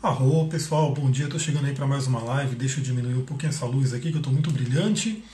Arro, 0.00 0.46
pessoal, 0.48 0.94
bom 0.94 1.10
dia. 1.10 1.24
Estou 1.24 1.40
chegando 1.40 1.66
aí 1.66 1.74
para 1.74 1.84
mais 1.84 2.06
uma 2.06 2.22
live. 2.22 2.54
Deixa 2.54 2.78
eu 2.78 2.84
diminuir 2.84 3.14
um 3.14 3.24
pouquinho 3.24 3.50
essa 3.50 3.66
luz 3.66 3.92
aqui, 3.92 4.10
que 4.10 4.14
eu 4.14 4.20
estou 4.20 4.32
muito 4.32 4.48
brilhante. 4.48 5.24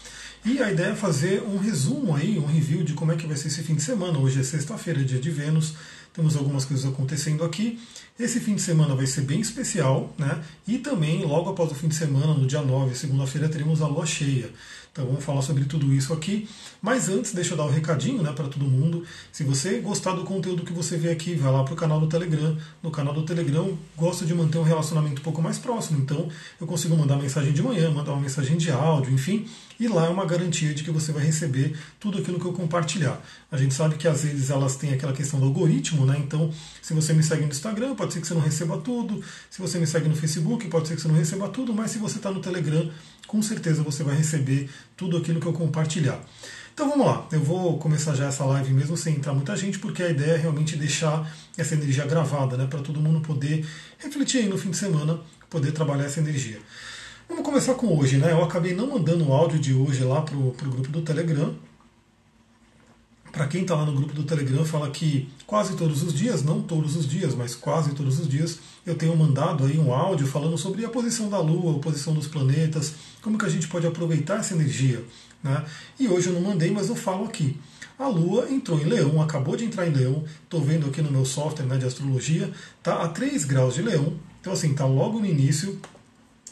E 0.43 0.59
a 0.63 0.73
ideia 0.73 0.93
é 0.93 0.95
fazer 0.95 1.43
um 1.43 1.59
resumo 1.59 2.17
aí, 2.17 2.39
um 2.39 2.47
review 2.47 2.83
de 2.83 2.95
como 2.95 3.13
é 3.13 3.17
que 3.17 3.27
vai 3.27 3.37
ser 3.37 3.49
esse 3.49 3.63
fim 3.63 3.75
de 3.75 3.83
semana. 3.83 4.19
Hoje 4.19 4.41
é 4.41 4.43
sexta-feira, 4.43 5.05
dia 5.05 5.21
de 5.21 5.31
Vênus. 5.31 5.75
Temos 6.15 6.35
algumas 6.35 6.65
coisas 6.65 6.91
acontecendo 6.91 7.45
aqui. 7.45 7.79
Esse 8.19 8.41
fim 8.41 8.55
de 8.55 8.63
semana 8.63 8.95
vai 8.95 9.07
ser 9.07 9.21
bem 9.21 9.39
especial, 9.39 10.15
né? 10.17 10.43
E 10.67 10.79
também, 10.79 11.27
logo 11.27 11.51
após 11.51 11.71
o 11.71 11.75
fim 11.75 11.89
de 11.89 11.95
semana, 11.95 12.33
no 12.33 12.47
dia 12.47 12.63
9, 12.63 12.95
segunda-feira, 12.95 13.51
teremos 13.51 13.83
a 13.83 13.87
lua 13.87 14.07
cheia. 14.07 14.49
Então 14.95 15.07
vamos 15.07 15.25
falar 15.25 15.43
sobre 15.43 15.65
tudo 15.65 15.93
isso 15.93 16.13
aqui. 16.13 16.49
Mas 16.81 17.09
antes, 17.09 17.33
deixa 17.33 17.55
eu 17.55 17.57
dar 17.57 17.65
um 17.65 17.71
recadinho 17.71 18.23
né, 18.23 18.33
para 18.33 18.47
todo 18.47 18.65
mundo. 18.65 19.03
Se 19.33 19.43
você 19.43 19.81
gostar 19.81 20.13
do 20.13 20.23
conteúdo 20.23 20.63
que 20.63 20.73
você 20.73 20.97
vê 20.97 21.11
aqui, 21.11 21.35
vai 21.35 21.51
lá 21.51 21.65
para 21.65 21.75
o 21.75 21.77
canal 21.77 21.99
do 21.99 22.07
Telegram. 22.07 22.57
No 22.81 22.93
canal 22.93 23.13
do 23.13 23.25
Telegram, 23.25 23.77
gosto 23.97 24.25
de 24.25 24.33
manter 24.33 24.57
um 24.59 24.63
relacionamento 24.63 25.21
um 25.21 25.25
pouco 25.25 25.43
mais 25.43 25.59
próximo. 25.59 25.99
Então 25.99 26.29
eu 26.61 26.67
consigo 26.69 26.97
mandar 26.97 27.17
mensagem 27.17 27.53
de 27.53 27.61
manhã, 27.61 27.91
mandar 27.91 28.13
uma 28.13 28.21
mensagem 28.21 28.57
de 28.57 28.71
áudio, 28.71 29.13
enfim. 29.13 29.49
E 29.81 29.89
lá 29.89 30.07
é 30.07 30.09
uma 30.09 30.25
garantia 30.25 30.73
de 30.73 30.85
que 30.85 30.93
você 30.93 31.11
vai 31.11 31.25
receber 31.25 31.77
tudo 31.99 32.19
aquilo 32.19 32.39
que 32.39 32.47
eu 32.47 32.53
compartilhar. 32.53 33.21
A 33.51 33.57
gente 33.57 33.75
sabe 33.75 33.97
que 33.97 34.07
às 34.07 34.23
vezes 34.23 34.49
elas 34.49 34.77
têm 34.77 34.93
aquela 34.93 35.13
questão 35.13 35.41
do 35.41 35.47
algoritmo, 35.47 36.07
né? 36.07 36.17
Então, 36.25 36.53
se 36.81 36.95
você 36.95 37.13
me 37.13 37.25
segue 37.25 37.43
no 37.43 37.49
Instagram, 37.49 37.97
pode 37.97 38.13
ser 38.13 38.21
que 38.21 38.29
você 38.29 38.35
não 38.35 38.41
receba 38.41 38.79
tudo. 38.79 39.21
Se 39.51 39.61
você 39.61 39.81
me 39.81 39.87
segue 39.89 40.09
no 40.09 40.15
Facebook, 40.15 40.69
pode 40.69 40.87
ser 40.87 40.95
que 40.95 41.03
você 41.03 41.09
não 41.09 41.17
receba 41.17 41.49
tudo. 41.49 41.75
Mas 41.75 41.91
se 41.91 41.99
você 41.99 42.19
está 42.19 42.31
no 42.31 42.39
Telegram, 42.39 42.89
com 43.27 43.43
certeza 43.43 43.83
você 43.83 44.03
vai 44.03 44.17
receber 44.17 44.69
tudo 44.97 45.17
aquilo 45.17 45.41
que 45.41 45.47
eu 45.47 45.53
compartilhar. 45.53 46.21
Então 46.73 46.89
vamos 46.91 47.07
lá, 47.07 47.29
eu 47.31 47.41
vou 47.41 47.79
começar 47.79 48.15
já 48.15 48.27
essa 48.27 48.45
live 48.45 48.73
mesmo 48.73 48.97
sem 48.97 49.15
entrar 49.15 49.33
muita 49.33 49.57
gente, 49.57 49.79
porque 49.79 50.03
a 50.03 50.11
ideia 50.11 50.33
é 50.33 50.37
realmente 50.37 50.77
deixar 50.77 51.33
essa 51.57 51.75
energia 51.75 52.05
gravada, 52.05 52.57
né, 52.57 52.67
para 52.69 52.81
todo 52.81 53.01
mundo 53.01 53.21
poder 53.21 53.65
refletir 53.99 54.39
aí 54.39 54.49
no 54.49 54.59
fim 54.59 54.71
de 54.71 54.77
semana, 54.77 55.21
poder 55.49 55.71
trabalhar 55.71 56.07
essa 56.07 56.19
energia. 56.19 56.59
Vamos 57.29 57.45
começar 57.45 57.75
com 57.75 57.97
hoje, 57.97 58.19
né? 58.19 58.33
Eu 58.33 58.43
acabei 58.45 58.75
não 58.75 58.87
mandando 58.87 59.29
o 59.29 59.33
áudio 59.33 59.59
de 59.59 59.73
hoje 59.73 60.05
lá 60.05 60.21
para 60.21 60.37
o 60.37 60.53
grupo 60.53 60.89
do 60.89 61.01
Telegram, 61.01 61.55
para 63.35 63.49
quem 63.49 63.63
está 63.63 63.75
lá 63.75 63.85
no 63.85 63.93
grupo 63.93 64.15
do 64.15 64.23
Telegram, 64.23 64.65
fala 64.65 64.89
que 64.91 65.29
quase 65.45 65.75
todos 65.75 66.05
os 66.05 66.15
dias, 66.15 66.45
não 66.45 66.63
todos 66.63 66.95
os 66.95 67.05
dias, 67.05 67.35
mas 67.35 67.53
quase 67.53 67.93
todos 67.93 68.21
os 68.21 68.29
dias, 68.29 68.61
eu 68.87 68.95
tenho 68.95 69.17
mandado 69.17 69.65
aí 69.65 69.77
um 69.77 69.93
áudio 69.93 70.25
falando 70.25 70.57
sobre 70.57 70.85
a 70.85 70.89
posição 70.89 71.29
da 71.29 71.41
Lua, 71.41 71.77
a 71.77 71.81
posição 71.81 72.15
dos 72.15 72.29
planetas, 72.29 72.95
como 73.21 73.37
que 73.37 73.45
a 73.45 73.49
gente 73.49 73.67
pode 73.67 73.89
aproveitar 73.89 74.39
essa 74.39 74.55
energia. 74.55 75.05
Né? 75.43 75.65
E 75.99 76.07
hoje 76.07 76.29
eu 76.29 76.33
não 76.33 76.43
mandei, 76.43 76.71
mas 76.71 76.89
eu 76.89 76.95
falo 76.95 77.25
aqui. 77.25 77.59
A 77.99 78.07
Lua 78.07 78.49
entrou 78.49 78.81
em 78.81 78.85
Leão, 78.85 79.21
acabou 79.21 79.57
de 79.57 79.65
entrar 79.65 79.85
em 79.85 79.93
Leão, 79.93 80.25
estou 80.45 80.61
vendo 80.61 80.87
aqui 80.87 81.03
no 81.03 81.11
meu 81.11 81.25
software 81.25 81.67
né, 81.67 81.77
de 81.77 81.87
astrologia, 81.87 82.53
está 82.79 83.03
a 83.03 83.09
3 83.09 83.45
graus 83.45 83.75
de 83.75 83.83
Leão, 83.83 84.15
então 84.41 84.53
assim, 84.53 84.71
está 84.71 84.87
logo 84.87 85.19
no 85.19 85.27
início, 85.27 85.81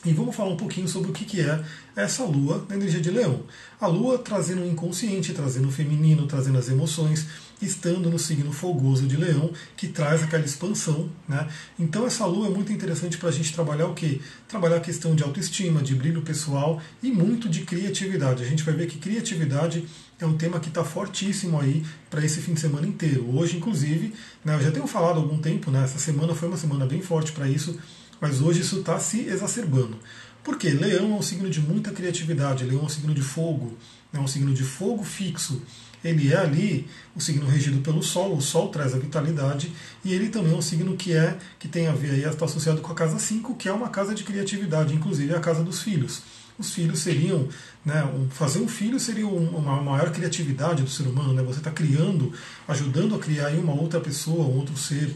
e 0.05 0.12
vamos 0.12 0.34
falar 0.34 0.50
um 0.50 0.56
pouquinho 0.56 0.89
sobre 0.89 1.11
o 1.11 1.12
que 1.12 1.41
é 1.41 1.62
essa 1.95 2.25
lua 2.25 2.64
na 2.69 2.75
energia 2.75 3.00
de 3.00 3.11
leão. 3.11 3.42
A 3.81 3.86
lua 3.86 4.19
trazendo 4.19 4.62
o 4.62 4.67
inconsciente, 4.67 5.33
trazendo 5.33 5.69
o 5.69 5.70
feminino, 5.70 6.27
trazendo 6.27 6.59
as 6.59 6.69
emoções, 6.69 7.27
estando 7.61 8.11
no 8.11 8.19
signo 8.19 8.53
fogoso 8.53 9.06
de 9.06 9.17
leão, 9.17 9.53
que 9.77 9.86
traz 9.86 10.22
aquela 10.22 10.44
expansão. 10.44 11.09
Né? 11.28 11.47
Então 11.78 12.05
essa 12.05 12.27
lua 12.27 12.48
é 12.48 12.50
muito 12.50 12.72
interessante 12.72 13.17
para 13.17 13.28
a 13.28 13.33
gente 13.33 13.53
trabalhar 13.53 13.86
o 13.86 13.94
quê? 13.94 14.20
Trabalhar 14.48 14.77
a 14.77 14.81
questão 14.81 15.14
de 15.14 15.22
autoestima, 15.22 15.81
de 15.81 15.94
brilho 15.94 16.22
pessoal 16.22 16.81
e 17.00 17.12
muito 17.12 17.48
de 17.48 17.61
criatividade. 17.61 18.42
A 18.42 18.47
gente 18.47 18.64
vai 18.64 18.75
ver 18.75 18.89
que 18.89 18.98
criatividade 18.98 19.87
é 20.19 20.27
um 20.27 20.37
tema 20.37 20.59
que 20.59 20.69
está 20.69 20.83
fortíssimo 20.83 21.61
aí 21.61 21.84
para 22.11 22.25
esse 22.25 22.41
fim 22.41 22.55
de 22.55 22.61
semana 22.61 22.87
inteiro. 22.87 23.28
Hoje, 23.37 23.56
inclusive, 23.56 24.12
né, 24.44 24.56
eu 24.56 24.62
já 24.62 24.70
tenho 24.72 24.87
falado 24.87 25.19
há 25.19 25.22
algum 25.22 25.39
tempo, 25.39 25.70
né, 25.70 25.84
essa 25.84 25.98
semana 25.98 26.34
foi 26.34 26.48
uma 26.48 26.56
semana 26.56 26.87
bem 26.87 27.03
forte 27.03 27.31
para 27.33 27.48
isso 27.48 27.78
mas 28.23 28.41
hoje 28.41 28.61
isso 28.61 28.78
está 28.78 29.01
se 29.01 29.23
exacerbando. 29.23 29.98
Por 30.45 30.56
quê? 30.56 30.70
Leão 30.70 31.12
é 31.12 31.15
um 31.17 31.23
signo 31.23 31.51
de 31.51 31.61
muita 31.61 31.91
criatividade, 31.91 32.65
Leão 32.65 32.83
é 32.83 32.84
um 32.84 32.89
signo 32.89 33.12
de 33.12 33.20
fogo, 33.20 33.77
é 34.12 34.19
um 34.19 34.28
signo 34.28 34.55
de 34.55 34.62
fogo 34.62 35.03
fixo. 35.03 35.60
Ele 36.05 36.33
é 36.33 36.37
ali 36.37 36.88
o 37.16 37.21
signo 37.21 37.47
regido 37.47 37.81
pelo 37.81 38.03
Sol, 38.03 38.37
o 38.37 38.41
Sol 38.41 38.69
traz 38.69 38.94
a 38.94 38.99
vitalidade, 38.99 39.72
e 40.05 40.12
ele 40.12 40.28
também 40.28 40.53
é 40.53 40.56
um 40.56 40.62
signo 40.62 40.97
que 40.97 41.12
é 41.12 41.37
que 41.59 41.66
tem 41.66 41.88
a 41.88 41.93
ver 41.93 42.10
aí, 42.10 42.22
está 42.22 42.44
associado 42.44 42.81
com 42.81 42.93
a 42.93 42.94
casa 42.94 43.19
5, 43.19 43.56
que 43.56 43.69
é 43.69 43.72
uma 43.72 43.88
casa 43.88 44.15
de 44.15 44.22
criatividade, 44.22 44.94
inclusive 44.94 45.34
a 45.34 45.41
casa 45.41 45.65
dos 45.65 45.83
filhos. 45.83 46.22
Os 46.59 46.72
filhos 46.72 47.00
seriam, 47.00 47.49
né, 47.84 48.09
fazer 48.31 48.60
um 48.60 48.69
filho 48.69 49.00
seria 49.00 49.27
uma 49.27 49.83
maior 49.83 50.12
criatividade 50.12 50.83
do 50.83 50.91
ser 50.91 51.04
humano, 51.04 51.33
né? 51.33 51.43
Você 51.43 51.59
está 51.59 51.71
criando, 51.71 52.33
ajudando 52.69 53.15
a 53.15 53.19
criar 53.19 53.50
uma 53.53 53.72
outra 53.72 54.00
pessoa, 54.00 54.44
um 54.44 54.59
outro 54.59 54.77
ser. 54.77 55.12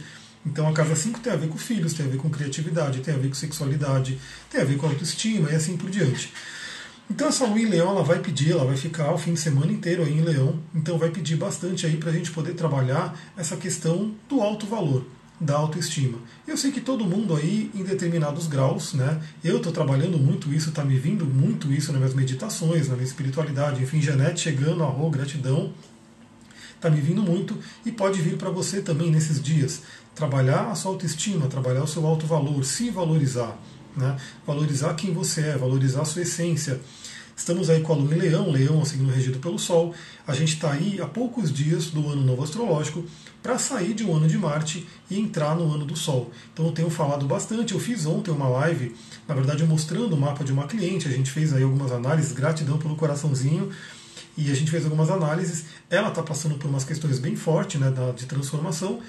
Então 0.46 0.68
a 0.68 0.72
casa 0.72 0.94
5 0.94 1.18
tem 1.18 1.32
a 1.32 1.36
ver 1.36 1.48
com 1.48 1.58
filhos, 1.58 1.92
tem 1.92 2.06
a 2.06 2.08
ver 2.08 2.18
com 2.18 2.30
criatividade, 2.30 3.00
tem 3.00 3.12
a 3.12 3.18
ver 3.18 3.28
com 3.28 3.34
sexualidade, 3.34 4.18
tem 4.48 4.60
a 4.60 4.64
ver 4.64 4.76
com 4.76 4.86
autoestima 4.86 5.50
e 5.50 5.56
assim 5.56 5.76
por 5.76 5.90
diante. 5.90 6.32
Então 7.10 7.28
essa 7.28 7.44
lua 7.44 7.60
em 7.60 7.66
leão 7.66 7.90
ela 7.90 8.02
vai 8.02 8.20
pedir, 8.20 8.52
ela 8.52 8.64
vai 8.64 8.76
ficar 8.76 9.12
o 9.12 9.18
fim 9.18 9.34
de 9.34 9.40
semana 9.40 9.72
inteiro 9.72 10.04
aí 10.04 10.12
em 10.12 10.22
leão, 10.22 10.58
então 10.74 10.98
vai 10.98 11.10
pedir 11.10 11.36
bastante 11.36 11.84
aí 11.84 11.96
para 11.96 12.10
a 12.10 12.12
gente 12.12 12.30
poder 12.30 12.54
trabalhar 12.54 13.18
essa 13.36 13.56
questão 13.56 14.12
do 14.28 14.40
alto 14.40 14.66
valor, 14.66 15.04
da 15.40 15.56
autoestima. 15.56 16.18
Eu 16.46 16.56
sei 16.56 16.70
que 16.70 16.80
todo 16.80 17.04
mundo 17.04 17.34
aí 17.34 17.70
em 17.74 17.82
determinados 17.82 18.46
graus, 18.46 18.92
né? 18.92 19.20
Eu 19.42 19.58
estou 19.58 19.72
trabalhando 19.72 20.18
muito 20.18 20.52
isso, 20.52 20.70
está 20.70 20.84
me 20.84 20.98
vindo 20.98 21.24
muito 21.26 21.72
isso 21.72 21.92
nas 21.92 22.00
minhas 22.00 22.14
meditações, 22.14 22.88
na 22.88 22.94
minha 22.94 23.06
espiritualidade, 23.06 23.82
enfim, 23.82 24.00
Janete 24.00 24.40
chegando, 24.40 24.82
arro, 24.82 25.10
gratidão, 25.10 25.72
está 26.74 26.90
me 26.90 27.00
vindo 27.00 27.22
muito 27.22 27.56
e 27.84 27.92
pode 27.92 28.20
vir 28.20 28.36
para 28.36 28.50
você 28.50 28.80
também 28.80 29.10
nesses 29.10 29.40
dias 29.40 29.82
trabalhar 30.16 30.70
a 30.70 30.74
sua 30.74 30.92
autoestima, 30.92 31.46
trabalhar 31.46 31.84
o 31.84 31.86
seu 31.86 32.04
alto 32.06 32.26
valor, 32.26 32.64
se 32.64 32.90
valorizar, 32.90 33.56
né? 33.94 34.16
valorizar 34.46 34.94
quem 34.94 35.12
você 35.12 35.42
é, 35.42 35.58
valorizar 35.58 36.02
a 36.02 36.04
sua 36.06 36.22
essência. 36.22 36.80
Estamos 37.36 37.68
aí 37.68 37.82
com 37.82 37.92
a 37.92 37.96
Lua 37.96 38.14
em 38.14 38.18
Leão, 38.18 38.50
Leão 38.50 38.80
é 38.80 38.84
signo 38.86 39.12
regido 39.12 39.38
pelo 39.38 39.58
Sol. 39.58 39.94
A 40.26 40.32
gente 40.32 40.54
está 40.54 40.72
aí 40.72 40.98
há 41.02 41.06
poucos 41.06 41.52
dias 41.52 41.90
do 41.90 42.08
ano 42.08 42.22
novo 42.22 42.42
astrológico 42.42 43.04
para 43.42 43.58
sair 43.58 43.92
de 43.92 44.04
um 44.04 44.16
ano 44.16 44.26
de 44.26 44.38
Marte 44.38 44.88
e 45.10 45.20
entrar 45.20 45.54
no 45.54 45.70
ano 45.70 45.84
do 45.84 45.94
Sol. 45.94 46.30
Então 46.50 46.64
eu 46.64 46.72
tenho 46.72 46.88
falado 46.88 47.26
bastante. 47.26 47.74
Eu 47.74 47.78
fiz 47.78 48.06
ontem 48.06 48.30
uma 48.30 48.48
live, 48.48 48.96
na 49.28 49.34
verdade 49.34 49.62
mostrando 49.64 50.14
o 50.14 50.16
mapa 50.16 50.42
de 50.42 50.50
uma 50.50 50.66
cliente. 50.66 51.06
A 51.06 51.10
gente 51.10 51.30
fez 51.30 51.52
aí 51.52 51.62
algumas 51.62 51.92
análises, 51.92 52.32
gratidão 52.32 52.78
pelo 52.78 52.96
coraçãozinho. 52.96 53.70
E 54.34 54.50
a 54.50 54.54
gente 54.54 54.70
fez 54.70 54.84
algumas 54.84 55.10
análises. 55.10 55.66
Ela 55.90 56.08
está 56.08 56.22
passando 56.22 56.54
por 56.54 56.68
umas 56.68 56.84
questões 56.84 57.18
bem 57.18 57.36
fortes 57.36 57.78
né, 57.78 57.92
de 58.16 58.24
transformação 58.24 59.02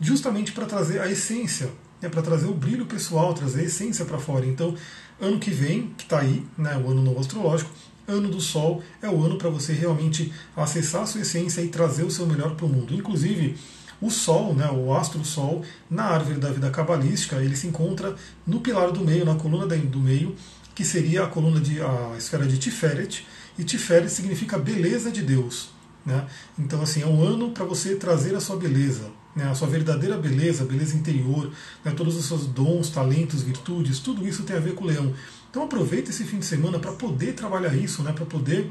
justamente 0.00 0.52
para 0.52 0.66
trazer 0.66 1.00
a 1.00 1.10
essência, 1.10 1.70
né, 2.00 2.08
para 2.08 2.22
trazer 2.22 2.46
o 2.46 2.54
brilho 2.54 2.86
pessoal, 2.86 3.32
trazer 3.32 3.60
a 3.60 3.64
essência 3.64 4.04
para 4.04 4.18
fora. 4.18 4.44
Então, 4.44 4.74
ano 5.20 5.38
que 5.38 5.50
vem, 5.50 5.94
que 5.96 6.04
está 6.04 6.20
aí, 6.20 6.44
né, 6.58 6.76
o 6.76 6.90
ano 6.90 7.02
novo 7.02 7.20
astrológico, 7.20 7.70
ano 8.06 8.28
do 8.28 8.40
Sol 8.40 8.82
é 9.00 9.08
o 9.08 9.22
ano 9.22 9.38
para 9.38 9.48
você 9.48 9.72
realmente 9.72 10.32
acessar 10.56 11.02
a 11.02 11.06
sua 11.06 11.20
essência 11.20 11.60
e 11.60 11.68
trazer 11.68 12.02
o 12.02 12.10
seu 12.10 12.26
melhor 12.26 12.54
para 12.56 12.66
o 12.66 12.68
mundo. 12.68 12.94
Inclusive, 12.94 13.56
o 14.00 14.10
Sol, 14.10 14.54
né, 14.54 14.68
o 14.70 14.92
astro 14.92 15.24
Sol, 15.24 15.62
na 15.88 16.04
árvore 16.04 16.40
da 16.40 16.50
vida 16.50 16.68
cabalística, 16.70 17.36
ele 17.36 17.56
se 17.56 17.68
encontra 17.68 18.16
no 18.46 18.60
pilar 18.60 18.90
do 18.90 19.04
meio, 19.04 19.24
na 19.24 19.36
coluna 19.36 19.66
do 19.66 20.00
meio, 20.00 20.34
que 20.74 20.84
seria 20.84 21.24
a 21.24 21.28
coluna 21.28 21.60
de 21.60 21.80
a 21.80 22.14
esfera 22.18 22.46
de 22.46 22.58
Tiferet, 22.58 23.24
e 23.58 23.62
Tiferet 23.62 24.08
significa 24.08 24.58
beleza 24.58 25.10
de 25.10 25.22
Deus. 25.22 25.70
Né? 26.04 26.26
Então, 26.58 26.82
assim, 26.82 27.02
é 27.02 27.06
um 27.06 27.22
ano 27.22 27.50
para 27.50 27.64
você 27.64 27.94
trazer 27.94 28.34
a 28.34 28.40
sua 28.40 28.56
beleza, 28.56 29.04
né, 29.34 29.48
a 29.48 29.54
sua 29.54 29.68
verdadeira 29.68 30.16
beleza, 30.16 30.64
beleza 30.64 30.96
interior, 30.96 31.50
né, 31.84 31.92
todos 31.92 32.16
os 32.16 32.24
seus 32.24 32.46
dons, 32.46 32.90
talentos, 32.90 33.42
virtudes, 33.42 33.98
tudo 33.98 34.26
isso 34.26 34.42
tem 34.42 34.56
a 34.56 34.60
ver 34.60 34.74
com 34.74 34.84
o 34.84 34.86
leão. 34.86 35.12
Então 35.50 35.62
aproveita 35.62 36.10
esse 36.10 36.24
fim 36.24 36.38
de 36.38 36.46
semana 36.46 36.78
para 36.78 36.92
poder 36.92 37.34
trabalhar 37.34 37.74
isso, 37.74 38.02
né, 38.02 38.12
para 38.12 38.24
poder 38.24 38.70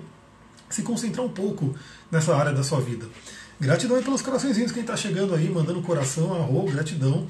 se 0.69 0.81
concentrar 0.83 1.25
um 1.25 1.29
pouco 1.29 1.75
nessa 2.09 2.35
área 2.35 2.53
da 2.53 2.63
sua 2.63 2.79
vida. 2.79 3.05
Gratidão 3.59 3.97
aí 3.97 4.03
pelos 4.03 4.21
coraçõezinhos, 4.21 4.71
quem 4.71 4.81
está 4.81 4.97
chegando 4.97 5.35
aí, 5.35 5.49
mandando 5.49 5.81
coração, 5.81 6.33
arro, 6.33 6.63
gratidão. 6.71 7.27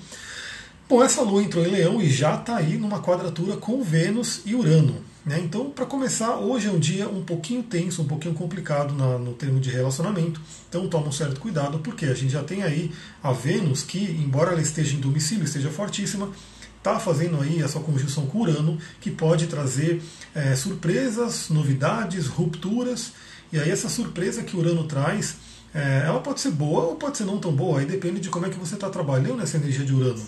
Bom, 0.88 1.03
essa 1.03 1.22
lua 1.22 1.44
entrou 1.44 1.66
em 1.66 1.69
leão 1.69 2.01
e 2.01 2.10
já 2.10 2.36
está 2.36 2.57
aí 2.57 2.77
numa 2.77 3.01
quadratura 3.01 3.57
com 3.57 3.84
Vênus 3.84 4.42
e 4.45 4.56
Urano. 4.56 5.11
Né? 5.25 5.39
Então, 5.39 5.69
para 5.69 5.85
começar, 5.85 6.38
hoje 6.38 6.68
é 6.68 6.71
um 6.71 6.79
dia 6.79 7.07
um 7.07 7.23
pouquinho 7.23 7.62
tenso, 7.62 8.01
um 8.01 8.07
pouquinho 8.07 8.33
complicado 8.33 8.94
na, 8.94 9.19
no 9.19 9.33
termo 9.33 9.59
de 9.59 9.69
relacionamento. 9.69 10.41
Então, 10.68 10.88
toma 10.88 11.09
um 11.09 11.12
certo 11.12 11.39
cuidado, 11.39 11.79
porque 11.79 12.06
a 12.06 12.13
gente 12.13 12.31
já 12.31 12.44
tem 12.44 12.63
aí 12.63 12.91
a 13.21 13.31
Vênus, 13.31 13.83
que, 13.83 14.00
embora 14.00 14.51
ela 14.51 14.62
esteja 14.62 14.95
em 14.95 15.00
domicílio, 15.00 15.44
esteja 15.44 15.69
fortíssima, 15.69 16.29
está 16.77 17.00
fazendo 17.00 17.39
aí 17.39 17.62
essa 17.62 17.79
conjunção 17.79 18.25
com 18.25 18.39
Urano, 18.39 18.79
que 19.00 19.12
pode 19.12 19.45
trazer 19.45 20.01
é, 20.33 20.56
surpresas, 20.56 21.50
novidades, 21.50 22.25
rupturas. 22.25 23.13
E 23.53 23.59
aí, 23.59 23.69
essa 23.69 23.89
surpresa 23.89 24.41
que 24.41 24.57
Urano 24.57 24.85
traz, 24.85 25.35
é, 25.71 26.03
ela 26.06 26.19
pode 26.19 26.41
ser 26.41 26.51
boa 26.51 26.85
ou 26.85 26.95
pode 26.95 27.17
ser 27.17 27.25
não 27.25 27.38
tão 27.38 27.51
boa, 27.51 27.79
aí 27.79 27.85
depende 27.85 28.19
de 28.19 28.29
como 28.29 28.47
é 28.47 28.50
que 28.50 28.57
você 28.57 28.74
está 28.74 28.89
trabalhando 28.89 29.44
essa 29.44 29.57
energia 29.57 29.85
de 29.85 29.94
Urano. 29.94 30.25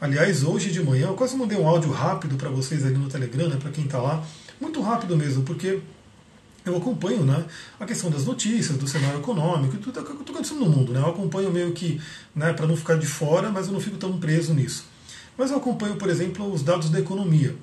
Aliás, 0.00 0.44
hoje 0.44 0.70
de 0.70 0.80
manhã, 0.80 1.08
eu 1.08 1.14
quase 1.14 1.36
mandei 1.36 1.58
um 1.58 1.66
áudio 1.66 1.90
rápido 1.90 2.36
para 2.36 2.48
vocês 2.48 2.86
ali 2.86 2.96
no 2.96 3.08
Telegram, 3.08 3.48
né, 3.48 3.56
para 3.56 3.72
quem 3.72 3.84
está 3.84 3.98
lá. 3.98 4.24
Muito 4.60 4.80
rápido 4.80 5.16
mesmo, 5.16 5.42
porque 5.42 5.80
eu 6.64 6.76
acompanho 6.76 7.24
né, 7.24 7.44
a 7.80 7.84
questão 7.84 8.08
das 8.08 8.24
notícias, 8.24 8.78
do 8.78 8.86
cenário 8.86 9.18
econômico 9.18 9.74
e 9.74 9.78
tudo 9.78 9.92
que 9.92 9.98
está 9.98 10.12
acontecendo 10.12 10.60
no 10.60 10.70
mundo. 10.70 10.92
Né? 10.92 11.00
Eu 11.00 11.08
acompanho 11.08 11.50
meio 11.50 11.72
que, 11.72 12.00
né, 12.32 12.52
para 12.52 12.64
não 12.64 12.76
ficar 12.76 12.96
de 12.96 13.08
fora, 13.08 13.50
mas 13.50 13.66
eu 13.66 13.72
não 13.72 13.80
fico 13.80 13.96
tão 13.96 14.20
preso 14.20 14.54
nisso. 14.54 14.84
mas 15.36 15.50
eu 15.50 15.56
acompanho, 15.56 15.96
por 15.96 16.08
exemplo, 16.08 16.48
os 16.52 16.62
dados 16.62 16.90
da 16.90 17.00
economia. 17.00 17.56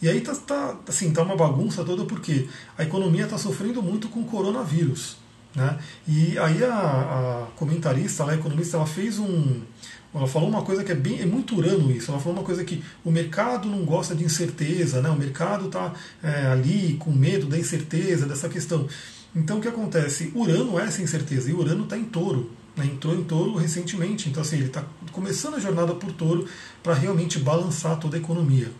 E 0.00 0.08
aí 0.08 0.20
tá, 0.20 0.32
tá, 0.34 0.76
assim, 0.86 1.12
tá 1.12 1.22
uma 1.22 1.36
bagunça 1.36 1.82
toda 1.82 2.04
porque 2.04 2.48
a 2.78 2.84
economia 2.84 3.24
está 3.24 3.36
sofrendo 3.36 3.82
muito 3.82 4.08
com 4.08 4.20
o 4.20 4.24
coronavírus. 4.24 5.16
Né? 5.54 5.78
E 6.06 6.38
aí 6.38 6.62
a, 6.62 6.72
a 6.72 7.46
comentarista, 7.56 8.24
a 8.24 8.34
economista, 8.34 8.76
ela 8.76 8.86
fez 8.86 9.18
um. 9.18 9.62
Ela 10.12 10.26
falou 10.26 10.48
uma 10.48 10.62
coisa 10.62 10.82
que 10.82 10.90
é 10.90 10.94
bem 10.94 11.20
é 11.20 11.26
muito 11.26 11.56
urano 11.56 11.90
isso. 11.90 12.10
Ela 12.10 12.20
falou 12.20 12.38
uma 12.38 12.44
coisa 12.44 12.64
que 12.64 12.82
o 13.04 13.10
mercado 13.10 13.68
não 13.68 13.84
gosta 13.84 14.14
de 14.14 14.24
incerteza, 14.24 15.00
né? 15.00 15.08
o 15.08 15.16
mercado 15.16 15.66
está 15.66 15.92
é, 16.22 16.46
ali 16.46 16.96
com 16.98 17.12
medo 17.12 17.46
da 17.46 17.56
incerteza, 17.56 18.26
dessa 18.26 18.48
questão. 18.48 18.88
Então 19.34 19.58
o 19.58 19.60
que 19.60 19.68
acontece? 19.68 20.32
Urano 20.34 20.78
é 20.78 20.84
essa 20.84 21.00
incerteza, 21.00 21.48
e 21.48 21.54
Urano 21.54 21.84
está 21.84 21.96
em 21.96 22.04
touro. 22.04 22.50
Né? 22.76 22.86
Entrou 22.86 23.14
em 23.14 23.22
touro 23.22 23.56
recentemente. 23.56 24.28
Então 24.28 24.42
assim, 24.42 24.56
ele 24.56 24.66
está 24.66 24.84
começando 25.12 25.54
a 25.54 25.60
jornada 25.60 25.94
por 25.94 26.10
touro 26.12 26.46
para 26.82 26.94
realmente 26.94 27.38
balançar 27.38 27.98
toda 27.98 28.16
a 28.16 28.20
economia. 28.20 28.70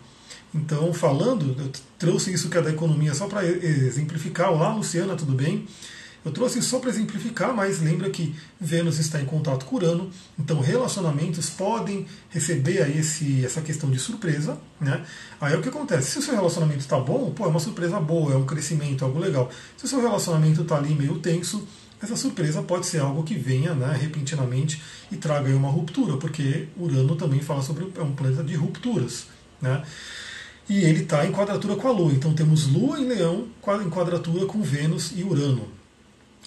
Então, 0.53 0.93
falando, 0.93 1.55
eu 1.57 1.71
trouxe 1.97 2.33
isso 2.33 2.51
que 2.51 2.59
é 2.59 2.63
da 2.63 2.71
economia 2.71 3.15
só 3.15 3.29
para 3.29 3.45
exemplificar. 3.47 4.53
Olá, 4.53 4.75
Luciana, 4.75 5.15
tudo 5.15 5.33
bem? 5.33 5.65
Eu 6.25 6.33
trouxe 6.33 6.59
isso 6.59 6.69
só 6.69 6.79
para 6.79 6.91
exemplificar, 6.91 7.55
mas 7.55 7.81
lembra 7.81 8.11
que 8.11 8.35
Vênus 8.61 8.99
está 8.99 9.21
em 9.21 9.25
contato 9.25 9.65
com 9.65 9.77
Urano, 9.77 10.11
então 10.39 10.61
relacionamentos 10.61 11.49
podem 11.49 12.07
receber 12.29 12.83
aí 12.83 12.99
esse, 12.99 13.45
essa 13.45 13.63
questão 13.63 13.91
de 13.91 13.99
surpresa. 13.99 14.59
Né? 14.79 15.03
Aí 15.41 15.55
é 15.55 15.57
o 15.57 15.63
que 15.63 15.71
acontece? 15.71 16.11
Se 16.11 16.19
o 16.19 16.23
seu 16.23 16.35
relacionamento 16.35 16.81
está 16.81 16.99
bom, 16.99 17.31
pô, 17.31 17.45
é 17.45 17.49
uma 17.49 17.61
surpresa 17.61 17.99
boa, 17.99 18.35
é 18.35 18.37
um 18.37 18.45
crescimento, 18.45 19.05
algo 19.05 19.19
legal. 19.19 19.51
Se 19.79 19.87
o 19.87 19.89
seu 19.89 20.01
relacionamento 20.01 20.61
está 20.61 20.77
ali 20.77 20.95
meio 20.95 21.19
tenso, 21.19 21.67
essa 22.03 22.17
surpresa 22.17 22.63
pode 22.63 22.87
ser 22.87 23.01
algo 23.01 23.23
que 23.23 23.35
venha 23.35 23.75
né, 23.75 23.97
repentinamente 23.99 24.83
e 25.11 25.17
traga 25.17 25.49
aí 25.49 25.55
uma 25.55 25.71
ruptura, 25.71 26.17
porque 26.19 26.69
Urano 26.79 27.17
também 27.17 27.41
fala 27.41 27.63
sobre 27.63 27.91
é 27.97 28.03
um 28.03 28.13
planeta 28.13 28.45
de 28.45 28.55
rupturas. 28.55 29.27
Né? 29.61 29.83
E 30.69 30.85
ele 30.85 31.03
está 31.03 31.27
em 31.27 31.33
quadratura 31.33 31.77
com 31.77 31.89
a 31.89 31.91
Lua, 31.91 32.13
então 32.13 32.33
temos 32.33 32.67
Lua 32.67 32.99
em 32.99 33.07
Leão 33.07 33.49
em 33.85 33.91
quadratura 33.91 34.47
com 34.47 34.63
Vênus 34.63 35.13
e 35.17 35.25
Urano. 35.25 35.80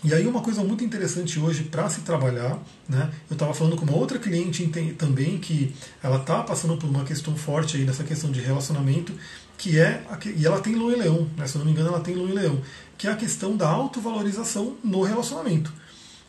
E 0.04 0.14
aí 0.14 0.28
uma 0.28 0.42
coisa 0.42 0.62
muito 0.62 0.84
interessante 0.84 1.40
hoje 1.40 1.64
para 1.64 1.90
se 1.90 2.02
trabalhar, 2.02 2.60
né? 2.90 3.10
Eu 3.30 3.36
estava 3.36 3.54
falando 3.54 3.78
com 3.78 3.86
uma 3.86 3.96
outra 3.96 4.20
cliente 4.20 4.70
também 4.98 5.38
que 5.38 5.74
ela 6.04 6.18
está 6.18 6.44
passando 6.44 6.76
por 6.76 6.90
uma 6.90 7.06
questão 7.06 7.38
forte 7.38 7.78
aí 7.78 7.86
nessa 7.86 8.04
questão 8.04 8.30
de 8.30 8.42
relacionamento, 8.42 9.14
que 9.58 9.80
é 9.80 10.04
e 10.36 10.46
ela 10.46 10.60
tem 10.60 10.76
lua 10.76 10.92
e 10.92 10.96
leão, 10.98 11.30
né? 11.38 11.48
se 11.48 11.56
eu 11.56 11.60
não 11.60 11.66
me 11.66 11.72
engano 11.72 11.88
ela 11.88 12.02
tem 12.02 12.16
lua 12.16 12.30
e 12.30 12.34
leão, 12.34 12.62
que 12.98 13.08
é 13.08 13.12
a 13.12 13.16
questão 13.16 13.56
da 13.56 13.70
autovalorização 13.70 14.76
no 14.84 15.04
relacionamento. 15.04 15.72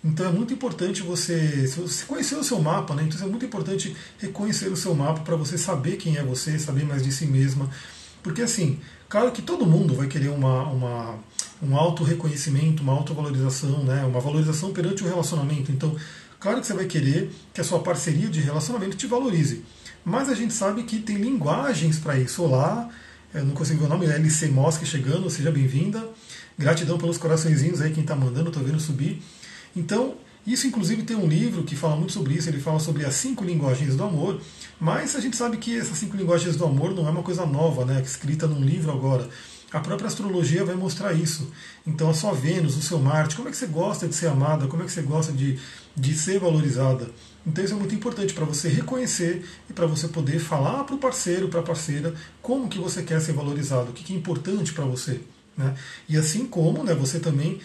Então 0.05 0.29
é 0.29 0.31
muito 0.31 0.55
importante 0.55 1.03
você, 1.03 1.67
você 1.67 2.05
conhecer 2.05 2.37
o 2.37 2.45
seu 2.45 2.61
mapa, 2.61 2.95
né? 2.95 3.03
Então 3.03 3.27
é 3.27 3.29
muito 3.29 3.45
importante 3.45 3.97
reconhecer 4.19 4.69
o 4.69 4.77
seu 4.77 4.95
mapa 4.95 5.21
para 5.21 5.35
você 5.35 5.59
saber 5.59 5.97
quem 5.97 6.17
é 6.17 6.23
você, 6.23 6.61
saber 6.61 6.85
mais 6.85 7.03
de 7.03 7.11
si 7.11 7.27
mesma, 7.27 7.69
porque 8.23 8.43
assim, 8.43 8.79
claro 9.09 9.33
que 9.33 9.43
todo 9.43 9.67
mundo 9.67 9.97
vai 9.97 10.07
querer 10.07 10.29
uma, 10.29 10.63
uma 10.69 11.19
um 11.65 11.77
auto-reconhecimento, 11.77 12.83
uma 12.83 12.93
autovalorização, 12.93 13.83
né, 13.83 14.05
uma 14.05 14.21
valorização 14.21 14.73
perante 14.73 15.03
o 15.03 15.07
relacionamento. 15.07 15.73
Então, 15.73 15.97
claro 16.39 16.61
que 16.61 16.67
você 16.67 16.75
vai 16.75 16.85
querer 16.85 17.31
que 17.53 17.61
a 17.61 17.65
sua 17.65 17.81
parceria 17.81 18.29
de 18.29 18.41
relacionamento 18.41 18.97
te 18.97 19.07
valorize. 19.07 19.65
Mas 20.05 20.29
a 20.29 20.35
gente 20.35 20.53
sabe 20.53 20.83
que 20.83 20.99
tem 20.99 21.17
linguagens 21.17 21.99
para 21.99 22.19
isso. 22.19 22.43
Olá, 22.43 22.89
eu 23.33 23.45
não 23.45 23.55
consigo 23.55 23.81
ver 23.81 23.87
o 23.87 23.89
nome, 23.89 24.07
é 24.07 24.15
LC 24.15 24.49
Mosque 24.49 24.85
chegando, 24.85 25.31
seja 25.31 25.51
bem-vinda. 25.51 26.07
Gratidão 26.59 26.99
pelos 26.99 27.19
coraçõezinhos 27.19 27.81
aí, 27.81 27.91
quem 27.93 28.03
está 28.03 28.15
mandando, 28.15 28.49
estou 28.49 28.63
vendo 28.63 28.79
subir. 28.79 29.23
Então, 29.75 30.15
isso 30.47 30.67
inclusive 30.67 31.03
tem 31.03 31.17
um 31.17 31.27
livro 31.27 31.65
que 31.65 31.75
fala 31.75 31.97
muito 31.97 32.13
sobre 32.13 32.35
isso, 32.35 32.51
ele 32.51 32.61
fala 32.61 32.79
sobre 32.79 33.05
as 33.05 33.15
cinco 33.15 33.43
linguagens 33.43 33.97
do 33.97 34.05
amor, 34.05 34.41
mas 34.79 35.17
a 35.17 35.21
gente 35.21 35.37
sabe 35.37 35.57
que 35.57 35.77
essas 35.77 35.97
cinco 35.97 36.17
linguagens 36.17 36.55
do 36.55 36.65
amor 36.67 36.95
não 36.95 37.09
é 37.09 37.11
uma 37.11 37.23
coisa 37.23 37.47
nova, 37.47 37.85
né, 37.87 38.03
escrita 38.03 38.47
num 38.47 38.63
livro 38.63 38.93
agora. 38.93 39.29
A 39.75 39.81
própria 39.81 40.07
astrologia 40.07 40.65
vai 40.65 40.77
mostrar 40.77 41.13
isso. 41.13 41.51
Então 41.85 42.09
a 42.09 42.15
sua 42.15 42.33
Vênus, 42.33 42.77
o 42.77 42.81
seu 42.81 43.01
Marte, 43.01 43.35
como 43.35 43.49
é 43.49 43.51
que 43.51 43.57
você 43.57 43.67
gosta 43.67 44.07
de 44.07 44.15
ser 44.15 44.29
amada, 44.29 44.69
como 44.69 44.85
é 44.85 44.87
que 44.87 44.93
você 44.93 45.03
gosta 45.03 45.33
de, 45.33 45.59
de 45.97 46.15
ser 46.15 46.39
valorizada. 46.39 47.11
Então 47.45 47.65
isso 47.65 47.75
é 47.75 47.77
muito 47.77 47.93
importante 47.93 48.33
para 48.33 48.45
você 48.45 48.69
reconhecer 48.69 49.45
e 49.69 49.73
para 49.73 49.85
você 49.85 50.07
poder 50.07 50.39
falar 50.39 50.85
para 50.85 50.95
o 50.95 50.99
parceiro, 50.99 51.49
para 51.49 51.59
a 51.59 51.63
parceira, 51.65 52.15
como 52.41 52.69
que 52.69 52.79
você 52.79 53.03
quer 53.03 53.21
ser 53.21 53.33
valorizado, 53.33 53.91
o 53.91 53.93
que, 53.93 54.05
que 54.05 54.15
é 54.15 54.17
importante 54.17 54.73
para 54.73 54.85
você. 54.85 55.21
Né? 55.57 55.75
E 56.09 56.17
assim 56.17 56.47
como 56.47 56.85
né, 56.85 56.95
você 56.95 57.19
também 57.19 57.61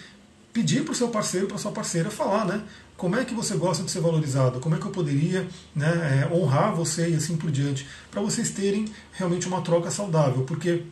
pedir 0.51 0.83
para 0.83 0.94
o 0.94 0.95
seu 0.95 1.09
parceiro, 1.09 1.45
para 1.45 1.59
sua 1.59 1.71
parceira 1.71 2.09
falar, 2.09 2.44
né? 2.44 2.63
Como 2.97 3.15
é 3.15 3.23
que 3.23 3.35
você 3.35 3.55
gosta 3.55 3.83
de 3.83 3.91
ser 3.91 4.01
valorizado? 4.01 4.59
Como 4.59 4.75
é 4.75 4.79
que 4.79 4.85
eu 4.85 4.91
poderia 4.91 5.47
né, 5.75 6.25
é, 6.27 6.35
honrar 6.35 6.75
você 6.75 7.12
e 7.12 7.15
assim 7.15 7.38
por 7.38 7.51
diante? 7.51 7.88
Para 8.09 8.19
vocês 8.19 8.50
terem 8.50 8.85
realmente 9.13 9.47
uma 9.47 9.62
troca 9.62 9.91
saudável. 9.91 10.44
Porque 10.44 10.83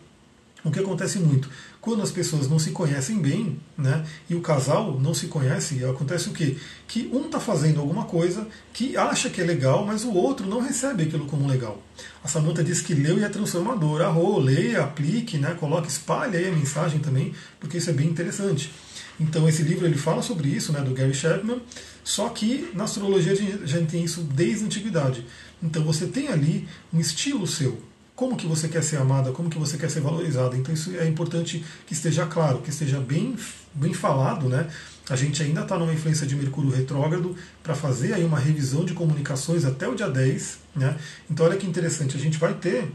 o 0.67 0.71
que 0.71 0.79
acontece 0.79 1.19
muito? 1.19 1.49
Quando 1.79 2.01
as 2.01 2.11
pessoas 2.11 2.49
não 2.49 2.59
se 2.59 2.71
conhecem 2.71 3.19
bem, 3.19 3.59
né, 3.77 4.05
e 4.29 4.35
o 4.35 4.41
casal 4.41 4.99
não 4.99 5.13
se 5.13 5.27
conhece, 5.27 5.83
acontece 5.85 6.29
o 6.29 6.33
quê? 6.33 6.57
Que 6.87 7.09
um 7.13 7.25
está 7.25 7.39
fazendo 7.39 7.79
alguma 7.79 8.05
coisa 8.05 8.47
que 8.73 8.97
acha 8.97 9.29
que 9.29 9.39
é 9.41 9.43
legal, 9.43 9.85
mas 9.85 10.03
o 10.03 10.13
outro 10.13 10.45
não 10.45 10.59
recebe 10.59 11.03
aquilo 11.03 11.25
como 11.25 11.47
legal. 11.47 11.81
A 12.23 12.27
Samantha 12.27 12.63
diz 12.63 12.81
que 12.81 12.93
leu 12.93 13.17
e 13.17 13.23
é 13.23 13.29
transformador. 13.29 14.01
Arro, 14.01 14.39
leia, 14.39 14.83
aplique, 14.83 15.37
né, 15.37 15.55
coloque, 15.59 15.87
espalhe 15.87 16.37
aí 16.37 16.47
a 16.47 16.51
mensagem 16.51 16.99
também, 16.99 17.33
porque 17.59 17.77
isso 17.77 17.89
é 17.89 17.93
bem 17.93 18.07
interessante. 18.07 18.71
Então 19.19 19.47
esse 19.49 19.63
livro 19.63 19.85
ele 19.85 19.97
fala 19.97 20.21
sobre 20.21 20.49
isso, 20.49 20.71
né, 20.71 20.81
do 20.81 20.93
Gary 20.93 21.13
Chapman, 21.13 21.61
só 22.03 22.29
que 22.29 22.69
na 22.73 22.83
astrologia 22.83 23.33
a 23.33 23.65
gente 23.65 23.91
tem 23.91 24.03
isso 24.03 24.21
desde 24.21 24.63
a 24.63 24.65
antiguidade. 24.67 25.25
Então 25.61 25.83
você 25.83 26.05
tem 26.05 26.27
ali 26.27 26.67
um 26.93 26.99
estilo 26.99 27.47
seu, 27.47 27.81
como 28.17 28.35
que 28.35 28.47
você 28.47 28.67
quer 28.67 28.83
ser 28.83 28.97
amada, 28.97 29.31
como 29.31 29.47
que 29.47 29.59
você 29.59 29.77
quer 29.77 29.91
ser 29.91 30.01
valorizada. 30.01 30.57
Então 30.57 30.73
isso 30.73 30.89
é 30.97 31.07
importante 31.07 31.63
que 31.85 31.93
esteja 31.93 32.25
claro, 32.25 32.57
que 32.63 32.71
esteja 32.71 32.99
bem, 32.99 33.37
bem 33.75 33.93
falado, 33.93 34.49
né? 34.49 34.67
A 35.07 35.15
gente 35.15 35.41
ainda 35.43 35.61
está 35.61 35.77
numa 35.77 35.93
influência 35.93 36.25
de 36.25 36.35
Mercúrio 36.35 36.71
retrógrado 36.71 37.35
para 37.61 37.75
fazer 37.75 38.13
aí 38.13 38.25
uma 38.25 38.39
revisão 38.39 38.83
de 38.83 38.95
comunicações 38.95 39.63
até 39.63 39.87
o 39.87 39.93
dia 39.93 40.09
10, 40.09 40.57
né? 40.75 40.97
Então 41.29 41.45
olha 41.45 41.57
que 41.57 41.67
interessante, 41.67 42.17
a 42.17 42.19
gente 42.19 42.39
vai 42.39 42.55
ter 42.55 42.91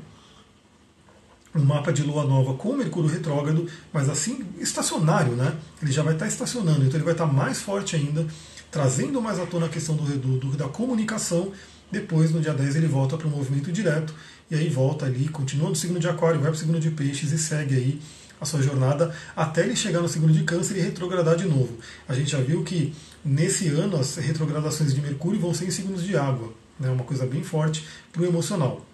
um 1.55 1.63
mapa 1.63 1.93
de 1.93 2.03
lua 2.03 2.25
nova 2.25 2.55
com 2.55 2.73
Mercúrio 2.73 3.09
retrógrado, 3.09 3.69
mas 3.93 4.09
assim 4.09 4.45
estacionário, 4.59 5.37
né? 5.37 5.55
Ele 5.81 5.93
já 5.93 6.03
vai 6.03 6.15
estar 6.15 6.25
tá 6.25 6.33
estacionando, 6.33 6.81
então 6.81 6.97
ele 6.97 7.05
vai 7.05 7.15
estar 7.15 7.29
tá 7.29 7.33
mais 7.33 7.61
forte 7.61 7.95
ainda, 7.95 8.27
trazendo 8.73 9.23
mais 9.23 9.39
à 9.39 9.47
tona 9.47 9.67
a 9.67 9.69
questão 9.69 9.95
do, 9.95 10.05
do, 10.37 10.57
da 10.57 10.67
comunicação. 10.67 11.53
Depois, 11.93 12.31
no 12.31 12.41
dia 12.41 12.55
10, 12.55 12.77
ele 12.77 12.87
volta 12.87 13.19
para 13.19 13.29
o 13.29 13.31
movimento 13.31 13.71
direto 13.71 14.15
e 14.53 14.55
aí 14.55 14.69
volta 14.69 15.07
ali, 15.07 15.29
continua 15.29 15.71
no 15.71 15.75
signo 15.75 15.99
de 15.99 16.07
Aquário, 16.07 16.39
vai 16.39 16.51
para 16.51 16.57
o 16.57 16.59
signo 16.59 16.79
de 16.79 16.91
Peixes 16.91 17.33
e 17.33 17.39
segue 17.39 17.75
aí 17.75 18.01
a 18.39 18.45
sua 18.45 18.61
jornada 18.61 19.15
até 19.35 19.63
ele 19.63 19.75
chegar 19.75 20.03
no 20.03 20.09
signo 20.09 20.31
de 20.31 20.45
Câncer 20.45 20.77
e 20.77 20.81
retrogradar 20.81 21.37
de 21.37 21.47
novo. 21.47 21.79
A 22.07 22.15
gente 22.15 22.31
já 22.33 22.39
viu 22.39 22.63
que 22.63 22.93
nesse 23.25 23.69
ano 23.69 23.97
as 23.97 24.17
retrogradações 24.17 24.95
de 24.95 25.01
Mercúrio 25.01 25.41
vão 25.41 25.55
ser 25.55 25.65
em 25.65 25.71
signos 25.71 26.05
de 26.05 26.19
água, 26.19 26.53
né, 26.79 26.91
uma 26.91 27.03
coisa 27.03 27.25
bem 27.25 27.43
forte 27.43 27.83
para 28.13 28.21
o 28.21 28.27
emocional. 28.27 28.85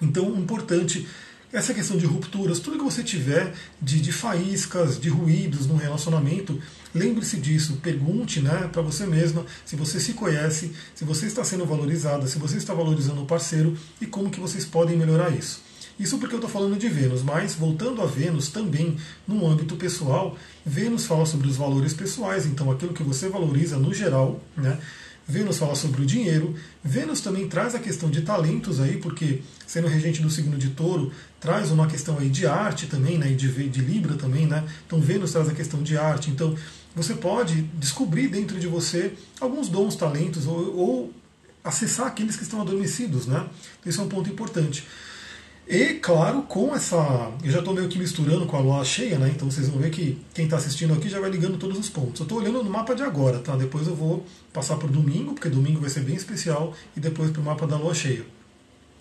Então, 0.00 0.36
importante 0.36 1.08
essa 1.52 1.72
questão 1.72 1.96
de 1.96 2.06
rupturas, 2.06 2.58
tudo 2.58 2.78
que 2.78 2.84
você 2.84 3.02
tiver 3.02 3.54
de, 3.80 4.00
de 4.00 4.12
faíscas, 4.12 5.00
de 5.00 5.08
ruídos 5.08 5.66
no 5.66 5.76
relacionamento, 5.76 6.60
lembre-se 6.94 7.36
disso, 7.36 7.78
pergunte 7.82 8.40
né, 8.40 8.68
para 8.72 8.82
você 8.82 9.06
mesma 9.06 9.44
se 9.64 9.76
você 9.76 10.00
se 10.00 10.12
conhece, 10.12 10.72
se 10.94 11.04
você 11.04 11.26
está 11.26 11.44
sendo 11.44 11.64
valorizada, 11.64 12.26
se 12.26 12.38
você 12.38 12.56
está 12.56 12.74
valorizando 12.74 13.22
o 13.22 13.26
parceiro 13.26 13.76
e 14.00 14.06
como 14.06 14.30
que 14.30 14.40
vocês 14.40 14.64
podem 14.64 14.96
melhorar 14.96 15.30
isso. 15.30 15.64
Isso 15.98 16.18
porque 16.18 16.34
eu 16.34 16.38
estou 16.38 16.50
falando 16.50 16.78
de 16.78 16.88
Vênus, 16.88 17.22
mas 17.22 17.54
voltando 17.54 18.02
a 18.02 18.06
Vênus 18.06 18.48
também 18.48 18.98
no 19.26 19.46
âmbito 19.46 19.76
pessoal, 19.76 20.36
Vênus 20.64 21.06
fala 21.06 21.24
sobre 21.24 21.48
os 21.48 21.56
valores 21.56 21.94
pessoais, 21.94 22.44
então 22.44 22.70
aquilo 22.70 22.92
que 22.92 23.02
você 23.02 23.30
valoriza 23.30 23.78
no 23.78 23.94
geral, 23.94 24.40
né? 24.54 24.78
Vênus 25.28 25.58
fala 25.58 25.74
sobre 25.74 26.02
o 26.02 26.06
dinheiro. 26.06 26.54
Vênus 26.84 27.20
também 27.20 27.48
traz 27.48 27.74
a 27.74 27.80
questão 27.80 28.08
de 28.08 28.22
talentos 28.22 28.80
aí, 28.80 28.98
porque 28.98 29.42
sendo 29.66 29.88
regente 29.88 30.22
do 30.22 30.30
signo 30.30 30.56
de 30.56 30.70
touro, 30.70 31.10
traz 31.46 31.70
uma 31.70 31.86
questão 31.86 32.18
aí 32.18 32.28
de 32.28 32.44
arte 32.44 32.88
também, 32.88 33.16
né? 33.18 33.28
De, 33.28 33.68
de 33.68 33.80
Libra 33.80 34.14
também, 34.16 34.46
né? 34.46 34.64
Então 34.84 35.00
Vênus 35.00 35.30
traz 35.30 35.48
a 35.48 35.54
questão 35.54 35.80
de 35.80 35.96
arte. 35.96 36.28
Então 36.28 36.56
você 36.92 37.14
pode 37.14 37.62
descobrir 37.74 38.26
dentro 38.26 38.58
de 38.58 38.66
você 38.66 39.12
alguns 39.40 39.68
dons, 39.68 39.94
talentos, 39.94 40.44
ou, 40.44 40.76
ou 40.76 41.12
acessar 41.62 42.08
aqueles 42.08 42.34
que 42.34 42.42
estão 42.42 42.60
adormecidos, 42.60 43.26
né? 43.28 43.46
Então, 43.78 43.90
isso 43.90 44.00
é 44.00 44.04
um 44.04 44.08
ponto 44.08 44.28
importante. 44.28 44.84
E, 45.68 45.94
claro, 45.94 46.42
com 46.42 46.74
essa. 46.74 47.30
Eu 47.44 47.50
já 47.50 47.60
estou 47.60 47.74
meio 47.74 47.88
que 47.88 47.98
misturando 47.98 48.44
com 48.46 48.56
a 48.56 48.60
lua 48.60 48.84
cheia, 48.84 49.16
né? 49.16 49.32
Então 49.32 49.48
vocês 49.48 49.68
vão 49.68 49.78
ver 49.80 49.90
que 49.90 50.18
quem 50.34 50.46
está 50.46 50.56
assistindo 50.56 50.94
aqui 50.94 51.08
já 51.08 51.20
vai 51.20 51.30
ligando 51.30 51.58
todos 51.58 51.78
os 51.78 51.88
pontos. 51.88 52.18
Eu 52.18 52.24
estou 52.24 52.38
olhando 52.38 52.60
no 52.60 52.70
mapa 52.70 52.92
de 52.92 53.04
agora, 53.04 53.38
tá? 53.38 53.54
Depois 53.54 53.86
eu 53.86 53.94
vou 53.94 54.26
passar 54.52 54.76
para 54.76 54.88
o 54.88 54.90
domingo, 54.90 55.32
porque 55.32 55.48
domingo 55.48 55.80
vai 55.80 55.90
ser 55.90 56.00
bem 56.00 56.16
especial, 56.16 56.74
e 56.96 57.00
depois 57.00 57.30
para 57.30 57.40
o 57.40 57.44
mapa 57.44 57.68
da 57.68 57.76
lua 57.76 57.94
cheia. 57.94 58.24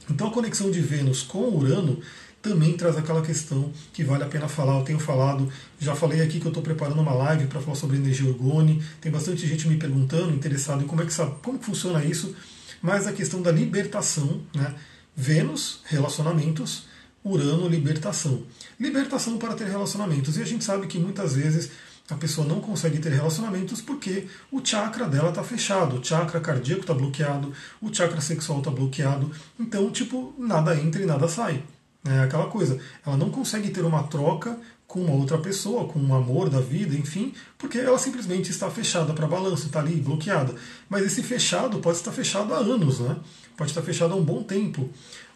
Então 0.09 0.27
a 0.27 0.31
conexão 0.31 0.69
de 0.69 0.79
Vênus 0.81 1.23
com 1.23 1.49
Urano 1.49 1.99
também 2.47 2.77
traz 2.77 2.95
aquela 2.95 3.23
questão 3.23 3.73
que 3.91 4.03
vale 4.03 4.23
a 4.23 4.27
pena 4.27 4.47
falar. 4.47 4.77
Eu 4.77 4.83
tenho 4.83 4.99
falado, 4.99 5.51
já 5.79 5.95
falei 5.95 6.21
aqui 6.21 6.39
que 6.39 6.45
eu 6.45 6.49
estou 6.49 6.61
preparando 6.61 7.01
uma 7.01 7.13
live 7.13 7.47
para 7.47 7.59
falar 7.59 7.75
sobre 7.75 7.97
energia 7.97 8.29
orgone. 8.29 8.83
Tem 9.01 9.11
bastante 9.11 9.47
gente 9.47 9.67
me 9.67 9.77
perguntando, 9.77 10.31
interessado 10.31 10.83
em 10.83 10.87
como 10.87 11.01
é 11.01 11.05
que 11.05 11.13
sabe, 11.13 11.35
como 11.41 11.57
funciona 11.57 12.05
isso. 12.05 12.35
Mas 12.83 13.07
a 13.07 13.13
questão 13.13 13.41
da 13.41 13.51
libertação, 13.51 14.41
né? 14.53 14.75
Vênus, 15.15 15.79
relacionamentos, 15.85 16.85
Urano, 17.23 17.67
libertação. 17.67 18.43
Libertação 18.79 19.39
para 19.39 19.55
ter 19.55 19.67
relacionamentos. 19.67 20.37
E 20.37 20.41
a 20.43 20.45
gente 20.45 20.63
sabe 20.63 20.85
que 20.85 20.99
muitas 20.99 21.33
vezes 21.35 21.71
a 22.07 22.13
pessoa 22.13 22.45
não 22.45 22.61
consegue 22.61 22.99
ter 22.99 23.11
relacionamentos 23.11 23.81
porque 23.81 24.27
o 24.51 24.63
chakra 24.63 25.07
dela 25.07 25.29
está 25.29 25.43
fechado, 25.43 25.99
o 25.99 26.05
chakra 26.05 26.39
cardíaco 26.39 26.81
está 26.81 26.93
bloqueado, 26.93 27.51
o 27.81 27.91
chakra 27.91 28.21
sexual 28.21 28.59
está 28.59 28.69
bloqueado. 28.69 29.31
Então, 29.59 29.89
tipo, 29.89 30.35
nada 30.37 30.79
entra 30.79 31.01
e 31.01 31.05
nada 31.07 31.27
sai. 31.27 31.63
É 32.05 32.19
aquela 32.19 32.47
coisa. 32.47 32.79
Ela 33.05 33.17
não 33.17 33.29
consegue 33.29 33.69
ter 33.69 33.83
uma 33.83 34.03
troca 34.03 34.57
com 34.87 35.01
uma 35.01 35.13
outra 35.13 35.37
pessoa, 35.39 35.87
com 35.87 35.99
um 35.99 36.13
amor 36.13 36.49
da 36.49 36.61
vida, 36.61 36.95
enfim, 36.95 37.33
porque 37.57 37.79
ela 37.79 37.97
simplesmente 37.97 38.51
está 38.51 38.69
fechada 38.69 39.13
para 39.13 39.27
balanço, 39.27 39.65
está 39.65 39.79
ali 39.79 39.95
bloqueada. 39.95 40.53
Mas 40.87 41.03
esse 41.03 41.23
fechado 41.23 41.79
pode 41.79 41.97
estar 41.97 42.11
fechado 42.11 42.53
há 42.53 42.57
anos, 42.57 42.99
né? 42.99 43.17
Pode 43.57 43.71
estar 43.71 43.81
fechado 43.81 44.13
há 44.13 44.15
um 44.15 44.23
bom 44.23 44.43
tempo. 44.43 44.89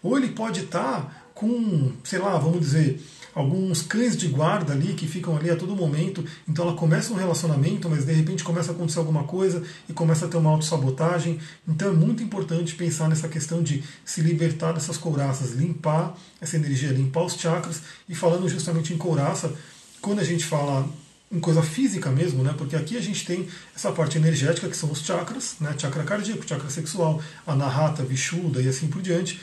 Ou 0.03 0.17
ele 0.17 0.29
pode 0.29 0.61
estar 0.61 1.31
com, 1.33 1.91
sei 2.03 2.19
lá, 2.19 2.37
vamos 2.37 2.59
dizer, 2.59 3.01
alguns 3.33 3.81
cães 3.81 4.15
de 4.15 4.27
guarda 4.27 4.73
ali 4.73 4.93
que 4.93 5.07
ficam 5.07 5.35
ali 5.35 5.49
a 5.49 5.55
todo 5.55 5.75
momento. 5.75 6.23
Então 6.47 6.65
ela 6.65 6.75
começa 6.75 7.13
um 7.13 7.15
relacionamento, 7.15 7.89
mas 7.89 8.05
de 8.05 8.13
repente 8.13 8.43
começa 8.43 8.71
a 8.71 8.75
acontecer 8.75 8.99
alguma 8.99 9.23
coisa 9.23 9.63
e 9.87 9.93
começa 9.93 10.25
a 10.25 10.27
ter 10.27 10.37
uma 10.37 10.49
autossabotagem. 10.49 11.39
Então 11.67 11.89
é 11.89 11.93
muito 11.93 12.23
importante 12.23 12.75
pensar 12.75 13.09
nessa 13.09 13.27
questão 13.27 13.61
de 13.61 13.83
se 14.03 14.21
libertar 14.21 14.73
dessas 14.73 14.97
couraças, 14.97 15.53
limpar 15.53 16.17
essa 16.41 16.55
energia, 16.55 16.89
limpar 16.89 17.23
os 17.23 17.33
chakras. 17.33 17.81
E 18.07 18.15
falando 18.15 18.47
justamente 18.49 18.93
em 18.93 18.97
couraça, 18.97 19.53
quando 20.01 20.19
a 20.19 20.23
gente 20.23 20.45
fala 20.45 20.87
em 21.31 21.39
coisa 21.39 21.61
física 21.61 22.09
mesmo, 22.09 22.43
né? 22.43 22.53
Porque 22.57 22.75
aqui 22.75 22.97
a 22.97 23.01
gente 23.01 23.25
tem 23.25 23.47
essa 23.75 23.91
parte 23.91 24.17
energética 24.17 24.67
que 24.67 24.75
são 24.75 24.91
os 24.91 25.01
chakras, 25.01 25.55
né? 25.59 25.75
Chakra 25.77 26.03
cardíaco, 26.03 26.47
chakra 26.47 26.69
sexual, 26.69 27.21
anahata, 27.45 28.03
vishuddha 28.03 28.61
e 28.61 28.67
assim 28.67 28.87
por 28.87 29.01
diante. 29.01 29.39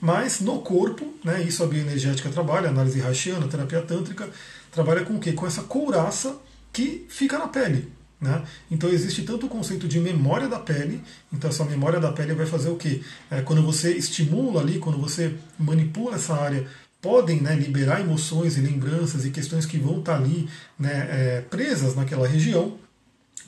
Mas 0.00 0.40
no 0.40 0.60
corpo, 0.60 1.14
né, 1.22 1.42
isso 1.42 1.62
a 1.62 1.66
bioenergética 1.66 2.30
trabalha, 2.30 2.70
análise 2.70 2.98
rachiana, 3.00 3.46
terapia 3.48 3.82
tântrica, 3.82 4.28
trabalha 4.72 5.04
com 5.04 5.16
o 5.16 5.20
quê? 5.20 5.32
Com 5.32 5.46
essa 5.46 5.62
couraça 5.62 6.38
que 6.72 7.06
fica 7.08 7.38
na 7.38 7.48
pele. 7.48 7.92
Né? 8.20 8.42
Então 8.70 8.90
existe 8.90 9.22
tanto 9.22 9.46
o 9.46 9.48
conceito 9.48 9.88
de 9.88 9.98
memória 9.98 10.46
da 10.46 10.58
pele, 10.58 11.02
então 11.32 11.48
essa 11.48 11.64
memória 11.64 11.98
da 11.98 12.12
pele 12.12 12.34
vai 12.34 12.44
fazer 12.44 12.68
o 12.68 12.76
quê? 12.76 13.00
É, 13.30 13.40
quando 13.40 13.62
você 13.62 13.94
estimula 13.94 14.60
ali, 14.60 14.78
quando 14.78 14.98
você 14.98 15.34
manipula 15.58 16.16
essa 16.16 16.34
área, 16.34 16.66
podem 17.00 17.40
né, 17.40 17.54
liberar 17.54 18.00
emoções 18.00 18.58
e 18.58 18.60
lembranças 18.60 19.24
e 19.24 19.30
questões 19.30 19.64
que 19.64 19.78
vão 19.78 20.00
estar 20.00 20.16
ali 20.16 20.48
né, 20.78 21.08
é, 21.10 21.40
presas 21.48 21.94
naquela 21.94 22.28
região 22.28 22.78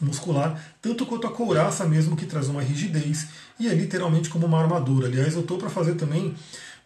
muscular, 0.01 0.75
tanto 0.81 1.07
quanto 1.07 1.27
a 1.27 1.31
couraça 1.31 1.85
mesmo, 1.87 2.17
que 2.17 2.27
traz 2.27 2.49
uma 2.49 2.63
rigidez 2.63 3.29
e 3.59 3.69
é 3.69 3.75
literalmente 3.75 4.29
como 4.29 4.47
uma 4.47 4.61
armadura. 4.61 5.07
Aliás, 5.07 5.35
eu 5.35 5.41
estou 5.41 5.59
para 5.59 5.71
fazer 5.71 5.95
também 5.95 6.35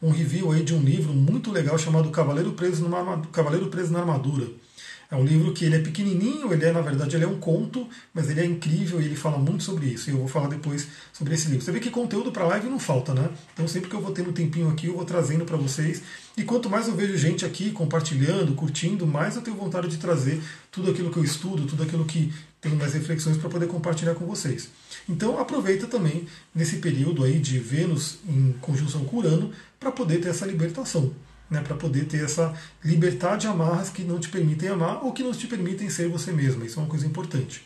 um 0.03 0.11
review 0.11 0.53
aí 0.53 0.63
de 0.63 0.75
um 0.75 0.81
livro 0.81 1.13
muito 1.13 1.51
legal 1.51 1.79
chamado 1.79 2.11
Cavaleiro 2.11 2.53
Preso, 2.53 2.83
numa 2.83 3.21
Cavaleiro 3.33 3.69
Preso 3.69 3.93
na 3.93 4.01
Armadura. 4.01 4.47
É 5.09 5.15
um 5.15 5.25
livro 5.25 5.53
que 5.53 5.65
ele 5.65 5.77
é 5.77 5.79
pequenininho, 5.79 6.53
ele 6.53 6.65
é 6.65 6.73
na 6.73 6.81
verdade 6.81 7.15
ele 7.15 7.25
é 7.25 7.29
um 7.29 7.39
conto, 7.39 7.89
mas 8.13 8.29
ele 8.29 8.41
é 8.41 8.45
incrível 8.45 9.01
e 9.01 9.05
ele 9.05 9.15
fala 9.15 9.39
muito 9.39 9.63
sobre 9.63 9.87
isso. 9.87 10.11
E 10.11 10.13
eu 10.13 10.19
vou 10.19 10.27
falar 10.27 10.49
depois 10.49 10.89
sobre 11.13 11.35
esse 11.35 11.49
livro. 11.49 11.65
Você 11.65 11.71
vê 11.71 11.79
que 11.79 11.91
conteúdo 11.91 12.33
para 12.33 12.45
live 12.45 12.69
não 12.69 12.79
falta, 12.79 13.15
né? 13.15 13.31
Então 13.55 13.69
sempre 13.69 13.89
que 13.89 13.95
eu 13.95 14.01
vou 14.01 14.11
tendo 14.11 14.31
um 14.31 14.33
tempinho 14.33 14.69
aqui, 14.69 14.89
eu 14.89 14.95
vou 14.95 15.05
trazendo 15.05 15.45
para 15.45 15.57
vocês. 15.57 16.03
E 16.37 16.43
quanto 16.43 16.69
mais 16.69 16.89
eu 16.89 16.95
vejo 16.97 17.17
gente 17.17 17.45
aqui 17.45 17.71
compartilhando, 17.71 18.53
curtindo, 18.55 19.07
mais 19.07 19.37
eu 19.37 19.43
tenho 19.43 19.57
vontade 19.57 19.87
de 19.87 19.97
trazer 19.97 20.41
tudo 20.73 20.91
aquilo 20.91 21.11
que 21.11 21.19
eu 21.19 21.25
estudo, 21.25 21.67
tudo 21.67 21.85
aquilo 21.85 22.05
que 22.05 22.33
tenho 22.67 22.77
mais 22.77 22.95
reflexões 22.95 23.37
para 23.37 23.49
poder 23.49 23.67
compartilhar 23.67 24.15
com 24.15 24.27
vocês. 24.27 24.69
Então 25.09 25.39
aproveita 25.39 25.87
também 25.87 26.27
nesse 26.55 26.77
período 26.77 27.25
aí 27.25 27.39
de 27.39 27.59
Vênus 27.59 28.19
em 28.29 28.55
conjunção 28.61 29.05
com 29.05 29.19
Urano 29.19 29.53
para 29.79 29.91
poder 29.93 30.21
ter 30.21 30.29
essa 30.29 30.47
libertação 30.47 31.13
né, 31.51 31.61
para 31.61 31.77
poder 31.77 32.07
ter 32.07 32.25
essa 32.25 32.53
liberdade 32.85 33.43
de 33.43 33.47
amarras 33.47 33.89
que 33.89 34.03
não 34.03 34.19
te 34.19 34.29
permitem 34.29 34.69
amar 34.69 35.05
ou 35.05 35.13
que 35.13 35.23
não 35.23 35.33
te 35.33 35.47
permitem 35.47 35.89
ser 35.89 36.09
você 36.09 36.33
mesma. 36.33 36.65
Isso 36.65 36.79
é 36.79 36.83
uma 36.83 36.89
coisa 36.89 37.07
importante. 37.07 37.65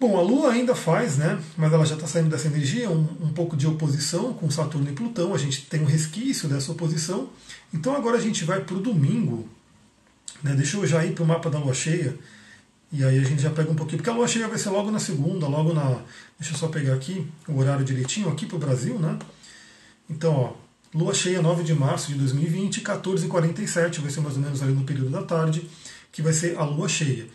Bom, 0.00 0.18
a 0.18 0.22
Lua 0.22 0.50
ainda 0.50 0.74
faz, 0.74 1.16
né, 1.16 1.40
mas 1.56 1.72
ela 1.72 1.86
já 1.86 1.94
está 1.94 2.06
saindo 2.06 2.28
dessa 2.28 2.48
energia, 2.48 2.90
um, 2.90 3.06
um, 3.20 3.32
pouco 3.32 3.56
de 3.56 3.68
oposição 3.68 4.32
com 4.32 4.50
Saturno 4.50 4.90
e 4.90 4.92
Plutão. 4.92 5.32
A 5.32 5.38
gente 5.38 5.66
tem 5.66 5.80
um 5.80 5.84
resquício 5.86 6.48
dessa 6.48 6.72
oposição. 6.72 7.30
Então 7.72 7.94
agora 7.94 8.16
a 8.16 8.20
gente 8.20 8.44
vai 8.44 8.60
para 8.60 8.74
o 8.74 8.80
domingo. 8.80 9.48
Né, 10.42 10.54
deixa 10.54 10.76
eu 10.76 10.86
já 10.86 11.04
ir 11.04 11.12
para 11.12 11.22
o 11.22 11.26
mapa 11.26 11.48
da 11.48 11.58
Lua 11.58 11.74
cheia. 11.74 12.18
E 12.92 13.02
aí 13.02 13.18
a 13.18 13.24
gente 13.24 13.40
já 13.40 13.50
pega 13.50 13.70
um 13.70 13.74
pouquinho, 13.74 13.98
porque 13.98 14.10
a 14.10 14.12
Lua 14.12 14.28
cheia 14.28 14.46
vai 14.48 14.58
ser 14.58 14.68
logo 14.70 14.90
na 14.90 14.98
segunda, 14.98 15.46
logo 15.46 15.72
na. 15.72 16.02
Deixa 16.38 16.54
eu 16.54 16.58
só 16.58 16.68
pegar 16.68 16.94
aqui 16.94 17.26
o 17.48 17.58
horário 17.58 17.84
direitinho, 17.84 18.28
aqui 18.28 18.44
para 18.44 18.56
o 18.56 18.58
Brasil, 18.58 18.98
né? 18.98 19.18
Então, 20.10 20.34
ó, 20.34 20.52
Lua 20.94 21.14
cheia 21.14 21.40
9 21.40 21.62
de 21.62 21.74
março 21.74 22.12
de 22.12 22.18
2020, 22.18 22.82
14h47, 22.82 24.00
vai 24.00 24.10
ser 24.10 24.20
mais 24.20 24.36
ou 24.36 24.42
menos 24.42 24.62
ali 24.62 24.72
no 24.72 24.84
período 24.84 25.08
da 25.08 25.22
tarde, 25.22 25.66
que 26.12 26.20
vai 26.20 26.34
ser 26.34 26.58
a 26.58 26.64
lua 26.64 26.86
cheia. 26.86 27.26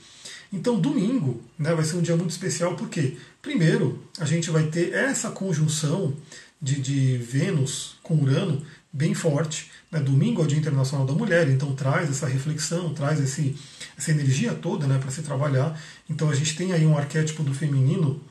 Então, 0.54 0.80
domingo 0.80 1.42
né, 1.58 1.74
vai 1.74 1.84
ser 1.84 1.98
um 1.98 2.02
dia 2.02 2.16
muito 2.16 2.30
especial, 2.30 2.76
porque, 2.76 3.18
primeiro, 3.42 4.04
a 4.20 4.26
gente 4.26 4.52
vai 4.52 4.68
ter 4.68 4.94
essa 4.94 5.32
conjunção 5.32 6.16
de, 6.62 6.80
de 6.80 7.18
Vênus 7.18 7.98
com 8.04 8.16
Urano 8.22 8.62
bem 8.94 9.16
forte. 9.16 9.72
Né? 9.92 10.00
Domingo 10.00 10.42
é 10.42 10.46
o 10.46 10.48
Dia 10.48 10.58
Internacional 10.58 11.06
da 11.06 11.14
Mulher, 11.14 11.50
então 11.50 11.76
traz 11.76 12.10
essa 12.10 12.28
reflexão, 12.28 12.94
traz 12.94 13.20
esse, 13.20 13.56
essa 13.98 14.12
energia 14.12 14.54
toda 14.54 14.88
né, 14.88 14.98
para 14.98 15.12
se 15.12 15.22
trabalhar. 15.22 15.80
Então, 16.10 16.30
a 16.30 16.36
gente 16.36 16.56
tem 16.56 16.74
aí 16.74 16.86
um 16.86 16.98
arquétipo 16.98 17.44
do 17.44 17.54
feminino 17.54 18.22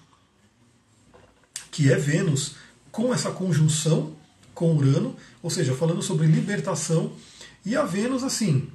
que 1.70 1.92
é 1.92 1.96
Vênus 1.96 2.56
com 2.90 3.12
essa 3.12 3.30
conjunção 3.30 4.14
com 4.54 4.74
Urano, 4.74 5.14
ou 5.42 5.50
seja, 5.50 5.74
falando 5.74 6.02
sobre 6.02 6.26
libertação. 6.26 7.12
E 7.64 7.76
a 7.76 7.84
Vênus, 7.84 8.24
assim, 8.24 8.70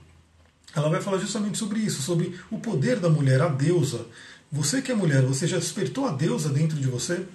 ela 0.76 0.90
vai 0.90 1.02
falar 1.02 1.18
justamente 1.18 1.58
sobre 1.58 1.80
isso, 1.80 2.02
sobre 2.02 2.40
o 2.52 2.60
poder 2.60 3.00
da 3.00 3.10
mulher, 3.10 3.42
a 3.42 3.48
deusa. 3.48 4.06
Você 4.52 4.82
que 4.82 4.92
é 4.92 4.96
mulher, 4.96 5.24
você 5.24 5.48
já 5.48 5.58
despertou 5.58 6.06
a 6.06 6.12
deusa 6.12 6.50
dentro 6.50 6.78
de 6.78 6.88
você? 6.88 7.26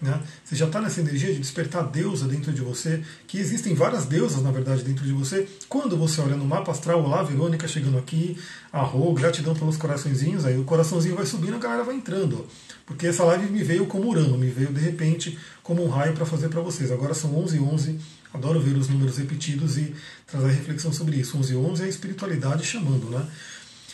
Né? 0.00 0.18
Você 0.44 0.56
já 0.56 0.66
está 0.66 0.80
nessa 0.80 1.00
energia 1.00 1.32
de 1.32 1.38
despertar 1.38 1.82
a 1.82 1.86
deusa 1.86 2.26
dentro 2.26 2.52
de 2.52 2.62
você, 2.62 3.02
que 3.26 3.38
existem 3.38 3.74
várias 3.74 4.06
deusas, 4.06 4.42
na 4.42 4.50
verdade, 4.50 4.82
dentro 4.82 5.04
de 5.04 5.12
você. 5.12 5.46
Quando 5.68 5.96
você 5.96 6.20
olha 6.22 6.36
no 6.36 6.44
mapa 6.46 6.72
astral, 6.72 7.04
olá, 7.04 7.22
Verônica 7.22 7.68
chegando 7.68 7.98
aqui, 7.98 8.38
arro, 8.72 9.12
gratidão 9.12 9.54
pelos 9.54 9.76
coraçõezinhos, 9.76 10.46
aí 10.46 10.56
o 10.56 10.64
coraçãozinho 10.64 11.16
vai 11.16 11.26
subindo, 11.26 11.56
a 11.56 11.58
galera 11.58 11.84
vai 11.84 11.94
entrando. 11.94 12.46
Porque 12.86 13.06
essa 13.06 13.24
live 13.24 13.52
me 13.52 13.62
veio 13.62 13.86
como 13.86 14.08
Urano, 14.08 14.38
me 14.38 14.48
veio 14.48 14.72
de 14.72 14.80
repente 14.80 15.38
como 15.62 15.84
um 15.84 15.88
raio 15.88 16.14
para 16.14 16.24
fazer 16.24 16.48
para 16.48 16.62
vocês. 16.62 16.90
Agora 16.90 17.12
são 17.12 17.36
11 17.36 17.58
h 17.58 17.64
11 17.64 18.00
adoro 18.32 18.60
ver 18.60 18.76
os 18.76 18.88
números 18.88 19.18
repetidos 19.18 19.76
e 19.76 19.92
trazer 20.26 20.48
reflexão 20.48 20.92
sobre 20.92 21.16
isso. 21.16 21.36
11 21.36 21.52
h 21.52 21.60
11 21.60 21.82
é 21.82 21.84
a 21.86 21.88
espiritualidade 21.88 22.64
chamando, 22.64 23.10
né? 23.10 23.26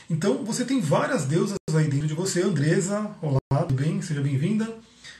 Então 0.08 0.44
você 0.44 0.64
tem 0.64 0.80
várias 0.80 1.24
deusas 1.24 1.56
aí 1.74 1.88
dentro 1.88 2.06
de 2.06 2.14
você. 2.14 2.42
Andresa, 2.42 3.10
olá, 3.20 3.64
tudo 3.66 3.74
bem? 3.74 4.00
Seja 4.00 4.20
bem-vinda 4.20 4.72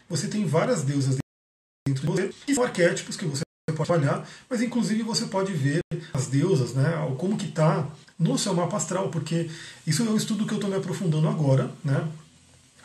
você 0.08 0.28
tem 0.28 0.44
várias 0.46 0.82
deusas 0.82 1.16
dentro 1.86 2.02
de 2.02 2.06
você, 2.06 2.30
que 2.46 2.54
são 2.54 2.64
arquétipos 2.64 3.16
que 3.16 3.24
você 3.24 3.42
pode 3.74 3.88
trabalhar, 3.88 4.28
mas 4.48 4.62
inclusive 4.62 5.02
você 5.02 5.26
pode 5.26 5.52
ver 5.52 5.80
as 6.12 6.26
deusas, 6.28 6.72
né, 6.74 6.92
como 7.18 7.36
que 7.36 7.46
está 7.46 7.88
no 8.18 8.38
seu 8.38 8.54
mapa 8.54 8.76
astral, 8.76 9.10
porque 9.10 9.50
isso 9.86 10.02
é 10.02 10.06
um 10.06 10.16
estudo 10.16 10.46
que 10.46 10.52
eu 10.52 10.56
estou 10.56 10.70
me 10.70 10.76
aprofundando 10.76 11.28
agora, 11.28 11.70
né, 11.84 12.08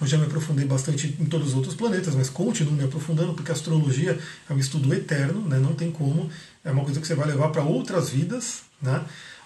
eu 0.01 0.07
já 0.07 0.17
me 0.17 0.25
aprofundei 0.25 0.65
bastante 0.65 1.15
em 1.19 1.25
todos 1.25 1.49
os 1.49 1.53
outros 1.53 1.75
planetas, 1.75 2.15
mas 2.15 2.27
continuo 2.27 2.73
me 2.73 2.83
aprofundando 2.83 3.35
porque 3.35 3.51
a 3.51 3.53
astrologia 3.53 4.19
é 4.49 4.53
um 4.53 4.57
estudo 4.57 4.91
eterno, 4.95 5.47
né? 5.47 5.59
não 5.59 5.75
tem 5.75 5.91
como, 5.91 6.27
é 6.65 6.71
uma 6.71 6.83
coisa 6.83 6.99
que 6.99 7.05
você 7.05 7.13
vai 7.13 7.27
levar 7.27 7.49
para 7.49 7.61
outras 7.61 8.09
vidas. 8.09 8.63
Né? 8.81 8.99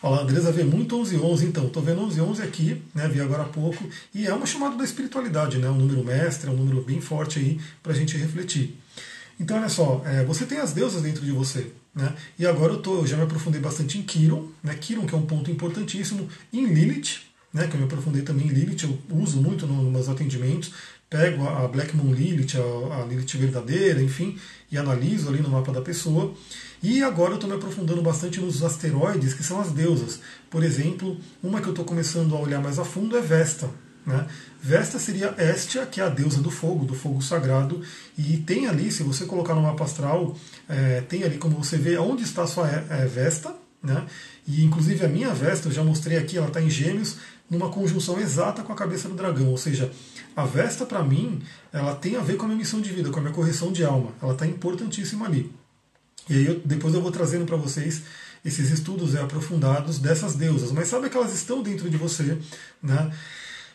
Olha, 0.08 0.22
Andresa 0.22 0.52
vê 0.52 0.64
muito 0.64 0.96
1111, 0.96 1.48
então, 1.48 1.66
estou 1.66 1.82
vendo 1.82 2.02
1111 2.02 2.44
aqui, 2.44 2.80
né? 2.94 3.08
vi 3.08 3.20
agora 3.20 3.42
há 3.42 3.48
pouco, 3.48 3.84
e 4.14 4.28
é 4.28 4.32
uma 4.32 4.46
chamada 4.46 4.76
da 4.76 4.84
espiritualidade, 4.84 5.58
né? 5.58 5.68
um 5.68 5.74
número 5.74 6.04
mestre, 6.04 6.48
é 6.48 6.54
um 6.54 6.56
número 6.56 6.80
bem 6.84 7.02
forte 7.02 7.40
aí 7.40 7.60
para 7.82 7.92
a 7.92 7.96
gente 7.96 8.16
refletir. 8.16 8.78
Então, 9.40 9.58
olha 9.58 9.68
só, 9.68 10.04
é, 10.06 10.24
você 10.24 10.46
tem 10.46 10.60
as 10.60 10.74
deusas 10.74 11.02
dentro 11.02 11.26
de 11.26 11.32
você. 11.32 11.72
Né? 11.96 12.14
E 12.38 12.46
agora 12.46 12.74
eu, 12.74 12.84
tô, 12.84 12.98
eu 12.98 13.08
já 13.08 13.18
me 13.18 13.24
aprofundei 13.24 13.60
bastante 13.60 13.98
em 13.98 14.04
Kiron, 14.04 14.48
né? 14.62 14.76
Kiron 14.76 15.08
que 15.08 15.16
é 15.16 15.18
um 15.18 15.26
ponto 15.26 15.50
importantíssimo, 15.50 16.30
em 16.54 16.68
Lilith, 16.68 17.22
né, 17.52 17.68
que 17.68 17.74
eu 17.74 17.80
me 17.80 17.86
aprofundei 17.86 18.22
também 18.22 18.48
em 18.48 18.50
Lilith, 18.50 18.84
eu 18.84 19.00
uso 19.18 19.42
muito 19.42 19.66
nos 19.66 19.92
meus 19.92 20.10
atendimentos, 20.10 20.74
pego 21.10 21.48
a 21.48 21.68
Black 21.68 21.96
Moon 21.96 22.14
Lilith, 22.14 22.58
a, 22.58 23.02
a 23.02 23.06
Lilith 23.06 23.38
verdadeira, 23.38 24.02
enfim, 24.02 24.38
e 24.72 24.78
analiso 24.78 25.30
ali 25.30 25.42
no 25.42 25.50
mapa 25.50 25.72
da 25.72 25.82
pessoa. 25.82 26.34
E 26.82 27.02
agora 27.02 27.32
eu 27.32 27.36
estou 27.36 27.50
me 27.50 27.56
aprofundando 27.56 28.02
bastante 28.02 28.40
nos 28.40 28.64
asteroides, 28.64 29.34
que 29.34 29.44
são 29.44 29.60
as 29.60 29.72
deusas. 29.72 30.20
Por 30.50 30.64
exemplo, 30.64 31.18
uma 31.42 31.62
que 31.62 31.68
eu 31.68 31.72
estou 31.72 31.86
começando 31.86 32.36
a 32.36 32.40
olhar 32.40 32.62
mais 32.62 32.78
a 32.78 32.86
fundo 32.86 33.18
é 33.18 33.22
Vesta. 33.22 33.70
Né? 34.06 34.28
Vesta 34.62 35.00
seria 35.00 35.34
Estia, 35.38 35.86
que 35.86 36.00
é 36.00 36.04
a 36.04 36.10
deusa 36.10 36.42
do 36.42 36.52
fogo, 36.52 36.86
do 36.86 36.94
fogo 36.94 37.22
sagrado, 37.22 37.82
e 38.18 38.38
tem 38.38 38.68
ali, 38.68 38.92
se 38.92 39.02
você 39.02 39.26
colocar 39.26 39.56
no 39.56 39.64
mapa 39.64 39.84
astral, 39.84 40.38
é, 40.70 41.02
tem 41.02 41.24
ali 41.24 41.38
como 41.38 41.64
você 41.64 41.78
vê 41.78 41.98
onde 41.98 42.24
está 42.24 42.44
a 42.44 42.48
sua 42.48 42.70
é, 42.70 43.06
Vesta, 43.08 43.56
né? 43.82 44.06
e 44.48 44.64
inclusive 44.64 45.04
a 45.04 45.10
minha 45.10 45.34
Vesta, 45.34 45.70
eu 45.70 45.72
já 45.72 45.84
mostrei 45.84 46.18
aqui, 46.18 46.38
ela 46.38 46.48
está 46.48 46.62
em 46.62 46.70
gêmeos, 46.70 47.18
numa 47.50 47.70
conjunção 47.70 48.20
exata 48.20 48.64
com 48.64 48.74
a 48.74 48.76
cabeça 48.76 49.08
do 49.08 49.16
dragão. 49.16 49.50
Ou 49.50 49.58
seja, 49.58 49.92
a 50.36 50.46
Vesta, 50.46 50.86
para 50.86 51.04
mim, 51.04 51.42
ela 51.72 51.96
tem 51.96 52.16
a 52.16 52.22
ver 52.22 52.38
com 52.38 52.46
a 52.46 52.48
minha 52.48 52.58
missão 52.58 52.82
de 52.82 52.92
vida, 52.92 53.10
com 53.10 53.20
a 53.20 53.22
minha 53.22 53.34
correção 53.34 53.72
de 53.72 53.84
alma. 53.84 54.12
Ela 54.22 54.34
está 54.34 54.46
importantíssima 54.46 55.26
ali. 55.26 55.52
E 56.30 56.34
aí 56.34 56.46
eu, 56.46 56.62
depois 56.66 56.94
eu 56.94 57.02
vou 57.02 57.12
trazendo 57.12 57.46
para 57.46 57.56
vocês 57.56 58.02
esses 58.44 58.70
estudos 58.70 59.16
é, 59.16 59.22
aprofundados 59.22 60.00
dessas 60.00 60.36
deusas. 60.36 60.72
Mas 60.72 60.88
sabe 60.88 61.10
que 61.10 61.18
elas 61.18 61.34
estão 61.34 61.62
dentro 61.62 61.90
de 61.90 61.98
você, 61.98 62.38
né? 62.82 63.12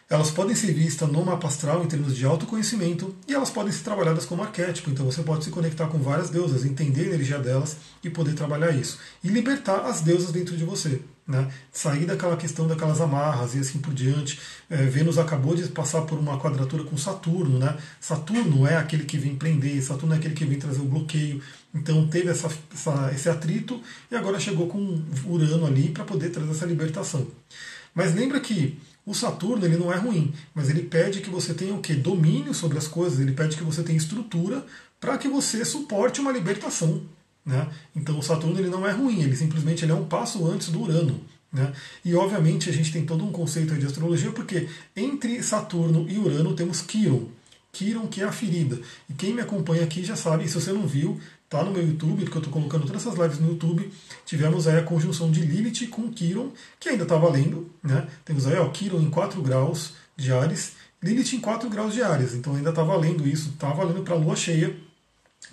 Elas 0.09 0.33
podem 0.33 0.57
ser 0.57 0.73
vistas 0.73 1.09
no 1.09 1.25
mapa 1.25 1.47
astral 1.47 1.85
em 1.85 1.87
termos 1.87 2.17
de 2.17 2.27
autoconhecimento 2.27 3.15
e 3.29 3.35
elas 3.35 3.49
podem 3.49 3.73
ser 3.73 3.85
trabalhadas 3.85 4.25
como 4.25 4.43
arquétipo. 4.43 4.91
Então 4.91 5.07
você 5.07 5.23
pode 5.23 5.45
se 5.45 5.51
conectar 5.51 5.87
com 5.87 5.99
várias 5.99 6.31
deusas, 6.31 6.65
entender 6.65 7.03
a 7.03 7.15
energia 7.15 7.39
delas 7.39 7.77
e 8.03 8.11
poder 8.11 8.35
trabalhar 8.35 8.73
isso. 8.73 8.99
E 9.23 9.29
libertar 9.29 9.87
as 9.87 10.01
deusas 10.01 10.33
dentro 10.33 10.57
de 10.57 10.65
você. 10.65 11.01
Né? 11.31 11.49
Sair 11.73 12.07
daquela 12.07 12.37
questão 12.37 12.67
daquelas 12.67 13.01
amarras 13.01 13.55
e 13.55 13.61
assim 13.61 13.79
por 13.79 13.95
diante. 13.95 14.41
É, 14.69 14.77
Vênus 14.87 15.17
acabou 15.17 15.55
de 15.55 15.69
passar 15.69 16.03
por 16.03 16.19
uma 16.19 16.39
quadratura 16.39 16.83
com 16.83 16.97
Saturno. 16.97 17.59
Né? 17.59 17.77
Saturno 18.01 18.67
é 18.67 18.77
aquele 18.77 19.05
que 19.05 19.17
vem 19.17 19.37
prender, 19.37 19.81
Saturno 19.81 20.15
é 20.15 20.19
aquele 20.19 20.35
que 20.35 20.45
vem 20.45 20.59
trazer 20.59 20.81
o 20.81 20.87
bloqueio. 20.87 21.41
Então 21.73 22.09
teve 22.09 22.29
essa, 22.29 22.51
essa, 22.75 23.13
esse 23.15 23.29
atrito 23.29 23.81
e 24.11 24.17
agora 24.17 24.41
chegou 24.41 24.67
com 24.67 25.03
Urano 25.25 25.67
ali 25.67 25.91
para 25.91 26.05
poder 26.05 26.31
trazer 26.31 26.51
essa 26.51 26.67
libertação. 26.67 27.29
Mas 27.95 28.13
lembra 28.15 28.41
que 28.41 28.77
o 29.07 29.15
Saturno 29.15 29.65
ele 29.65 29.77
não 29.77 29.93
é 29.93 29.97
ruim, 29.97 30.35
mas 30.53 30.69
ele 30.69 30.83
pede 30.83 31.21
que 31.21 31.31
você 31.31 31.55
tenha 31.55 31.75
o 31.75 31.81
que? 31.81 31.95
Domínio 31.95 32.53
sobre 32.53 32.77
as 32.77 32.89
coisas, 32.89 33.21
ele 33.21 33.33
pede 33.33 33.57
que 33.57 33.65
você 33.65 33.83
tenha 33.83 33.97
estrutura 33.97 34.65
para 35.01 35.17
que 35.17 35.29
você 35.29 35.65
suporte 35.65 36.21
uma 36.21 36.33
libertação. 36.33 37.03
Né? 37.45 37.67
Então 37.95 38.19
o 38.19 38.23
Saturno 38.23 38.59
ele 38.59 38.69
não 38.69 38.87
é 38.87 38.93
ruim, 38.93 39.23
ele 39.23 39.37
simplesmente 39.37 39.85
ele 39.85 39.93
é 39.93 39.95
um 39.95 40.05
passo 40.05 40.47
antes 40.47 40.69
do 40.69 40.83
Urano. 40.83 41.21
Né? 41.53 41.73
E 42.05 42.15
obviamente 42.15 42.71
a 42.71 42.73
gente 42.73 42.93
tem 42.93 43.05
todo 43.05 43.25
um 43.25 43.33
conceito 43.33 43.75
de 43.77 43.87
astrologia, 43.87 44.31
porque 44.31 44.69
entre 44.95 45.43
Saturno 45.43 46.09
e 46.09 46.19
Urano 46.19 46.55
temos 46.55 46.81
Quiron. 46.81 47.29
Quiron, 47.73 48.07
que 48.07 48.21
é 48.21 48.25
a 48.25 48.33
ferida. 48.33 48.81
E 49.09 49.15
quem 49.15 49.35
me 49.35 49.41
acompanha 49.41 49.85
aqui 49.85 50.05
já 50.05 50.17
sabe, 50.17 50.49
se 50.49 50.55
você 50.55 50.73
não 50.73 50.87
viu, 50.87 51.21
tá 51.49 51.63
no 51.65 51.73
meu 51.73 51.87
YouTube, 51.87 52.23
porque 52.23 52.37
eu 52.37 52.41
estou 52.41 52.53
colocando 52.53 52.87
todas 52.87 53.05
essas 53.05 53.19
lives 53.19 53.39
no 53.39 53.49
YouTube. 53.49 53.91
Tivemos 54.25 54.67
aí 54.67 54.79
a 54.79 54.83
conjunção 54.83 55.31
de 55.31 55.41
Lilith 55.41 55.89
com 55.89 56.11
Quiron, 56.11 56.53
que 56.79 56.89
ainda 56.89 57.03
está 57.05 57.17
valendo. 57.17 57.71
Né? 57.83 58.07
Temos 58.25 58.47
aí 58.47 58.57
ó, 58.57 58.69
Quiron 58.69 59.01
em 59.01 59.11
4 59.11 59.41
graus 59.43 59.95
de 60.17 60.33
Ares, 60.33 60.73
Lilith 61.03 61.35
em 61.35 61.41
4 61.41 61.69
graus 61.71 61.95
de 61.95 62.03
Ares. 62.03 62.35
Então 62.35 62.55
ainda 62.55 62.71
está 62.71 62.83
valendo 62.83 63.27
isso, 63.27 63.51
está 63.51 63.73
valendo 63.73 64.03
para 64.03 64.15
a 64.15 64.19
lua 64.19 64.37
cheia, 64.37 64.77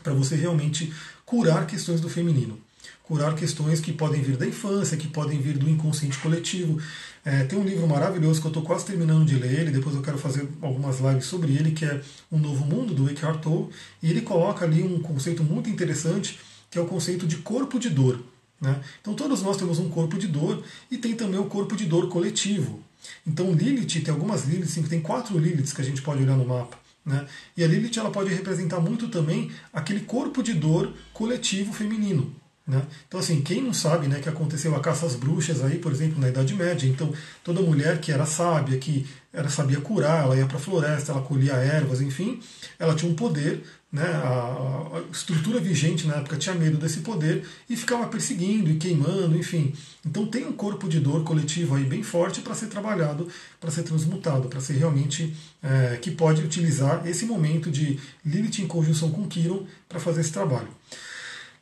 para 0.04 0.14
você 0.14 0.36
realmente 0.36 0.94
curar 1.28 1.68
questões 1.68 2.00
do 2.00 2.10
feminino. 2.10 2.58
Curar 3.04 3.36
questões 3.36 3.82
que 3.82 3.92
podem 3.92 4.22
vir 4.22 4.38
da 4.38 4.48
infância, 4.48 4.98
que 4.98 5.10
podem 5.10 5.40
vir 5.40 5.58
do 5.58 5.70
inconsciente 5.70 6.18
coletivo. 6.20 6.82
É, 7.24 7.44
tem 7.44 7.60
um 7.60 7.64
livro 7.64 7.86
maravilhoso 7.86 8.40
que 8.40 8.48
eu 8.48 8.50
estou 8.50 8.64
quase 8.64 8.86
terminando 8.86 9.26
de 9.26 9.36
ler 9.36 9.60
ele, 9.60 9.72
depois 9.72 9.94
eu 9.94 10.02
quero 10.02 10.18
fazer 10.18 10.48
algumas 10.62 11.00
lives 11.02 11.26
sobre 11.26 11.54
ele, 11.54 11.72
que 11.72 11.84
é 11.84 12.02
O 12.32 12.38
Novo 12.38 12.66
Mundo, 12.66 12.94
do 12.94 13.10
Eckhart 13.10 13.42
Tolle, 13.42 13.70
e 14.02 14.10
ele 14.10 14.22
coloca 14.22 14.64
ali 14.64 14.82
um 14.82 15.00
conceito 15.02 15.44
muito 15.44 15.70
interessante, 15.70 16.40
que 16.72 16.80
é 16.80 16.82
o 16.82 16.86
conceito 16.86 17.28
de 17.28 17.38
corpo 17.38 17.78
de 17.78 17.90
dor. 17.90 18.24
Né? 18.60 18.82
Então 19.02 19.14
todos 19.14 19.44
nós 19.44 19.58
temos 19.58 19.80
um 19.80 19.90
corpo 19.90 20.18
de 20.18 20.28
dor 20.28 20.64
e 20.90 20.98
tem 20.98 21.14
também 21.14 21.40
o 21.40 21.46
corpo 21.46 21.76
de 21.76 21.86
dor 21.86 22.08
coletivo. 22.08 22.80
Então 23.26 23.52
Lilith, 23.52 24.02
tem 24.02 24.14
algumas 24.14 24.46
Liliths, 24.46 24.88
tem 24.88 25.02
quatro 25.02 25.38
Liliths 25.38 25.74
que 25.74 25.82
a 25.82 25.86
gente 25.86 26.02
pode 26.02 26.24
olhar 26.24 26.38
no 26.38 26.46
mapa. 26.46 26.87
Né? 27.08 27.26
E 27.56 27.64
a 27.64 27.68
Lilith 27.68 27.98
ela 27.98 28.12
pode 28.12 28.34
representar 28.34 28.82
muito 28.82 29.08
também 29.08 29.50
aquele 29.72 30.02
corpo 30.02 30.44
de 30.44 30.54
dor 30.54 30.94
coletivo 31.14 31.72
feminino. 31.72 32.36
Né? 32.68 32.86
Então, 33.08 33.18
assim, 33.18 33.42
quem 33.42 33.64
não 33.64 33.74
sabe 33.74 34.10
né, 34.10 34.20
que 34.20 34.28
aconteceu 34.28 34.76
a 34.76 34.82
caça 34.82 35.06
às 35.06 35.16
bruxas 35.16 35.64
aí, 35.64 35.80
por 35.80 35.90
exemplo, 35.90 36.20
na 36.20 36.28
Idade 36.28 36.54
Média, 36.54 36.86
então 36.86 37.14
toda 37.42 37.62
mulher 37.62 38.02
que 38.02 38.12
era 38.12 38.26
sábia, 38.26 38.78
que 38.78 39.08
era 39.32 39.48
sabia 39.48 39.80
curar, 39.80 40.26
ela 40.26 40.36
ia 40.36 40.46
para 40.46 40.58
a 40.58 40.60
floresta, 40.60 41.14
ela 41.14 41.22
colhia 41.22 41.54
ervas, 41.54 42.02
enfim, 42.02 42.42
ela 42.78 42.94
tinha 42.94 43.10
um 43.10 43.16
poder, 43.16 43.64
né, 43.92 44.04
a, 44.04 44.98
a, 44.98 45.04
estrutura 45.12 45.60
vigente 45.60 46.06
na 46.08 46.16
época 46.16 46.38
tinha 46.38 46.54
medo 46.54 46.78
desse 46.78 47.00
poder 47.00 47.48
e 47.70 47.76
ficava 47.76 48.08
perseguindo 48.08 48.70
e 48.70 48.76
queimando, 48.76 49.38
enfim. 49.38 49.74
Então 50.06 50.26
tem 50.26 50.46
um 50.46 50.52
corpo 50.52 50.90
de 50.90 51.00
dor 51.00 51.24
coletivo 51.24 51.76
aí 51.76 51.84
bem 51.84 52.04
forte 52.04 52.42
para 52.42 52.54
ser 52.54 52.68
trabalhado, 52.68 53.28
para 53.60 53.72
ser 53.72 53.84
transmutado, 53.84 54.50
para 54.50 54.60
ser 54.60 54.74
realmente 54.74 55.36
é, 55.64 55.98
que 56.02 56.12
pode 56.12 56.42
utilizar 56.42 57.08
esse 57.08 57.26
momento 57.26 57.72
de 57.72 58.00
Lilith 58.26 58.60
em 58.62 58.68
conjunção 58.68 59.10
com 59.10 59.28
Quiron 59.28 59.66
para 59.88 60.00
fazer 60.00 60.22
esse 60.22 60.32
trabalho 60.32 60.70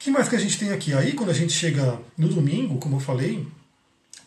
que 0.05 0.11
mais 0.11 0.29
que 0.29 0.35
a 0.35 0.39
gente 0.39 0.59
tem 0.59 0.71
aqui? 0.71 0.93
Aí, 0.93 1.13
quando 1.13 1.31
a 1.31 1.33
gente 1.33 1.51
chega 1.51 1.99
no 2.15 2.27
domingo, 2.27 2.77
como 2.77 2.97
eu 2.97 2.99
falei, 2.99 3.47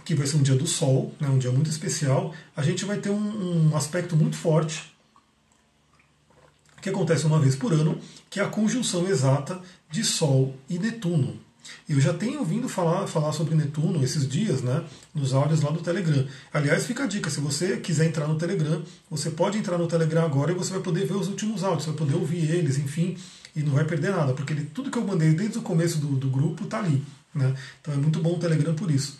que 0.04 0.12
vai 0.12 0.26
ser 0.26 0.36
um 0.36 0.42
dia 0.42 0.56
do 0.56 0.66
Sol, 0.66 1.14
né, 1.20 1.28
um 1.28 1.38
dia 1.38 1.52
muito 1.52 1.70
especial, 1.70 2.34
a 2.56 2.62
gente 2.64 2.84
vai 2.84 2.96
ter 2.96 3.10
um, 3.10 3.70
um 3.70 3.76
aspecto 3.76 4.16
muito 4.16 4.34
forte 4.34 4.92
que 6.80 6.88
acontece 6.88 7.26
uma 7.26 7.38
vez 7.38 7.56
por 7.56 7.72
ano, 7.72 7.98
que 8.30 8.40
é 8.40 8.42
a 8.42 8.48
conjunção 8.48 9.06
exata 9.08 9.60
de 9.90 10.04
Sol 10.04 10.54
e 10.68 10.78
Netuno. 10.78 11.38
Eu 11.88 12.00
já 12.00 12.14
tenho 12.14 12.40
ouvido 12.40 12.68
falar, 12.68 13.06
falar 13.06 13.32
sobre 13.32 13.54
Netuno 13.54 14.02
esses 14.02 14.28
dias, 14.28 14.62
né, 14.62 14.84
nos 15.14 15.34
áudios 15.34 15.60
lá 15.62 15.70
do 15.70 15.80
Telegram. 15.80 16.26
Aliás, 16.52 16.86
fica 16.86 17.04
a 17.04 17.06
dica, 17.06 17.30
se 17.30 17.40
você 17.40 17.76
quiser 17.78 18.06
entrar 18.06 18.26
no 18.26 18.36
Telegram, 18.36 18.82
você 19.10 19.30
pode 19.30 19.58
entrar 19.58 19.78
no 19.78 19.86
Telegram 19.86 20.24
agora 20.24 20.52
e 20.52 20.54
você 20.54 20.72
vai 20.72 20.80
poder 20.80 21.06
ver 21.06 21.14
os 21.14 21.28
últimos 21.28 21.64
áudios, 21.64 21.86
vai 21.86 21.94
poder 21.94 22.14
ouvir 22.14 22.50
eles, 22.50 22.78
enfim, 22.78 23.16
e 23.54 23.62
não 23.62 23.72
vai 23.72 23.84
perder 23.84 24.10
nada, 24.12 24.32
porque 24.32 24.52
ele, 24.52 24.64
tudo 24.66 24.90
que 24.90 24.98
eu 24.98 25.04
mandei 25.04 25.32
desde 25.32 25.58
o 25.58 25.62
começo 25.62 25.98
do, 25.98 26.08
do 26.08 26.28
grupo 26.28 26.64
está 26.64 26.78
ali. 26.78 27.02
Né? 27.34 27.54
Então 27.80 27.94
é 27.94 27.96
muito 27.96 28.20
bom 28.20 28.34
o 28.34 28.38
Telegram 28.38 28.74
por 28.74 28.90
isso. 28.90 29.18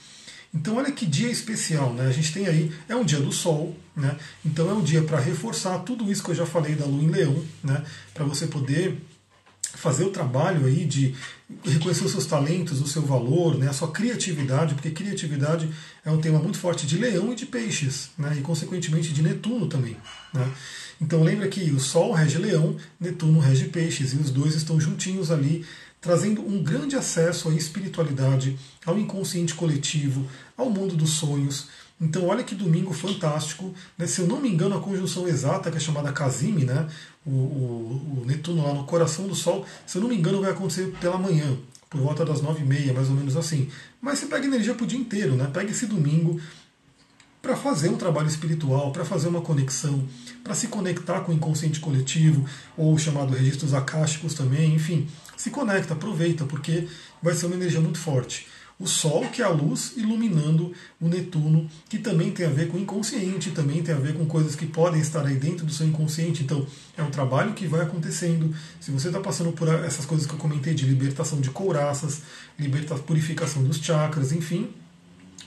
Então 0.58 0.76
olha 0.76 0.90
que 0.90 1.06
dia 1.06 1.30
especial, 1.30 1.94
né? 1.94 2.06
A 2.06 2.12
gente 2.12 2.32
tem 2.32 2.48
aí, 2.48 2.72
é 2.88 2.96
um 2.96 3.04
dia 3.04 3.20
do 3.20 3.30
Sol, 3.30 3.76
né? 3.94 4.16
Então 4.44 4.68
é 4.68 4.74
um 4.74 4.82
dia 4.82 5.02
para 5.02 5.20
reforçar 5.20 5.78
tudo 5.80 6.10
isso 6.10 6.22
que 6.22 6.30
eu 6.30 6.34
já 6.34 6.44
falei 6.44 6.74
da 6.74 6.84
Lua 6.84 7.04
em 7.04 7.08
Leão, 7.08 7.44
né? 7.62 7.84
Para 8.12 8.24
você 8.24 8.48
poder 8.48 9.00
fazer 9.74 10.04
o 10.04 10.10
trabalho 10.10 10.66
aí 10.66 10.84
de 10.84 11.14
reconhecer 11.64 12.04
os 12.04 12.10
seus 12.10 12.26
talentos, 12.26 12.80
o 12.80 12.88
seu 12.88 13.02
valor, 13.02 13.56
né, 13.56 13.68
a 13.68 13.72
sua 13.72 13.92
criatividade, 13.92 14.74
porque 14.74 14.90
criatividade 14.90 15.70
é 16.04 16.10
um 16.10 16.20
tema 16.20 16.40
muito 16.40 16.58
forte 16.58 16.86
de 16.86 16.98
leão 16.98 17.32
e 17.32 17.36
de 17.36 17.46
peixes, 17.46 18.10
né, 18.18 18.34
e 18.36 18.40
consequentemente 18.40 19.12
de 19.12 19.22
Netuno 19.22 19.68
também. 19.68 19.96
Né. 20.34 20.50
Então 21.00 21.22
lembra 21.22 21.48
que 21.48 21.70
o 21.70 21.78
Sol 21.78 22.12
rege 22.12 22.38
leão, 22.38 22.76
Netuno 22.98 23.38
rege 23.38 23.66
peixes, 23.66 24.12
e 24.12 24.16
os 24.16 24.30
dois 24.30 24.54
estão 24.54 24.80
juntinhos 24.80 25.30
ali, 25.30 25.64
trazendo 26.00 26.42
um 26.46 26.62
grande 26.62 26.96
acesso 26.96 27.48
à 27.48 27.54
espiritualidade, 27.54 28.58
ao 28.84 28.98
inconsciente 28.98 29.54
coletivo, 29.54 30.26
ao 30.56 30.70
mundo 30.70 30.96
dos 30.96 31.10
sonhos. 31.10 31.68
Então 32.00 32.26
olha 32.26 32.44
que 32.44 32.54
domingo 32.54 32.92
fantástico. 32.92 33.74
Né? 33.96 34.06
Se 34.06 34.20
eu 34.20 34.26
não 34.26 34.40
me 34.40 34.48
engano, 34.48 34.76
a 34.76 34.80
conjunção 34.80 35.26
exata, 35.26 35.70
que 35.70 35.76
é 35.76 35.80
chamada 35.80 36.12
Casime, 36.12 36.64
né? 36.64 36.88
O, 37.26 37.30
o, 37.30 38.22
o, 38.22 38.24
Netuno 38.24 38.62
lá 38.62 38.72
no 38.72 38.84
coração 38.84 39.26
do 39.26 39.34
Sol, 39.34 39.66
se 39.84 39.98
eu 39.98 40.02
não 40.02 40.08
me 40.08 40.16
engano, 40.16 40.40
vai 40.40 40.50
acontecer 40.50 40.92
pela 41.00 41.18
manhã, 41.18 41.56
por 41.90 42.00
volta 42.00 42.24
das 42.24 42.40
nove 42.40 42.62
e 42.62 42.66
meia, 42.66 42.92
mais 42.92 43.08
ou 43.08 43.16
menos 43.16 43.36
assim. 43.36 43.68
Mas 44.00 44.20
você 44.20 44.26
pega 44.26 44.46
energia 44.46 44.74
para 44.74 44.84
o 44.84 44.86
dia 44.86 44.98
inteiro, 44.98 45.34
né? 45.34 45.50
Pega 45.52 45.70
esse 45.70 45.86
domingo, 45.86 46.40
para 47.48 47.56
fazer 47.56 47.88
um 47.88 47.96
trabalho 47.96 48.28
espiritual, 48.28 48.92
para 48.92 49.06
fazer 49.06 49.26
uma 49.26 49.40
conexão, 49.40 50.06
para 50.44 50.54
se 50.54 50.68
conectar 50.68 51.20
com 51.20 51.32
o 51.32 51.34
inconsciente 51.34 51.80
coletivo, 51.80 52.44
ou 52.76 52.98
chamado 52.98 53.32
registros 53.32 53.72
acásticos 53.72 54.34
também, 54.34 54.74
enfim, 54.74 55.08
se 55.34 55.48
conecta, 55.48 55.94
aproveita, 55.94 56.44
porque 56.44 56.86
vai 57.22 57.34
ser 57.34 57.46
uma 57.46 57.54
energia 57.54 57.80
muito 57.80 57.96
forte. 57.96 58.46
O 58.78 58.86
Sol, 58.86 59.22
que 59.32 59.40
é 59.40 59.46
a 59.46 59.48
luz, 59.48 59.94
iluminando 59.96 60.74
o 61.00 61.08
Netuno, 61.08 61.66
que 61.88 61.98
também 61.98 62.32
tem 62.32 62.44
a 62.44 62.50
ver 62.50 62.68
com 62.68 62.76
o 62.76 62.80
inconsciente, 62.80 63.50
também 63.52 63.82
tem 63.82 63.94
a 63.94 63.98
ver 63.98 64.12
com 64.12 64.26
coisas 64.26 64.54
que 64.54 64.66
podem 64.66 65.00
estar 65.00 65.24
aí 65.24 65.36
dentro 65.36 65.64
do 65.64 65.72
seu 65.72 65.86
inconsciente. 65.86 66.42
Então, 66.42 66.66
é 66.98 67.02
um 67.02 67.10
trabalho 67.10 67.54
que 67.54 67.66
vai 67.66 67.80
acontecendo. 67.80 68.54
Se 68.78 68.90
você 68.90 69.08
está 69.08 69.20
passando 69.20 69.52
por 69.52 69.68
essas 69.68 70.04
coisas 70.04 70.26
que 70.26 70.34
eu 70.34 70.38
comentei 70.38 70.74
de 70.74 70.84
libertação 70.84 71.40
de 71.40 71.48
couraças, 71.48 72.20
liberta, 72.58 72.94
purificação 72.96 73.64
dos 73.64 73.78
chakras, 73.78 74.32
enfim, 74.32 74.68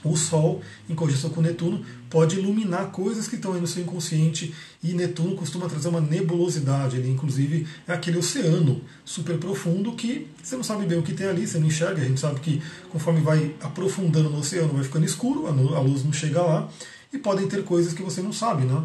o 0.04 0.16
Sol, 0.16 0.60
em 0.88 0.94
conjunção 0.94 1.30
com 1.30 1.40
Netuno, 1.40 1.84
pode 2.10 2.36
iluminar 2.38 2.90
coisas 2.90 3.28
que 3.28 3.36
estão 3.36 3.52
aí 3.52 3.60
no 3.60 3.66
seu 3.66 3.82
inconsciente 3.82 4.52
e 4.82 4.92
Netuno 4.92 5.36
costuma 5.36 5.68
trazer 5.68 5.88
uma 5.88 6.00
nebulosidade. 6.00 6.96
Ele, 6.96 7.10
inclusive, 7.10 7.66
é 7.86 7.92
aquele 7.92 8.18
oceano 8.18 8.80
super 9.04 9.38
profundo 9.38 9.92
que 9.92 10.26
você 10.42 10.56
não 10.56 10.64
sabe 10.64 10.86
bem 10.86 10.98
o 10.98 11.02
que 11.02 11.14
tem 11.14 11.26
ali, 11.26 11.46
você 11.46 11.58
não 11.58 11.68
enxerga. 11.68 12.02
A 12.02 12.04
gente 12.04 12.20
sabe 12.20 12.40
que 12.40 12.60
conforme 12.90 13.20
vai 13.20 13.54
aprofundando 13.60 14.28
no 14.28 14.38
oceano, 14.38 14.72
vai 14.72 14.82
ficando 14.82 15.06
escuro, 15.06 15.46
a 15.46 15.80
luz 15.80 16.04
não 16.04 16.12
chega 16.12 16.42
lá 16.42 16.68
e 17.12 17.18
podem 17.18 17.46
ter 17.46 17.62
coisas 17.64 17.92
que 17.92 18.02
você 18.02 18.20
não 18.20 18.32
sabe, 18.32 18.64
né? 18.64 18.82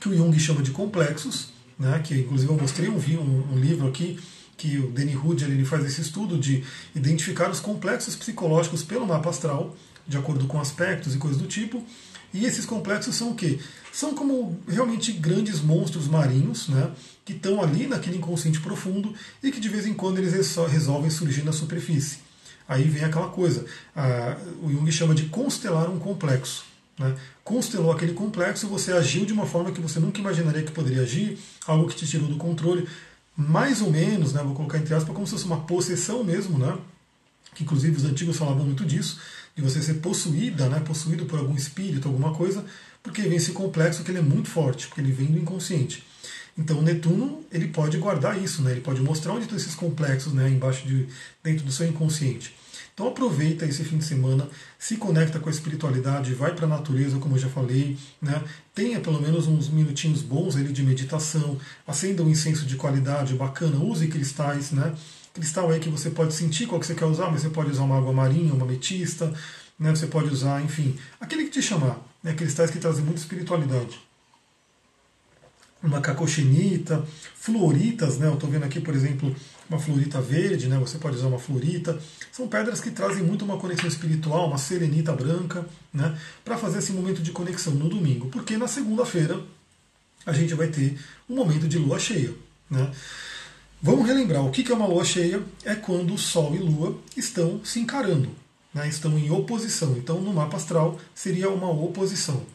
Que 0.00 0.08
o 0.08 0.16
Jung 0.16 0.38
chama 0.38 0.62
de 0.62 0.70
complexos, 0.70 1.48
né? 1.78 2.00
Que 2.04 2.20
inclusive 2.20 2.52
eu 2.52 2.58
mostrei 2.58 2.88
um, 2.90 2.98
um, 2.98 3.54
um 3.54 3.58
livro 3.58 3.88
aqui 3.88 4.18
que 4.56 4.78
o 4.78 4.90
Danny 4.90 5.16
Hood 5.16 5.44
ele 5.44 5.64
faz 5.64 5.84
esse 5.84 6.00
estudo 6.00 6.38
de 6.38 6.64
identificar 6.94 7.50
os 7.50 7.60
complexos 7.60 8.14
psicológicos 8.14 8.82
pelo 8.82 9.06
mapa 9.06 9.30
astral, 9.30 9.76
de 10.06 10.16
acordo 10.16 10.46
com 10.46 10.60
aspectos 10.60 11.14
e 11.14 11.18
coisas 11.18 11.40
do 11.40 11.46
tipo. 11.46 11.82
E 12.32 12.44
esses 12.44 12.66
complexos 12.66 13.14
são 13.14 13.30
o 13.30 13.34
quê? 13.34 13.60
São 13.92 14.14
como 14.14 14.60
realmente 14.66 15.12
grandes 15.12 15.60
monstros 15.60 16.08
marinhos, 16.08 16.68
né, 16.68 16.90
que 17.24 17.32
estão 17.32 17.62
ali 17.62 17.86
naquele 17.86 18.16
inconsciente 18.16 18.60
profundo 18.60 19.14
e 19.42 19.52
que 19.52 19.60
de 19.60 19.68
vez 19.68 19.86
em 19.86 19.94
quando 19.94 20.18
eles 20.18 20.32
resolvem 20.32 21.10
surgir 21.10 21.44
na 21.44 21.52
superfície. 21.52 22.18
Aí 22.66 22.84
vem 22.84 23.04
aquela 23.04 23.28
coisa, 23.28 23.64
a, 23.94 24.36
o 24.62 24.70
Jung 24.70 24.90
chama 24.90 25.14
de 25.14 25.26
constelar 25.26 25.88
um 25.88 25.98
complexo. 25.98 26.64
Né? 26.98 27.14
Constelou 27.42 27.92
aquele 27.92 28.14
complexo, 28.14 28.66
você 28.66 28.92
agiu 28.92 29.24
de 29.24 29.32
uma 29.32 29.46
forma 29.46 29.70
que 29.70 29.80
você 29.80 30.00
nunca 30.00 30.20
imaginaria 30.20 30.62
que 30.62 30.72
poderia 30.72 31.02
agir, 31.02 31.38
algo 31.66 31.88
que 31.88 31.96
te 31.96 32.06
tirou 32.06 32.28
do 32.28 32.36
controle 32.36 32.88
mais 33.36 33.82
ou 33.82 33.90
menos, 33.90 34.32
né, 34.32 34.42
vou 34.42 34.54
colocar 34.54 34.78
entre 34.78 34.94
aspas, 34.94 35.14
como 35.14 35.26
se 35.26 35.32
fosse 35.32 35.44
uma 35.44 35.62
possessão 35.62 36.22
mesmo, 36.22 36.58
né, 36.58 36.76
que 37.54 37.64
inclusive 37.64 37.96
os 37.96 38.04
antigos 38.04 38.36
falavam 38.36 38.64
muito 38.64 38.84
disso, 38.84 39.20
de 39.56 39.62
você 39.62 39.82
ser 39.82 39.94
possuída, 39.94 40.68
né, 40.68 40.80
possuído 40.80 41.26
por 41.26 41.38
algum 41.38 41.54
espírito, 41.54 42.08
alguma 42.08 42.32
coisa, 42.34 42.64
porque 43.02 43.22
vem 43.22 43.36
esse 43.36 43.52
complexo 43.52 44.02
que 44.02 44.10
ele 44.10 44.18
é 44.18 44.22
muito 44.22 44.48
forte, 44.48 44.86
porque 44.86 45.00
ele 45.00 45.12
vem 45.12 45.26
do 45.26 45.38
inconsciente. 45.38 46.04
Então 46.56 46.80
Netuno 46.82 47.44
ele 47.50 47.68
pode 47.68 47.98
guardar 47.98 48.40
isso, 48.40 48.62
né, 48.62 48.72
ele 48.72 48.80
pode 48.80 49.00
mostrar 49.00 49.32
onde 49.32 49.42
estão 49.42 49.58
esses 49.58 49.74
complexos 49.74 50.32
né, 50.32 50.48
embaixo 50.48 50.86
de, 50.86 51.08
dentro 51.42 51.64
do 51.64 51.72
seu 51.72 51.86
inconsciente. 51.86 52.54
Então 52.94 53.08
aproveita 53.08 53.66
esse 53.66 53.82
fim 53.82 53.98
de 53.98 54.04
semana, 54.04 54.48
se 54.78 54.96
conecta 54.96 55.40
com 55.40 55.48
a 55.48 55.52
espiritualidade, 55.52 56.32
vai 56.32 56.54
para 56.54 56.64
a 56.64 56.68
natureza, 56.68 57.18
como 57.18 57.34
eu 57.34 57.40
já 57.40 57.48
falei, 57.48 57.98
né? 58.22 58.40
tenha 58.72 59.00
pelo 59.00 59.20
menos 59.20 59.48
uns 59.48 59.68
minutinhos 59.68 60.22
bons 60.22 60.54
ali 60.54 60.72
de 60.72 60.80
meditação, 60.84 61.58
acenda 61.84 62.22
um 62.22 62.30
incenso 62.30 62.64
de 62.64 62.76
qualidade 62.76 63.34
bacana, 63.34 63.78
use 63.78 64.06
cristais, 64.06 64.70
né? 64.70 64.94
Cristal 65.32 65.72
aí 65.72 65.80
que 65.80 65.88
você 65.88 66.08
pode 66.08 66.34
sentir 66.34 66.68
qual 66.68 66.80
que 66.80 66.86
você 66.86 66.94
quer 66.94 67.06
usar, 67.06 67.32
mas 67.32 67.42
você 67.42 67.50
pode 67.50 67.70
usar 67.72 67.82
uma 67.82 67.98
água 67.98 68.12
marinha, 68.12 68.54
uma 68.54 68.64
ametista, 68.64 69.34
né? 69.76 69.90
você 69.90 70.06
pode 70.06 70.28
usar, 70.28 70.62
enfim, 70.62 70.96
aquele 71.20 71.44
que 71.44 71.50
te 71.50 71.62
chamar, 71.62 71.98
né? 72.22 72.32
cristais 72.34 72.70
que 72.70 72.78
trazem 72.78 73.04
muita 73.04 73.18
espiritualidade 73.18 73.98
uma 75.84 76.00
cacochinita, 76.00 77.04
fluoritas, 77.34 78.16
né? 78.18 78.26
Eu 78.26 78.34
estou 78.34 78.48
vendo 78.48 78.64
aqui, 78.64 78.80
por 78.80 78.94
exemplo, 78.94 79.36
uma 79.68 79.78
florita 79.78 80.20
verde, 80.20 80.68
né? 80.68 80.78
Você 80.78 80.98
pode 80.98 81.16
usar 81.16 81.28
uma 81.28 81.38
florita. 81.38 81.98
São 82.30 82.48
pedras 82.48 82.80
que 82.80 82.90
trazem 82.90 83.22
muito 83.22 83.44
uma 83.44 83.58
conexão 83.58 83.88
espiritual, 83.88 84.48
uma 84.48 84.58
serenita 84.58 85.12
branca, 85.12 85.66
né? 85.92 86.18
Para 86.44 86.56
fazer 86.56 86.78
esse 86.78 86.92
momento 86.92 87.22
de 87.22 87.32
conexão 87.32 87.74
no 87.74 87.88
domingo, 87.88 88.28
porque 88.28 88.56
na 88.56 88.68
segunda-feira 88.68 89.40
a 90.26 90.32
gente 90.32 90.54
vai 90.54 90.68
ter 90.68 90.98
um 91.28 91.36
momento 91.36 91.68
de 91.68 91.78
lua 91.78 91.98
cheia, 91.98 92.32
né? 92.70 92.90
Vamos 93.86 94.06
relembrar 94.06 94.42
o 94.42 94.50
que 94.50 94.72
é 94.72 94.74
uma 94.74 94.86
lua 94.86 95.04
cheia? 95.04 95.42
É 95.62 95.74
quando 95.74 96.14
o 96.14 96.18
Sol 96.18 96.54
e 96.54 96.58
Lua 96.58 96.96
estão 97.14 97.62
se 97.62 97.78
encarando, 97.78 98.30
né? 98.72 98.88
estão 98.88 99.18
em 99.18 99.30
oposição. 99.30 99.94
Então, 99.98 100.22
no 100.22 100.32
mapa 100.32 100.56
astral, 100.56 100.98
seria 101.14 101.50
uma 101.50 101.70
oposição. 101.70 102.46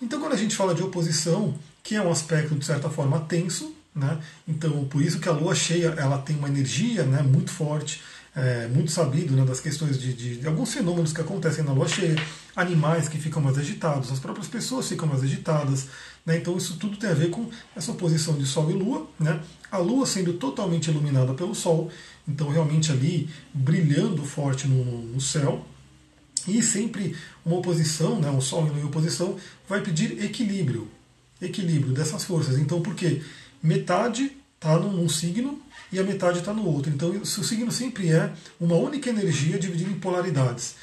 Então, 0.00 0.20
quando 0.20 0.34
a 0.34 0.36
gente 0.36 0.54
fala 0.54 0.76
de 0.76 0.84
oposição, 0.84 1.58
que 1.82 1.96
é 1.96 2.00
um 2.00 2.08
aspecto 2.08 2.54
de 2.54 2.64
certa 2.64 2.88
forma 2.88 3.18
tenso, 3.18 3.74
né? 3.96 4.20
Então, 4.46 4.84
por 4.84 5.00
isso 5.00 5.18
que 5.18 5.28
a 5.28 5.32
lua 5.32 5.54
cheia 5.54 5.94
ela 5.96 6.18
tem 6.18 6.36
uma 6.36 6.48
energia 6.48 7.02
né, 7.04 7.22
muito 7.22 7.50
forte, 7.50 8.02
é, 8.34 8.68
muito 8.68 8.90
sabido 8.90 9.34
né, 9.34 9.42
das 9.46 9.58
questões 9.58 9.98
de, 9.98 10.12
de, 10.12 10.36
de, 10.36 10.46
alguns 10.46 10.74
fenômenos 10.74 11.14
que 11.14 11.22
acontecem 11.22 11.64
na 11.64 11.72
lua 11.72 11.88
cheia, 11.88 12.14
animais 12.54 13.08
que 13.08 13.16
ficam 13.16 13.40
mais 13.40 13.56
agitados, 13.56 14.12
as 14.12 14.20
próprias 14.20 14.46
pessoas 14.46 14.86
ficam 14.86 15.08
mais 15.08 15.22
agitadas. 15.22 15.88
Né? 16.26 16.36
Então, 16.36 16.58
isso 16.58 16.76
tudo 16.76 16.98
tem 16.98 17.08
a 17.08 17.14
ver 17.14 17.30
com 17.30 17.48
essa 17.74 17.90
oposição 17.90 18.36
de 18.36 18.44
Sol 18.44 18.70
e 18.70 18.74
Lua. 18.74 19.06
Né? 19.18 19.40
A 19.72 19.78
Lua 19.78 20.04
sendo 20.06 20.34
totalmente 20.34 20.90
iluminada 20.90 21.32
pelo 21.32 21.54
Sol, 21.54 21.90
então 22.28 22.50
realmente 22.50 22.92
ali 22.92 23.30
brilhando 23.54 24.22
forte 24.24 24.68
no, 24.68 24.84
no 24.84 25.20
céu. 25.20 25.64
E 26.46 26.62
sempre 26.62 27.16
uma 27.44 27.56
oposição, 27.56 28.20
né, 28.20 28.28
um 28.28 28.40
Sol 28.40 28.68
em 28.68 28.84
oposição, 28.84 29.36
vai 29.66 29.80
pedir 29.80 30.22
equilíbrio 30.22 30.88
equilíbrio 31.40 31.92
dessas 31.92 32.24
forças. 32.24 32.58
Então, 32.58 32.80
por 32.80 32.94
quê? 32.94 33.22
Metade 33.62 34.36
está 34.56 34.78
num 34.78 35.08
signo 35.08 35.60
e 35.92 35.98
a 35.98 36.02
metade 36.02 36.38
está 36.40 36.52
no 36.52 36.66
outro. 36.66 36.90
Então, 36.90 37.10
o 37.10 37.26
signo 37.26 37.70
sempre 37.70 38.10
é 38.10 38.32
uma 38.60 38.74
única 38.74 39.08
energia 39.10 39.58
dividida 39.58 39.90
em 39.90 39.98
polaridades. 40.00 40.74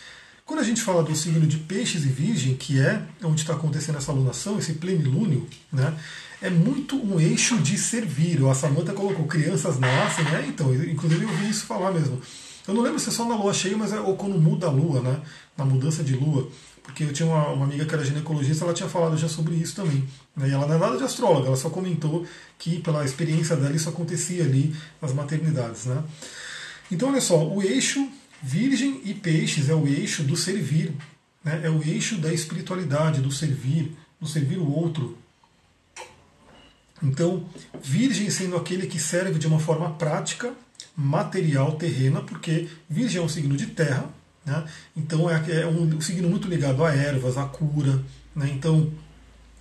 Quando 0.45 0.59
a 0.59 0.63
gente 0.63 0.81
fala 0.81 1.03
do 1.03 1.15
signo 1.15 1.45
de 1.47 1.57
peixes 1.57 2.03
e 2.03 2.09
virgem, 2.09 2.55
que 2.55 2.79
é 2.79 3.01
onde 3.23 3.41
está 3.41 3.53
acontecendo 3.53 3.97
essa 3.97 4.11
alunação, 4.11 4.59
esse 4.59 4.73
plenilúnio, 4.73 5.47
né, 5.71 5.93
é 6.41 6.49
muito 6.49 6.97
um 6.97 7.19
eixo 7.19 7.57
de 7.57 7.77
servir. 7.77 8.45
A 8.45 8.53
Samanta 8.53 8.91
colocou 8.91 9.25
crianças 9.25 9.79
nascem, 9.79 10.25
né? 10.25 10.45
Então, 10.47 10.73
inclusive 10.73 11.23
eu 11.23 11.29
ouvi 11.29 11.49
isso 11.49 11.65
falar 11.65 11.91
mesmo. 11.93 12.21
Eu 12.67 12.73
não 12.73 12.81
lembro 12.81 12.99
se 12.99 13.07
é 13.07 13.11
só 13.11 13.25
na 13.25 13.35
lua 13.35 13.53
cheia, 13.53 13.77
mas 13.77 13.93
é 13.93 13.99
ou 13.99 14.17
quando 14.17 14.37
muda 14.37 14.67
a 14.67 14.69
lua, 14.69 15.01
né? 15.01 15.21
Na 15.57 15.63
mudança 15.63 16.03
de 16.03 16.13
lua 16.13 16.49
porque 16.83 17.05
eu 17.05 17.13
tinha 17.13 17.27
uma, 17.27 17.47
uma, 17.47 17.65
amiga 17.65 17.85
que 17.85 17.93
era 17.93 18.03
ginecologista, 18.03 18.65
ela 18.65 18.73
tinha 18.73 18.89
falado 18.89 19.17
já 19.17 19.29
sobre 19.29 19.55
isso 19.55 19.73
também. 19.75 20.03
Né? 20.35 20.49
E 20.49 20.51
ela 20.51 20.67
não 20.67 20.75
é 20.75 20.77
nada 20.77 20.97
de 20.97 21.03
astróloga, 21.03 21.47
ela 21.47 21.55
só 21.55 21.69
comentou 21.69 22.25
que 22.57 22.79
pela 22.79 23.05
experiência 23.05 23.55
dela 23.55 23.75
isso 23.75 23.89
acontecia 23.89 24.43
ali 24.43 24.75
nas 25.01 25.13
maternidades. 25.13 25.85
Né? 25.85 26.03
Então, 26.91 27.09
olha 27.09 27.21
só, 27.21 27.47
o 27.47 27.61
eixo 27.61 28.07
Virgem 28.41 29.01
e 29.05 29.13
Peixes 29.13 29.69
é 29.69 29.75
o 29.75 29.87
eixo 29.87 30.23
do 30.23 30.35
servir, 30.35 30.93
né? 31.43 31.61
é 31.63 31.69
o 31.69 31.81
eixo 31.83 32.17
da 32.17 32.33
espiritualidade, 32.33 33.21
do 33.21 33.31
servir, 33.31 33.95
do 34.19 34.27
servir 34.27 34.57
o 34.57 34.69
outro. 34.69 35.17
Então, 37.01 37.45
Virgem 37.81 38.29
sendo 38.29 38.55
aquele 38.55 38.87
que 38.87 38.99
serve 38.99 39.37
de 39.37 39.47
uma 39.47 39.59
forma 39.59 39.91
prática, 39.91 40.53
material, 40.95 41.75
terrena, 41.75 42.21
porque 42.21 42.67
Virgem 42.89 43.21
é 43.21 43.23
um 43.23 43.29
signo 43.29 43.57
de 43.57 43.67
terra, 43.67 44.09
né? 44.45 44.65
Então 44.95 45.29
é, 45.29 45.61
é 45.61 45.67
um, 45.67 45.99
signo 46.01 46.29
muito 46.29 46.47
ligado 46.47 46.83
a 46.83 46.93
ervas, 46.93 47.37
a 47.37 47.45
cura. 47.45 48.03
Né? 48.35 48.49
Então 48.53 48.91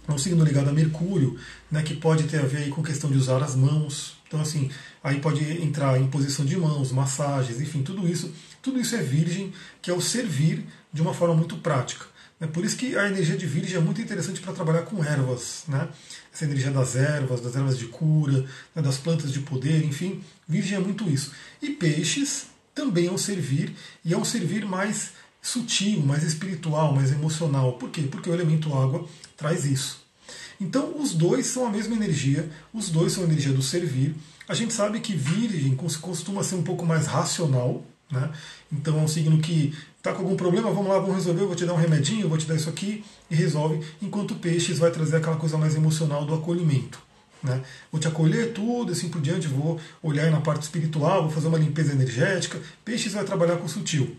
um 0.09 0.19
signo 0.19 0.45
ligado 0.45 0.69
a 0.69 0.73
Mercúrio, 0.73 1.39
né? 1.71 1.83
que 1.83 1.95
pode 1.95 2.25
ter 2.25 2.41
a 2.41 2.47
ver 2.47 2.69
com 2.71 2.83
questão 2.83 3.11
de 3.11 3.19
usar 3.19 3.43
as 3.43 3.55
mãos. 3.55 4.17
Então 4.27 4.41
assim, 4.41 4.71
aí 5.03 5.21
pode 5.21 5.45
entrar 5.63 6.01
em 6.01 6.09
posição 6.09 6.45
de 6.45 6.57
mãos, 6.57 6.91
massagens, 6.91 7.61
enfim, 7.61 7.83
tudo 7.83 8.09
isso, 8.09 8.33
tudo 8.61 8.81
isso 8.81 8.97
é 8.97 9.03
virgem, 9.03 9.53
que 9.81 9.91
é 9.91 9.95
o 9.95 10.01
servir 10.01 10.65
de 10.93 11.03
uma 11.03 11.15
forma 11.15 11.35
muito 11.35 11.57
prática. 11.57 12.07
É 12.43 12.47
por 12.49 12.65
isso 12.65 12.77
que 12.77 12.97
a 12.97 13.07
energia 13.07 13.37
de 13.37 13.47
Virgem 13.47 13.77
é 13.77 13.81
muito 13.81 14.01
interessante 14.01 14.41
para 14.41 14.53
trabalhar 14.53 14.83
com 14.83 15.05
ervas, 15.05 15.63
né? 15.69 15.89
Essa 16.35 16.45
energia 16.45 16.73
das 16.73 16.97
ervas, 16.97 17.41
das 17.41 17.55
ervas 17.55 17.79
de 17.79 17.87
cura, 17.87 18.45
né? 18.75 18.83
das 18.83 18.99
plantas 18.99 19.33
de 19.33 19.39
poder, 19.39 19.85
enfim, 19.85 20.21
Virgem 20.49 20.77
é 20.77 20.81
muito 20.81 21.09
isso. 21.09 21.31
E 21.63 21.71
Peixes 21.71 22.47
também 22.75 23.07
é 23.07 23.13
um 23.13 23.19
servir, 23.19 23.73
e 24.05 24.13
é 24.13 24.19
um 24.19 24.25
servir 24.25 24.67
mais 24.67 25.13
sutil, 25.43 26.01
mais 26.01 26.23
espiritual, 26.23 26.95
mais 26.95 27.11
emocional. 27.11 27.73
Por 27.73 27.91
quê? 27.91 28.03
Porque 28.03 28.31
o 28.31 28.35
elemento 28.35 28.73
água 28.73 29.05
traz 29.37 29.65
isso. 29.65 30.01
Então, 30.61 30.95
os 30.99 31.13
dois 31.13 31.47
são 31.47 31.67
a 31.67 31.71
mesma 31.71 31.97
energia, 31.97 32.49
os 32.73 32.89
dois 32.89 33.13
são 33.13 33.25
a 33.25 33.27
energia 33.27 33.53
do 33.53 33.61
servir. 33.61 34.15
A 34.49 34.55
gente 34.55 34.73
sabe 34.73 35.01
que 35.01 35.15
Virgem 35.15 35.75
costuma 35.75 36.45
ser 36.45 36.55
um 36.55 36.63
pouco 36.63 36.87
mais 36.87 37.07
racional, 37.07 37.85
né? 38.11 38.31
Então 38.71 38.99
é 38.99 39.03
um 39.03 39.09
signo 39.09 39.39
que 39.39 39.75
está 39.97 40.13
com 40.13 40.23
algum 40.23 40.37
problema, 40.37 40.71
vamos 40.71 40.89
lá, 40.89 40.99
vamos 40.99 41.17
resolver, 41.17 41.43
eu 41.43 41.47
vou 41.47 41.57
te 41.57 41.65
dar 41.65 41.73
um 41.73 41.79
remedinho, 41.79 42.23
eu 42.23 42.29
vou 42.29 42.39
te 42.39 42.47
dar 42.47 42.55
isso 42.55 42.69
aqui 42.69 43.05
e 43.31 43.35
resolve, 43.35 43.81
enquanto 44.01 44.35
Peixes 44.35 44.79
vai 44.79 44.91
trazer 44.91 45.17
aquela 45.17 45.37
coisa 45.37 45.57
mais 45.57 45.75
emocional 45.75 46.25
do 46.25 46.35
acolhimento. 46.35 47.01
Né? 47.43 47.61
Vou 47.91 48.01
te 48.01 48.07
acolher 48.07 48.53
tudo, 48.53 48.93
assim 48.93 49.09
por 49.09 49.21
diante, 49.21 49.49
vou 49.49 49.81
olhar 50.03 50.31
na 50.31 50.41
parte 50.41 50.63
espiritual, 50.63 51.23
vou 51.23 51.31
fazer 51.31 51.49
uma 51.49 51.59
limpeza 51.59 51.93
energética. 51.93 52.61
Peixes 52.85 53.15
vai 53.15 53.25
trabalhar 53.25 53.57
com 53.57 53.67
sutil. 53.67 54.17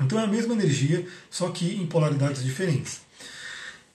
Então 0.00 0.18
é 0.18 0.24
a 0.24 0.26
mesma 0.26 0.54
energia, 0.54 1.06
só 1.30 1.48
que 1.50 1.74
em 1.74 1.86
polaridades 1.86 2.42
diferentes. 2.42 3.00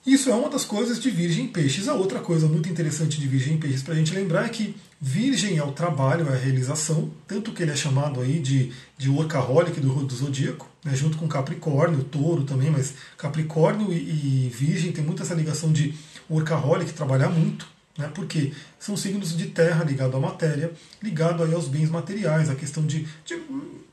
Isso 0.06 0.28
é 0.28 0.34
uma 0.34 0.50
das 0.50 0.66
coisas 0.66 1.00
de 1.00 1.10
Virgem 1.10 1.46
e 1.46 1.48
Peixes. 1.48 1.88
A 1.88 1.94
outra 1.94 2.20
coisa 2.20 2.46
muito 2.46 2.68
interessante 2.68 3.18
de 3.18 3.26
Virgem 3.26 3.54
e 3.54 3.58
Peixes 3.58 3.82
para 3.82 3.94
a 3.94 3.96
gente 3.96 4.12
lembrar 4.12 4.44
é 4.44 4.50
que 4.50 4.76
Virgem 5.00 5.56
é 5.56 5.64
o 5.64 5.72
trabalho, 5.72 6.28
é 6.28 6.34
a 6.34 6.36
realização, 6.36 7.10
tanto 7.26 7.52
que 7.52 7.62
ele 7.62 7.72
é 7.72 7.76
chamado 7.76 8.20
aí 8.20 8.38
de, 8.38 8.70
de 8.98 9.08
workaholic 9.08 9.80
do, 9.80 10.04
do 10.04 10.14
zodíaco, 10.14 10.68
né, 10.84 10.94
junto 10.94 11.16
com 11.16 11.26
Capricórnio, 11.26 12.04
Touro 12.04 12.44
também, 12.44 12.70
mas 12.70 12.92
Capricórnio 13.16 13.90
e, 13.92 14.46
e 14.46 14.52
Virgem 14.54 14.92
tem 14.92 15.02
muito 15.02 15.22
essa 15.22 15.32
ligação 15.32 15.72
de 15.72 15.94
workaholic, 16.30 16.92
trabalhar 16.92 17.30
muito. 17.30 17.66
Né? 17.96 18.10
Porque 18.14 18.52
são 18.78 18.96
signos 18.96 19.36
de 19.36 19.46
terra 19.46 19.84
ligado 19.84 20.16
à 20.16 20.20
matéria, 20.20 20.72
ligado 21.02 21.42
aí 21.42 21.54
aos 21.54 21.68
bens 21.68 21.88
materiais, 21.90 22.50
a 22.50 22.54
questão 22.54 22.84
de, 22.84 23.06
de 23.24 23.40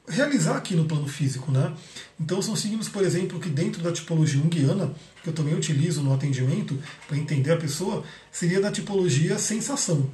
realizar 0.08 0.58
aqui 0.58 0.76
no 0.76 0.86
plano 0.86 1.08
físico. 1.08 1.52
Né? 1.52 1.74
Então 2.20 2.42
são 2.42 2.56
signos, 2.56 2.90
por 2.90 3.04
exemplo, 3.04 3.40
que 3.40 3.50
dentro 3.50 3.82
da 3.82 3.92
tipologia 3.92 4.42
junguiana, 4.42 4.94
que 5.24 5.30
eu 5.30 5.34
também 5.34 5.54
utilizo 5.54 6.02
no 6.02 6.14
atendimento 6.14 6.78
para 7.08 7.18
entender 7.18 7.52
a 7.52 7.58
pessoa, 7.58 8.04
seria 8.32 8.60
da 8.60 8.72
tipologia 8.72 9.38
sensação. 9.38 10.10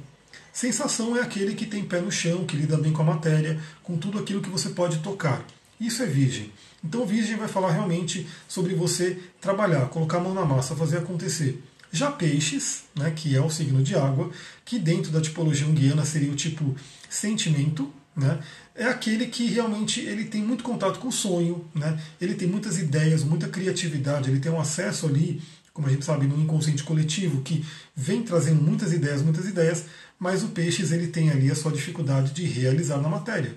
Sensação 0.52 1.16
é 1.16 1.20
aquele 1.22 1.54
que 1.54 1.66
tem 1.66 1.84
pé 1.84 2.00
no 2.00 2.10
chão, 2.10 2.44
que 2.44 2.56
lida 2.56 2.76
bem 2.76 2.92
com 2.92 3.02
a 3.02 3.04
matéria, 3.04 3.60
com 3.82 3.96
tudo 3.96 4.18
aquilo 4.18 4.42
que 4.42 4.50
você 4.50 4.70
pode 4.70 4.98
tocar. 4.98 5.44
Isso 5.80 6.02
é 6.02 6.06
virgem. 6.06 6.52
Então 6.82 7.06
virgem 7.06 7.36
vai 7.36 7.48
falar 7.48 7.70
realmente 7.70 8.26
sobre 8.48 8.74
você 8.74 9.18
trabalhar, 9.40 9.86
colocar 9.86 10.18
a 10.18 10.20
mão 10.20 10.34
na 10.34 10.44
massa, 10.44 10.74
fazer 10.74 10.98
acontecer. 10.98 11.62
Já 11.90 12.10
peixes, 12.10 12.84
né, 12.94 13.10
que 13.10 13.34
é 13.34 13.40
o 13.40 13.50
signo 13.50 13.82
de 13.82 13.94
água, 13.94 14.30
que 14.64 14.78
dentro 14.78 15.10
da 15.10 15.20
tipologia 15.20 15.66
junguiana 15.66 16.04
seria 16.04 16.30
o 16.30 16.36
tipo 16.36 16.76
sentimento, 17.08 17.92
né, 18.14 18.38
é 18.74 18.84
aquele 18.84 19.26
que 19.26 19.46
realmente 19.46 20.00
ele 20.00 20.24
tem 20.24 20.42
muito 20.42 20.62
contato 20.62 20.98
com 20.98 21.08
o 21.08 21.12
sonho, 21.12 21.64
né, 21.74 21.98
ele 22.20 22.34
tem 22.34 22.46
muitas 22.46 22.78
ideias, 22.78 23.24
muita 23.24 23.48
criatividade, 23.48 24.30
ele 24.30 24.40
tem 24.40 24.52
um 24.52 24.60
acesso 24.60 25.06
ali, 25.06 25.42
como 25.72 25.86
a 25.86 25.90
gente 25.90 26.04
sabe, 26.04 26.26
no 26.26 26.40
inconsciente 26.40 26.82
coletivo, 26.82 27.42
que 27.42 27.64
vem 27.94 28.22
trazendo 28.22 28.60
muitas 28.60 28.92
ideias, 28.92 29.22
muitas 29.22 29.46
ideias, 29.46 29.84
mas 30.18 30.42
o 30.42 30.48
peixes 30.48 30.92
ele 30.92 31.06
tem 31.06 31.30
ali 31.30 31.50
a 31.50 31.54
sua 31.54 31.72
dificuldade 31.72 32.32
de 32.32 32.44
realizar 32.44 32.98
na 32.98 33.08
matéria. 33.08 33.54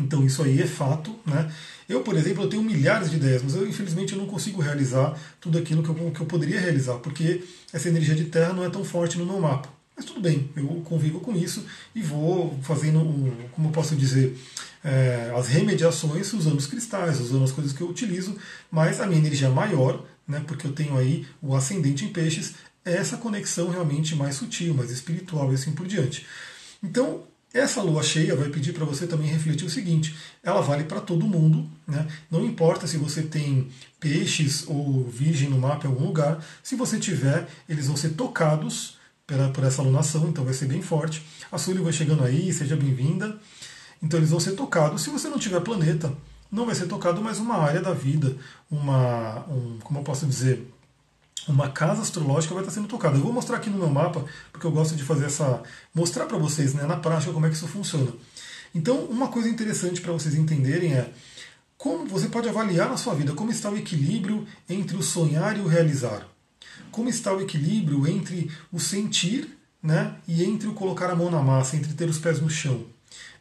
Então 0.00 0.24
isso 0.24 0.42
aí 0.42 0.60
é 0.60 0.66
fato, 0.66 1.14
né? 1.26 1.50
Eu, 1.88 2.02
por 2.02 2.16
exemplo, 2.16 2.44
eu 2.44 2.48
tenho 2.48 2.62
milhares 2.62 3.10
de 3.10 3.16
ideias, 3.16 3.42
mas 3.42 3.54
eu 3.54 3.66
infelizmente 3.68 4.12
eu 4.12 4.18
não 4.18 4.26
consigo 4.26 4.62
realizar 4.62 5.18
tudo 5.40 5.58
aquilo 5.58 5.82
que 5.82 5.88
eu, 5.88 6.10
que 6.12 6.20
eu 6.20 6.26
poderia 6.26 6.60
realizar, 6.60 6.94
porque 6.94 7.42
essa 7.72 7.88
energia 7.88 8.14
de 8.14 8.24
terra 8.24 8.52
não 8.52 8.64
é 8.64 8.70
tão 8.70 8.84
forte 8.84 9.18
no 9.18 9.26
meu 9.26 9.40
mapa. 9.40 9.68
Mas 9.96 10.04
tudo 10.04 10.20
bem, 10.20 10.48
eu 10.56 10.66
convivo 10.84 11.20
com 11.20 11.36
isso 11.36 11.66
e 11.94 12.00
vou 12.00 12.58
fazendo, 12.62 13.00
como 13.52 13.68
eu 13.68 13.72
posso 13.72 13.94
dizer, 13.94 14.34
é, 14.82 15.32
as 15.36 15.48
remediações 15.48 16.32
usando 16.32 16.58
os 16.58 16.66
cristais, 16.66 17.20
usando 17.20 17.44
as 17.44 17.52
coisas 17.52 17.72
que 17.72 17.82
eu 17.82 17.88
utilizo, 17.88 18.36
mas 18.70 19.00
a 19.00 19.06
minha 19.06 19.18
energia 19.18 19.50
maior, 19.50 20.02
né, 20.26 20.42
porque 20.46 20.66
eu 20.66 20.72
tenho 20.72 20.96
aí 20.96 21.26
o 21.42 21.54
ascendente 21.54 22.04
em 22.04 22.08
peixes, 22.08 22.54
é 22.84 22.96
essa 22.96 23.18
conexão 23.18 23.68
realmente 23.68 24.14
mais 24.14 24.36
sutil, 24.36 24.72
mais 24.74 24.90
espiritual 24.90 25.50
e 25.50 25.54
assim 25.54 25.72
por 25.72 25.86
diante. 25.86 26.24
Então, 26.82 27.24
essa 27.52 27.82
lua 27.82 28.02
cheia 28.02 28.36
vai 28.36 28.48
pedir 28.48 28.72
para 28.72 28.84
você 28.84 29.06
também 29.06 29.28
refletir 29.28 29.66
o 29.66 29.70
seguinte: 29.70 30.16
ela 30.42 30.60
vale 30.60 30.84
para 30.84 31.00
todo 31.00 31.26
mundo, 31.26 31.68
né? 31.86 32.06
não 32.30 32.44
importa 32.44 32.86
se 32.86 32.96
você 32.96 33.22
tem 33.22 33.68
peixes 33.98 34.64
ou 34.66 35.04
virgem 35.08 35.48
no 35.48 35.58
mapa 35.58 35.86
em 35.86 35.90
algum 35.90 36.06
lugar, 36.06 36.44
se 36.62 36.76
você 36.76 36.98
tiver, 36.98 37.48
eles 37.68 37.86
vão 37.86 37.96
ser 37.96 38.10
tocados 38.10 38.98
por 39.54 39.64
essa 39.64 39.80
alunação, 39.80 40.28
então 40.28 40.44
vai 40.44 40.54
ser 40.54 40.66
bem 40.66 40.82
forte. 40.82 41.22
A 41.52 41.58
Sully 41.58 41.80
vai 41.80 41.92
chegando 41.92 42.24
aí, 42.24 42.52
seja 42.52 42.76
bem-vinda. 42.76 43.38
Então 44.02 44.18
eles 44.18 44.30
vão 44.30 44.40
ser 44.40 44.52
tocados. 44.52 45.02
Se 45.02 45.10
você 45.10 45.28
não 45.28 45.38
tiver 45.38 45.60
planeta, 45.60 46.12
não 46.50 46.66
vai 46.66 46.74
ser 46.74 46.86
tocado, 46.86 47.22
mas 47.22 47.38
uma 47.38 47.56
área 47.56 47.80
da 47.80 47.92
vida, 47.92 48.36
uma, 48.70 49.44
um, 49.48 49.78
como 49.82 50.00
eu 50.00 50.02
posso 50.02 50.26
dizer, 50.26 50.66
uma 51.50 51.70
casa 51.70 52.02
astrológica 52.02 52.54
vai 52.54 52.62
estar 52.62 52.74
sendo 52.74 52.88
tocada. 52.88 53.16
Eu 53.16 53.22
vou 53.22 53.32
mostrar 53.32 53.56
aqui 53.56 53.68
no 53.68 53.78
meu 53.78 53.90
mapa, 53.90 54.24
porque 54.52 54.66
eu 54.66 54.70
gosto 54.70 54.94
de 54.94 55.02
fazer 55.02 55.26
essa. 55.26 55.62
mostrar 55.94 56.26
para 56.26 56.38
vocês 56.38 56.74
né, 56.74 56.84
na 56.84 56.96
prática 56.96 57.32
como 57.32 57.46
é 57.46 57.48
que 57.48 57.56
isso 57.56 57.68
funciona. 57.68 58.12
Então, 58.74 59.04
uma 59.06 59.28
coisa 59.28 59.48
interessante 59.48 60.00
para 60.00 60.12
vocês 60.12 60.34
entenderem 60.34 60.94
é 60.94 61.10
como 61.76 62.06
você 62.06 62.28
pode 62.28 62.48
avaliar 62.48 62.88
na 62.88 62.96
sua 62.96 63.14
vida 63.14 63.32
como 63.32 63.50
está 63.50 63.70
o 63.70 63.76
equilíbrio 63.76 64.46
entre 64.68 64.96
o 64.96 65.02
sonhar 65.02 65.56
e 65.56 65.60
o 65.60 65.66
realizar. 65.66 66.26
Como 66.90 67.08
está 67.08 67.32
o 67.32 67.40
equilíbrio 67.40 68.06
entre 68.06 68.50
o 68.72 68.78
sentir 68.78 69.56
né, 69.82 70.14
e 70.28 70.44
entre 70.44 70.68
o 70.68 70.74
colocar 70.74 71.10
a 71.10 71.16
mão 71.16 71.30
na 71.30 71.40
massa, 71.40 71.76
entre 71.76 71.94
ter 71.94 72.08
os 72.08 72.18
pés 72.18 72.40
no 72.40 72.50
chão. 72.50 72.84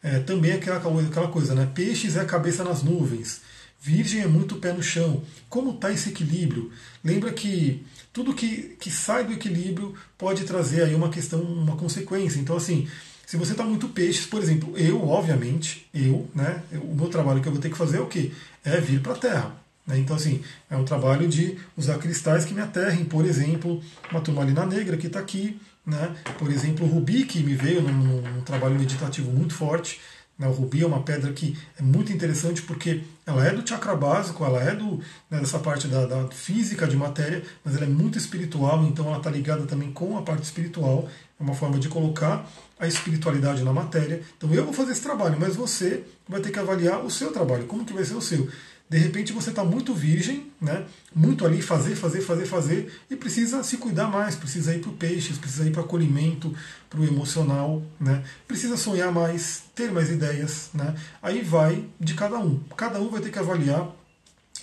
É, 0.02 0.20
também 0.20 0.54
aquela, 0.54 0.78
aquela 0.78 1.28
coisa, 1.28 1.54
né? 1.54 1.70
Peixes 1.76 2.16
é 2.16 2.22
a 2.22 2.26
cabeça 2.26 2.64
nas 2.64 2.82
nuvens. 2.82 3.42
Virgem 3.82 4.22
é 4.22 4.28
muito 4.28 4.58
pé 4.58 4.74
no 4.74 4.84
chão. 4.84 5.24
Como 5.48 5.72
está 5.72 5.92
esse 5.92 6.10
equilíbrio? 6.10 6.72
Lembra 7.04 7.32
que 7.32 7.84
tudo 8.12 8.34
que, 8.34 8.76
que 8.80 8.92
sai 8.92 9.24
do 9.24 9.34
equilíbrio 9.34 9.96
pode 10.18 10.44
trazer 10.44 10.84
aí 10.84 10.94
uma 10.94 11.10
questão, 11.10 11.42
uma 11.42 11.78
consequência. 11.78 12.40
Então, 12.40 12.58
assim, 12.58 12.88
se 13.26 13.38
você 13.38 13.52
está 13.52 13.64
muito 13.64 13.88
peixes, 13.90 14.26
por 14.26 14.42
exemplo, 14.42 14.78
eu, 14.78 15.08
obviamente, 15.08 15.88
eu, 15.94 16.28
né, 16.34 16.64
o 16.74 16.96
meu 16.96 17.08
trabalho 17.10 17.42
que 17.42 17.48
eu 17.48 17.54
vou 17.54 17.62
ter 17.62 17.70
que 17.70 17.78
fazer 17.78 17.98
é 17.98 18.02
o 18.02 18.08
quê? 18.08 18.32
É 18.66 18.82
vir 18.82 19.02
para 19.02 19.14
a 19.14 19.18
Terra. 19.18 19.56
Né? 19.88 19.98
Então, 20.00 20.16
assim, 20.16 20.42
é 20.70 20.76
um 20.76 20.84
trabalho 20.84 21.28
de 21.28 21.58
usar 21.78 21.98
cristais 21.98 22.44
que 22.44 22.54
me 22.54 22.62
aterrem, 22.62 23.06
por 23.06 23.26
exemplo, 23.26 23.82
uma 24.12 24.20
turmalina 24.20 24.66
negra 24.66 24.98
que 24.98 25.08
está 25.08 25.20
aqui, 25.20 25.60
né? 25.86 26.16
por 26.38 26.52
exemplo, 26.52 26.86
o 26.86 26.90
rubi 26.90 27.24
que 27.24 27.42
me 27.42 27.56
veio 27.56 27.82
num, 27.82 28.22
num 28.22 28.42
trabalho 28.42 28.78
meditativo 28.78 29.32
muito 29.32 29.54
forte. 29.54 30.00
Né? 30.40 30.48
O 30.48 30.52
rubi 30.52 30.82
é 30.82 30.88
uma 30.88 31.04
pedra 31.04 31.34
que 31.34 31.56
é 31.78 31.84
muito 31.84 32.14
interessante 32.14 32.62
porque 32.62 33.04
ela 33.26 33.46
é 33.46 33.52
do 33.52 33.68
chakra 33.68 33.94
básico, 33.94 34.46
ela 34.46 34.64
é 34.64 34.74
do, 34.74 35.00
né, 35.30 35.40
dessa 35.40 35.60
parte 35.60 35.88
da, 35.88 36.06
da, 36.06 36.28
física 36.30 36.88
de 36.88 36.96
matéria, 36.96 37.44
mas 37.64 37.76
ela 37.76 37.86
é 37.86 37.90
muito 37.90 38.18
espiritual, 38.18 38.84
então 38.86 39.06
ela 39.08 39.18
está 39.18 39.30
ligada 39.30 39.66
também 39.66 39.92
com 39.92 40.18
a 40.18 40.22
parte 40.22 40.44
espiritual. 40.44 41.10
É 41.38 41.44
uma 41.44 41.54
forma 41.54 41.78
de 41.78 41.90
colocar 41.90 42.50
a 42.80 42.88
espiritualidade 42.88 43.64
na 43.64 43.74
matéria. 43.74 44.22
Então 44.38 44.52
eu 44.54 44.64
vou 44.64 44.74
fazer 44.74 44.94
esse 44.94 45.02
trabalho, 45.02 45.38
mas 45.40 45.56
você 45.56 46.04
vai 46.28 46.40
ter 46.40 46.52
que 46.52 46.60
avaliar 46.60 47.04
o 47.04 47.12
seu 47.12 47.32
trabalho. 47.32 47.66
Como 47.66 47.86
que 47.86 47.94
vai 47.94 48.06
ser 48.06 48.16
o 48.16 48.22
seu? 48.22 48.50
De 48.90 48.98
repente 48.98 49.32
você 49.32 49.52
está 49.52 49.64
muito 49.64 49.94
virgem, 49.94 50.52
né? 50.60 50.84
muito 51.14 51.46
ali, 51.46 51.62
fazer, 51.62 51.96
fazer, 51.96 52.22
fazer, 52.22 52.46
fazer, 52.48 53.02
e 53.10 53.16
precisa 53.16 53.64
se 53.64 53.78
cuidar 53.78 54.08
mais, 54.08 54.36
precisa 54.36 54.74
ir 54.74 54.80
para 54.80 54.90
o 54.90 54.94
peixe, 54.94 55.32
precisa 55.34 55.68
ir 55.68 55.72
para 55.72 55.82
o 55.82 55.86
acolhimento, 55.86 56.56
para 56.90 57.00
o 57.00 57.06
emocional, 57.06 57.84
né? 58.00 58.24
precisa 58.48 58.76
sonhar 58.78 59.12
mais, 59.12 59.64
ter 59.76 59.92
mais 59.92 60.10
ideias. 60.10 60.72
Né? 60.74 60.96
Aí 61.22 61.44
vai 61.44 61.86
de 62.00 62.16
cada 62.16 62.40
um. 62.40 62.60
Cada 62.76 63.00
um 63.00 63.10
vai 63.10 63.22
ter 63.22 63.30
que 63.30 63.38
avaliar 63.38 63.96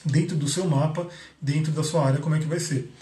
dentro 0.04 0.36
do 0.36 0.48
seu 0.48 0.66
mapa, 0.66 1.08
dentro 1.40 1.70
da 1.70 1.84
sua 1.84 2.04
área, 2.04 2.18
como 2.18 2.34
é 2.34 2.40
que 2.40 2.46
vai 2.46 2.58
ser. 2.58 2.92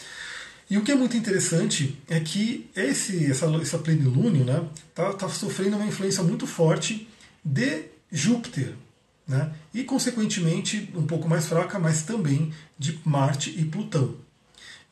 E 0.68 0.76
o 0.76 0.82
que 0.82 0.92
é 0.92 0.94
muito 0.94 1.16
interessante 1.16 1.98
é 2.08 2.20
que 2.20 2.70
esse, 2.76 3.30
essa, 3.30 3.46
essa 3.62 3.78
plenilúnio 3.78 4.42
está 4.42 4.60
né, 4.60 4.68
tá, 4.94 5.12
tá 5.12 5.28
sofrendo 5.28 5.76
uma 5.76 5.86
influência 5.86 6.22
muito 6.22 6.46
forte 6.46 7.08
de 7.44 7.84
Júpiter, 8.10 8.74
né? 9.26 9.52
e, 9.72 9.82
consequentemente, 9.84 10.90
um 10.94 11.06
pouco 11.06 11.28
mais 11.28 11.46
fraca, 11.46 11.78
mas 11.78 12.02
também 12.02 12.52
de 12.78 12.98
Marte 13.04 13.50
e 13.50 13.64
Plutão. 13.64 14.16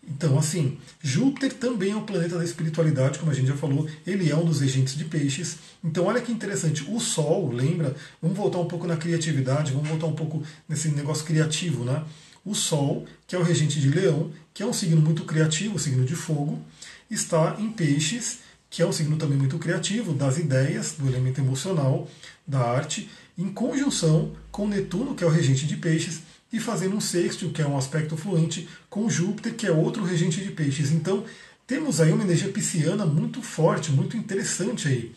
Então, 0.05 0.37
assim, 0.37 0.79
Júpiter 1.01 1.55
também 1.55 1.93
é 1.93 1.97
um 1.97 2.05
planeta 2.05 2.37
da 2.37 2.45
espiritualidade, 2.45 3.21
como 3.21 3.31
a 3.31 3.35
gente 3.35 3.47
já 3.47 3.57
falou, 3.57 3.89
ele 4.05 4.29
é 4.29 4.37
um 4.37 4.45
dos 4.45 4.61
regentes 4.61 4.97
de 4.97 5.05
peixes. 5.05 5.59
Então, 5.83 6.07
olha 6.07 6.21
que 6.21 6.33
interessante, 6.33 6.85
o 6.89 6.99
Sol, 6.99 7.53
lembra? 7.53 7.95
Vamos 8.21 8.37
voltar 8.37 8.59
um 8.59 8.67
pouco 8.67 8.87
na 8.87 8.97
criatividade, 8.97 9.73
vamos 9.73 9.89
voltar 9.89 10.07
um 10.07 10.15
pouco 10.15 10.43
nesse 10.69 10.89
negócio 10.89 11.25
criativo, 11.25 11.85
né? 11.85 12.03
O 12.45 12.55
Sol, 12.55 13.07
que 13.29 13.37
é 13.37 13.39
o 13.39 13.45
regente 13.45 13.81
de 13.81 13.89
Leão, 13.89 14.33
que 14.53 14.63
é 14.65 14.67
um 14.67 14.73
signo 14.73 15.01
muito 15.01 15.25
criativo, 15.25 15.79
signo 15.79 16.05
de 16.05 16.17
fogo, 16.17 16.61
está 17.09 17.57
em 17.61 17.71
peixes, 17.71 18.39
que 18.69 18.83
é 18.83 18.87
um 18.87 18.93
signo 18.93 19.17
também 19.17 19.39
muito 19.39 19.59
criativo, 19.59 20.13
das 20.13 20.37
ideias, 20.37 20.97
do 20.99 21.07
elemento 21.07 21.41
emocional, 21.41 22.09
da 22.45 22.59
arte, 22.59 23.09
em 23.43 23.53
conjunção 23.53 24.33
com 24.51 24.69
Netuno, 24.69 25.15
que 25.15 25.25
é 25.25 25.27
o 25.27 25.31
regente 25.31 25.67
de 25.67 25.77
peixes, 25.77 26.23
e 26.53 26.61
fazendo 26.61 26.97
um 26.97 27.01
sexto, 27.01 27.51
que 27.51 27.63
é 27.63 27.67
um 27.67 27.77
aspecto 27.77 28.17
fluente, 28.17 28.69
com 28.89 29.09
Júpiter, 29.09 29.55
que 29.55 29.67
é 29.67 29.73
outro 29.73 30.05
regente 30.05 30.41
de 30.41 30.51
peixes. 30.51 30.93
Então, 30.93 31.25
temos 31.67 32.01
aí 32.01 32.13
uma 32.13 32.25
energia 32.25 32.51
pisciana 32.51 33.07
muito 33.07 33.43
forte, 33.43 33.91
muito 33.91 34.17
interessante 34.17 34.89
aí 34.89 35.15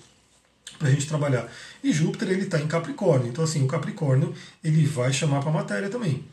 para 0.78 0.88
a 0.88 0.92
gente 0.92 1.08
trabalhar. 1.08 1.52
E 1.84 1.92
Júpiter 1.92 2.30
ele 2.30 2.44
está 2.44 2.60
em 2.60 2.68
Capricórnio, 2.68 3.28
então 3.28 3.44
assim 3.44 3.64
o 3.64 3.68
Capricórnio 3.68 4.34
ele 4.64 4.86
vai 4.86 5.12
chamar 5.12 5.40
para 5.42 5.50
a 5.50 5.54
matéria 5.54 5.90
também. 5.90 6.24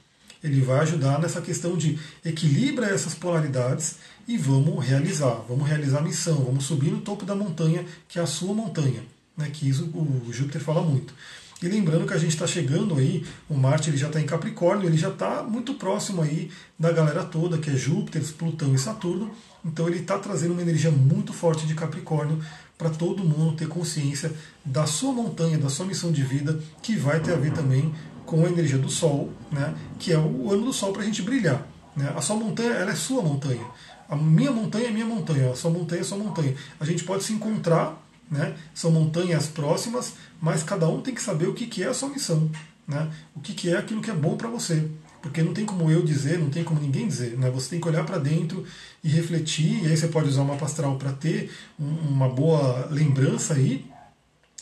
Ele 0.42 0.60
vai 0.60 0.80
ajudar 0.80 1.20
nessa 1.20 1.40
questão 1.40 1.76
de 1.76 1.98
equilibra 2.24 2.86
essas 2.86 3.14
polaridades 3.14 3.96
e 4.26 4.36
vamos 4.36 4.84
realizar, 4.84 5.44
vamos 5.48 5.68
realizar 5.68 5.98
a 5.98 6.02
missão, 6.02 6.44
vamos 6.44 6.64
subir 6.64 6.90
no 6.90 7.00
topo 7.00 7.24
da 7.24 7.34
montanha 7.34 7.84
que 8.08 8.18
é 8.18 8.22
a 8.22 8.26
sua 8.26 8.52
montanha, 8.52 9.04
né? 9.36 9.50
Que 9.52 9.68
isso 9.68 9.84
o 9.94 10.32
Júpiter 10.32 10.60
fala 10.60 10.82
muito. 10.82 11.14
E 11.62 11.68
lembrando 11.68 12.06
que 12.06 12.12
a 12.12 12.18
gente 12.18 12.32
está 12.32 12.46
chegando 12.46 12.96
aí, 12.96 13.24
o 13.48 13.54
Marte 13.54 13.88
ele 13.88 13.96
já 13.96 14.08
está 14.08 14.20
em 14.20 14.26
Capricórnio, 14.26 14.88
ele 14.88 14.96
já 14.96 15.10
está 15.10 15.44
muito 15.44 15.74
próximo 15.74 16.20
aí 16.20 16.50
da 16.76 16.90
galera 16.90 17.22
toda, 17.22 17.56
que 17.56 17.70
é 17.70 17.76
Júpiter, 17.76 18.22
Plutão 18.36 18.74
e 18.74 18.78
Saturno. 18.78 19.30
Então 19.64 19.86
ele 19.86 20.00
está 20.00 20.18
trazendo 20.18 20.52
uma 20.52 20.62
energia 20.62 20.90
muito 20.90 21.32
forte 21.32 21.66
de 21.66 21.74
Capricórnio 21.74 22.40
para 22.76 22.90
todo 22.90 23.22
mundo 23.22 23.54
ter 23.56 23.68
consciência 23.68 24.32
da 24.64 24.86
sua 24.86 25.12
montanha, 25.12 25.56
da 25.56 25.68
sua 25.68 25.86
missão 25.86 26.10
de 26.10 26.22
vida, 26.22 26.58
que 26.82 26.96
vai 26.96 27.20
ter 27.20 27.32
a 27.32 27.36
ver 27.36 27.52
também 27.52 27.94
com 28.26 28.44
a 28.44 28.48
energia 28.48 28.78
do 28.78 28.88
Sol, 28.88 29.30
né, 29.50 29.72
que 30.00 30.12
é 30.12 30.18
o 30.18 30.50
ano 30.50 30.64
do 30.64 30.72
Sol 30.72 30.92
para 30.92 31.02
a 31.02 31.04
gente 31.04 31.22
brilhar. 31.22 31.64
Né? 31.96 32.12
A 32.16 32.20
sua 32.20 32.34
montanha 32.34 32.70
ela 32.70 32.90
é 32.90 32.94
sua 32.96 33.22
montanha. 33.22 33.64
A 34.08 34.16
minha 34.16 34.50
montanha 34.50 34.88
é 34.88 34.90
minha 34.90 35.06
montanha, 35.06 35.52
a 35.52 35.54
sua 35.54 35.70
montanha 35.70 36.00
é 36.00 36.04
sua 36.04 36.18
montanha. 36.18 36.54
A 36.80 36.84
gente 36.84 37.04
pode 37.04 37.22
se 37.22 37.32
encontrar 37.32 38.01
né? 38.32 38.56
São 38.74 38.90
montanhas 38.90 39.46
próximas, 39.46 40.14
mas 40.40 40.62
cada 40.62 40.88
um 40.88 41.02
tem 41.02 41.14
que 41.14 41.22
saber 41.22 41.46
o 41.46 41.54
que, 41.54 41.66
que 41.66 41.82
é 41.82 41.88
a 41.88 41.94
sua 41.94 42.08
missão, 42.08 42.50
né? 42.88 43.12
o 43.36 43.40
que, 43.40 43.52
que 43.52 43.70
é 43.70 43.76
aquilo 43.76 44.00
que 44.00 44.10
é 44.10 44.14
bom 44.14 44.36
para 44.36 44.48
você. 44.48 44.88
Porque 45.20 45.42
não 45.42 45.54
tem 45.54 45.64
como 45.64 45.88
eu 45.88 46.02
dizer, 46.02 46.38
não 46.38 46.50
tem 46.50 46.64
como 46.64 46.80
ninguém 46.80 47.06
dizer. 47.06 47.38
Né? 47.38 47.48
Você 47.50 47.70
tem 47.70 47.80
que 47.80 47.86
olhar 47.86 48.04
para 48.04 48.18
dentro 48.18 48.64
e 49.04 49.08
refletir, 49.08 49.84
e 49.84 49.86
aí 49.86 49.96
você 49.96 50.08
pode 50.08 50.28
usar 50.28 50.42
uma 50.42 50.56
astral 50.56 50.96
para 50.96 51.12
ter 51.12 51.52
uma 51.78 52.28
boa 52.28 52.88
lembrança 52.90 53.54
aí, 53.54 53.86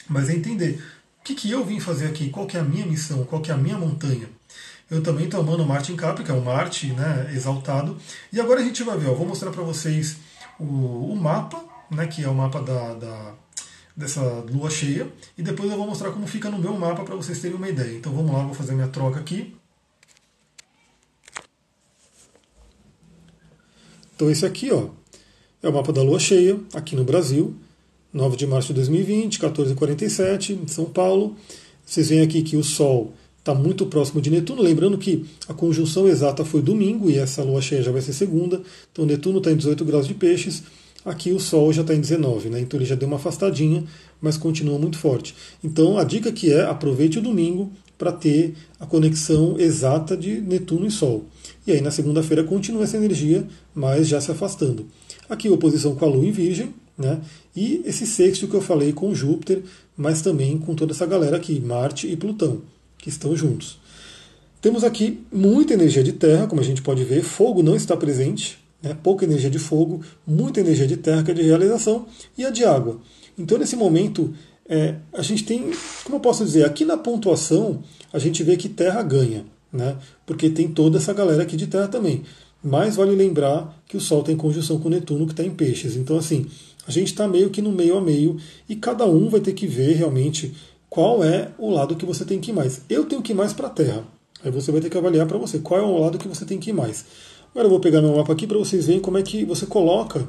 mas 0.07 0.29
é 0.29 0.35
entender 0.35 0.83
o 1.21 1.25
que, 1.25 1.35
que 1.35 1.51
eu 1.51 1.65
vim 1.65 1.81
fazer 1.81 2.09
aqui, 2.09 2.29
qual 2.29 2.47
que 2.47 2.57
é 2.57 2.61
a 2.61 2.65
minha 2.65 2.85
missão, 2.85 3.25
qual 3.25 3.41
que 3.41 3.51
é 3.51 3.55
a 3.55 3.57
minha 3.57 3.79
montanha. 3.79 4.29
Eu 4.91 5.03
também 5.03 5.27
estou 5.27 5.41
amando 5.41 5.65
Marte 5.65 5.93
em 5.93 5.97
Capri, 5.97 6.25
que 6.25 6.31
é 6.31 6.35
o 6.35 6.43
Marte 6.43 6.89
né, 6.89 7.31
exaltado. 7.33 7.97
E 8.33 8.41
agora 8.41 8.61
a 8.61 8.65
gente 8.65 8.83
vai 8.83 8.99
ver, 8.99 9.09
ó, 9.09 9.15
vou 9.15 9.27
mostrar 9.27 9.53
para 9.53 9.63
vocês 9.63 10.17
o, 10.59 10.65
o, 11.13 11.17
mapa, 11.17 11.63
né, 11.91 12.07
que 12.09 12.25
é 12.25 12.29
o 12.29 12.35
mapa 12.35 12.61
da, 12.61 12.95
da 12.95 13.35
dessa 13.97 14.23
lua 14.51 14.71
cheia 14.71 15.09
e 15.37 15.43
depois 15.43 15.71
eu 15.71 15.77
vou 15.77 15.87
mostrar 15.87 16.11
como 16.11 16.27
fica 16.27 16.51
no 16.51 16.59
meu 16.59 16.73
mapa 16.79 17.05
para 17.05 17.17
vocês 17.17 17.41
terem 17.41 17.57
uma 17.57 17.69
ideia. 17.69 17.97
Então 17.97 18.13
vamos 18.13 18.33
lá, 18.33 18.45
vou 18.45 18.55
fazer 18.55 18.75
minha 18.75 18.89
troca 18.89 19.21
aqui. 19.21 19.55
Então 24.15 24.31
esse 24.31 24.45
aqui 24.45 24.71
ó, 24.71 24.89
é 25.63 25.69
o 25.69 25.73
mapa 25.73 25.93
da 25.93 26.03
lua 26.03 26.19
cheia 26.19 26.59
aqui 26.75 26.95
no 26.95 27.05
Brasil, 27.05 27.55
9 28.13 28.37
de 28.37 28.47
março 28.47 28.69
de 28.69 28.75
2020, 28.75 29.39
14h47 29.41 30.63
em 30.63 30.69
São 30.69 30.87
Paulo. 30.87 31.37
Vocês 31.85 32.09
veem 32.09 32.23
aqui 32.23 32.43
que 32.43 32.57
o 32.57 32.63
Sol 32.63 33.15
está 33.39 33.55
muito 33.55 33.87
próximo 33.87 34.21
de 34.21 34.31
Netuno, 34.31 34.63
lembrando 34.63 34.99
que 34.99 35.25
a 35.49 35.55
conjunção 35.55 36.07
exata 36.07 36.45
foi 36.45 36.61
domingo 36.63 37.11
e 37.11 37.19
essa 37.19 37.43
lua 37.43 37.61
cheia 37.61 37.83
já 37.83 37.91
vai 37.91 38.03
ser 38.03 38.13
segunda, 38.13 38.63
então 38.93 39.07
Netuno 39.07 39.39
está 39.39 39.51
em 39.51 39.57
18 39.57 39.85
graus 39.85 40.07
de 40.07 40.15
peixes, 40.15 40.63
Aqui 41.05 41.33
o 41.33 41.41
Sol 41.41 41.73
já 41.73 41.83
está 41.83 41.95
em 41.95 42.01
19, 42.01 42.51
né? 42.51 42.61
então 42.61 42.79
ele 42.79 42.87
já 42.87 42.95
deu 42.95 43.09
uma 43.09 43.17
afastadinha, 43.17 43.85
mas 44.21 44.37
continua 44.37 44.79
muito 44.79 44.99
forte. 44.99 45.35
Então 45.65 45.97
a 45.97 46.05
dica 46.05 46.31
que 46.31 46.53
é 46.53 46.63
aproveite 46.63 47.19
o 47.19 47.23
domingo 47.23 47.73
para 47.97 48.13
ter 48.13 48.55
a 48.79 48.87
conexão 48.87 49.59
exata 49.59 50.17
de 50.17 50.41
Netuno 50.41 50.87
e 50.87 50.91
Sol. 50.91 51.25
E 51.67 51.73
aí 51.73 51.81
na 51.81 51.91
segunda-feira 51.91 52.45
continua 52.45 52.85
essa 52.85 52.97
energia, 52.97 53.47
mas 53.75 54.09
já 54.09 54.21
se 54.21 54.31
afastando. 54.31 54.87
Aqui 55.29 55.49
oposição 55.49 55.95
com 55.95 56.05
a 56.05 56.09
Lua 56.09 56.27
em 56.27 56.33
Virgem, 56.33 56.75
né? 56.97 57.21
E 57.57 57.83
esse 57.85 58.07
sexto 58.07 58.47
que 58.47 58.55
eu 58.55 58.61
falei 58.61 58.93
com 58.93 59.15
Júpiter, 59.15 59.63
mas 59.97 60.23
também 60.23 60.59
com 60.59 60.75
toda 60.75 60.93
essa 60.93 61.07
galera 61.07 61.37
aqui, 61.37 61.61
Marte 61.61 62.07
e 62.07 62.17
Plutão, 62.17 62.63
que 62.99 63.09
estão 63.09 63.35
juntos. 63.35 63.79
Temos 64.61 64.85
aqui 64.85 65.21
muita 65.33 65.73
energia 65.73 66.05
de 66.05 66.13
terra, 66.13 66.47
como 66.47 66.61
a 66.61 66.65
gente 66.65 66.83
pode 66.83 67.03
ver, 67.05 67.23
fogo 67.23 67.63
não 67.63 67.75
está 67.75 67.97
presente, 67.97 68.59
né? 68.83 68.97
pouca 69.03 69.25
energia 69.25 69.51
de 69.51 69.59
fogo, 69.59 70.01
muita 70.27 70.61
energia 70.61 70.87
de 70.87 70.97
terra, 70.97 71.23
que 71.23 71.31
é 71.31 71.35
de 71.35 71.43
realização, 71.43 72.07
e 72.37 72.45
a 72.45 72.51
de 72.51 72.65
água. 72.65 73.01
Então, 73.39 73.59
nesse 73.59 73.77
momento, 73.77 74.33
é, 74.69 74.97
a 75.13 75.23
gente 75.23 75.45
tem, 75.45 75.71
como 76.05 76.17
eu 76.17 76.21
posso 76.21 76.45
dizer, 76.45 76.65
aqui 76.65 76.85
na 76.85 76.97
pontuação, 76.97 77.83
a 78.13 78.19
gente 78.19 78.43
vê 78.43 78.57
que 78.57 78.69
terra 78.69 79.03
ganha, 79.03 79.45
né? 79.73 79.97
porque 80.27 80.51
tem 80.51 80.69
toda 80.69 80.99
essa 80.99 81.13
galera 81.13 81.43
aqui 81.43 81.57
de 81.57 81.67
terra 81.67 81.89
também. 81.89 82.23
Mas 82.63 82.97
vale 82.97 83.17
lembrar 83.17 83.83
que 83.89 83.97
o 83.97 84.01
Sol 84.01 84.23
tem 84.23 84.37
conjunção 84.37 84.79
com 84.79 84.91
Netuno, 84.91 85.27
que 85.27 85.33
está 85.33 85.43
em 85.43 85.51
peixes. 85.51 85.97
Então, 85.97 86.19
assim, 86.19 86.47
a 86.87 86.91
gente 86.91 87.09
está 87.09 87.27
meio 87.27 87.51
que 87.51 87.63
no 87.63 87.73
meio 87.73 87.97
a 87.97 88.01
meio, 88.01 88.37
e 88.69 88.77
cada 88.77 89.07
um 89.07 89.29
vai 89.29 89.41
ter 89.41 89.55
que 89.55 89.67
ver 89.67 89.95
realmente 89.95 90.55
qual 90.91 91.25
é 91.25 91.53
o 91.57 91.71
lado 91.71 91.97
que 91.97 92.05
você 92.05 92.25
tem 92.25 92.41
que 92.41 92.51
ir 92.51 92.55
mais. 92.55 92.83
Eu 92.91 93.05
tenho 93.05 93.23
que 93.23 93.33
ir 93.33 93.35
mais 93.35 93.53
para 93.53 93.69
a 93.69 93.71
Terra. 93.71 94.05
Aí 94.45 94.51
você 94.51 94.73
vai 94.73 94.81
ter 94.81 94.91
que 94.91 94.99
avaliar 94.99 95.27
para 95.27 95.39
você 95.39 95.59
qual 95.59 95.81
é 95.81 95.83
o 95.83 95.99
lado 95.99 96.19
que 96.19 96.29
você 96.29 96.45
tem 96.45 96.59
que 96.59 96.71
ir 96.71 96.73
mais. 96.73 97.05
Agora 97.51 97.67
eu 97.67 97.71
vou 97.71 97.81
pegar 97.81 98.01
meu 98.01 98.15
mapa 98.15 98.33
aqui 98.33 98.47
para 98.47 98.59
vocês 98.59 98.87
verem 98.87 99.01
como 99.01 99.19
é 99.19 99.23
que 99.23 99.45
você 99.45 99.67
coloca 99.67 100.27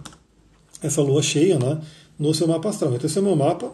essa 0.82 1.02
lua 1.02 1.22
cheia 1.22 1.60
né, 1.60 1.80
no 2.18 2.34
seu 2.34 2.48
mapa 2.48 2.70
astral. 2.70 2.96
Então 2.96 3.06
esse 3.06 3.18
é 3.18 3.22
o 3.22 3.24
meu 3.24 3.36
mapa. 3.36 3.72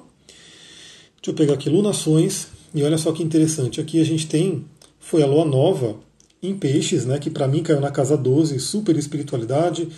Deixa 1.16 1.32
eu 1.32 1.34
pegar 1.34 1.54
aqui 1.54 1.70
lunações. 1.70 2.48
E 2.76 2.84
olha 2.84 2.98
só 2.98 3.12
que 3.14 3.24
interessante. 3.24 3.80
Aqui 3.80 4.02
a 4.02 4.04
gente 4.04 4.28
tem, 4.28 4.66
foi 5.00 5.24
a 5.24 5.26
lua 5.26 5.46
nova 5.46 5.96
em 6.44 6.56
peixes, 6.56 7.06
né, 7.06 7.18
que 7.18 7.30
para 7.30 7.48
mim 7.48 7.64
caiu 7.64 7.80
na 7.80 7.90
casa 7.90 8.16
12, 8.16 8.60
super 8.60 8.96
espiritualidade, 8.96 9.90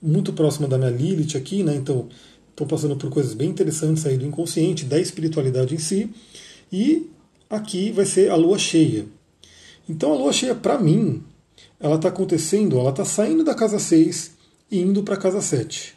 muito 0.00 0.32
próxima 0.32 0.68
da 0.68 0.78
minha 0.78 0.90
Lilith 0.90 1.36
aqui, 1.36 1.64
né, 1.64 1.74
então 1.74 2.08
estou 2.50 2.66
passando 2.66 2.94
por 2.94 3.10
coisas 3.10 3.34
bem 3.34 3.50
interessantes 3.50 4.06
aí 4.06 4.16
do 4.16 4.24
inconsciente, 4.24 4.84
da 4.84 5.00
espiritualidade 5.00 5.74
em 5.74 5.78
si. 5.78 6.10
E 6.70 7.10
aqui 7.48 7.90
vai 7.90 8.04
ser 8.04 8.30
a 8.30 8.36
lua 8.36 8.58
cheia. 8.58 9.06
Então 9.88 10.12
a 10.12 10.16
lua 10.16 10.32
cheia, 10.32 10.54
para 10.54 10.78
mim, 10.78 11.22
ela 11.80 11.96
está 11.96 12.08
acontecendo, 12.08 12.78
ela 12.78 12.90
está 12.90 13.04
saindo 13.04 13.44
da 13.44 13.54
casa 13.54 13.78
6 13.78 14.32
e 14.70 14.80
indo 14.80 15.02
para 15.02 15.14
a 15.14 15.18
casa 15.18 15.40
7. 15.40 15.94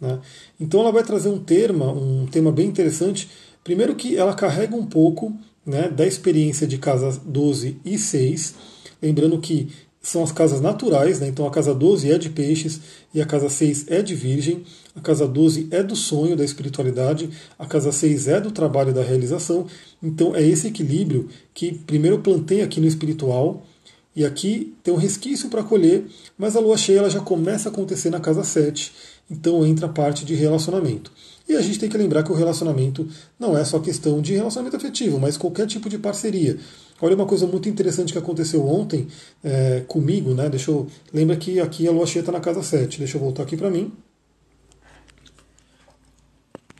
Né? 0.00 0.20
Então 0.58 0.80
ela 0.80 0.92
vai 0.92 1.02
trazer 1.02 1.28
um 1.28 1.38
tema, 1.38 1.90
um 1.92 2.26
tema 2.26 2.52
bem 2.52 2.66
interessante. 2.66 3.28
Primeiro 3.62 3.94
que 3.94 4.16
ela 4.16 4.34
carrega 4.34 4.76
um 4.76 4.86
pouco 4.86 5.36
né, 5.64 5.88
da 5.88 6.06
experiência 6.06 6.66
de 6.66 6.78
casa 6.78 7.20
12 7.24 7.78
e 7.84 7.98
6. 7.98 8.54
Lembrando 9.02 9.38
que 9.38 9.68
são 10.00 10.22
as 10.22 10.30
casas 10.30 10.60
naturais, 10.60 11.18
né? 11.18 11.28
então 11.28 11.46
a 11.46 11.50
casa 11.50 11.74
12 11.74 12.12
é 12.12 12.18
de 12.18 12.28
peixes 12.28 12.78
e 13.12 13.22
a 13.22 13.26
casa 13.26 13.48
6 13.48 13.86
é 13.88 14.02
de 14.02 14.14
virgem, 14.14 14.62
a 14.94 15.00
casa 15.00 15.26
12 15.26 15.68
é 15.70 15.82
do 15.82 15.96
sonho, 15.96 16.36
da 16.36 16.44
espiritualidade, 16.44 17.30
a 17.58 17.64
casa 17.64 17.90
6 17.90 18.28
é 18.28 18.38
do 18.38 18.50
trabalho 18.50 18.92
da 18.92 19.02
realização. 19.02 19.66
Então 20.02 20.36
é 20.36 20.42
esse 20.42 20.68
equilíbrio 20.68 21.28
que 21.54 21.72
primeiro 21.72 22.16
eu 22.16 22.20
plantei 22.20 22.60
aqui 22.60 22.80
no 22.80 22.86
espiritual 22.86 23.66
e 24.14 24.24
aqui 24.24 24.74
tem 24.82 24.92
um 24.92 24.96
resquício 24.96 25.48
para 25.48 25.62
colher, 25.62 26.06
mas 26.38 26.56
a 26.56 26.60
lua 26.60 26.76
cheia 26.76 26.98
ela 26.98 27.10
já 27.10 27.20
começa 27.20 27.68
a 27.68 27.72
acontecer 27.72 28.10
na 28.10 28.20
casa 28.20 28.44
7, 28.44 28.92
então 29.30 29.66
entra 29.66 29.86
a 29.86 29.88
parte 29.88 30.24
de 30.24 30.34
relacionamento. 30.34 31.10
E 31.48 31.54
a 31.54 31.60
gente 31.60 31.78
tem 31.78 31.90
que 31.90 31.98
lembrar 31.98 32.22
que 32.22 32.32
o 32.32 32.34
relacionamento 32.34 33.06
não 33.38 33.56
é 33.56 33.64
só 33.64 33.78
questão 33.78 34.20
de 34.22 34.34
relacionamento 34.34 34.76
afetivo, 34.76 35.18
mas 35.18 35.36
qualquer 35.36 35.66
tipo 35.66 35.88
de 35.90 35.98
parceria. 35.98 36.58
Olha 37.02 37.14
uma 37.14 37.26
coisa 37.26 37.46
muito 37.46 37.68
interessante 37.68 38.12
que 38.12 38.18
aconteceu 38.18 38.66
ontem 38.66 39.08
é, 39.42 39.82
comigo, 39.86 40.32
né? 40.32 40.48
Deixa 40.48 40.70
eu. 40.70 40.86
Lembra 41.12 41.36
que 41.36 41.60
aqui 41.60 41.86
a 41.86 41.90
lua 41.90 42.06
cheia 42.06 42.22
está 42.22 42.32
na 42.32 42.40
casa 42.40 42.62
7. 42.62 42.98
Deixa 42.98 43.16
eu 43.16 43.20
voltar 43.20 43.42
aqui 43.42 43.56
para 43.56 43.70
mim. 43.70 43.92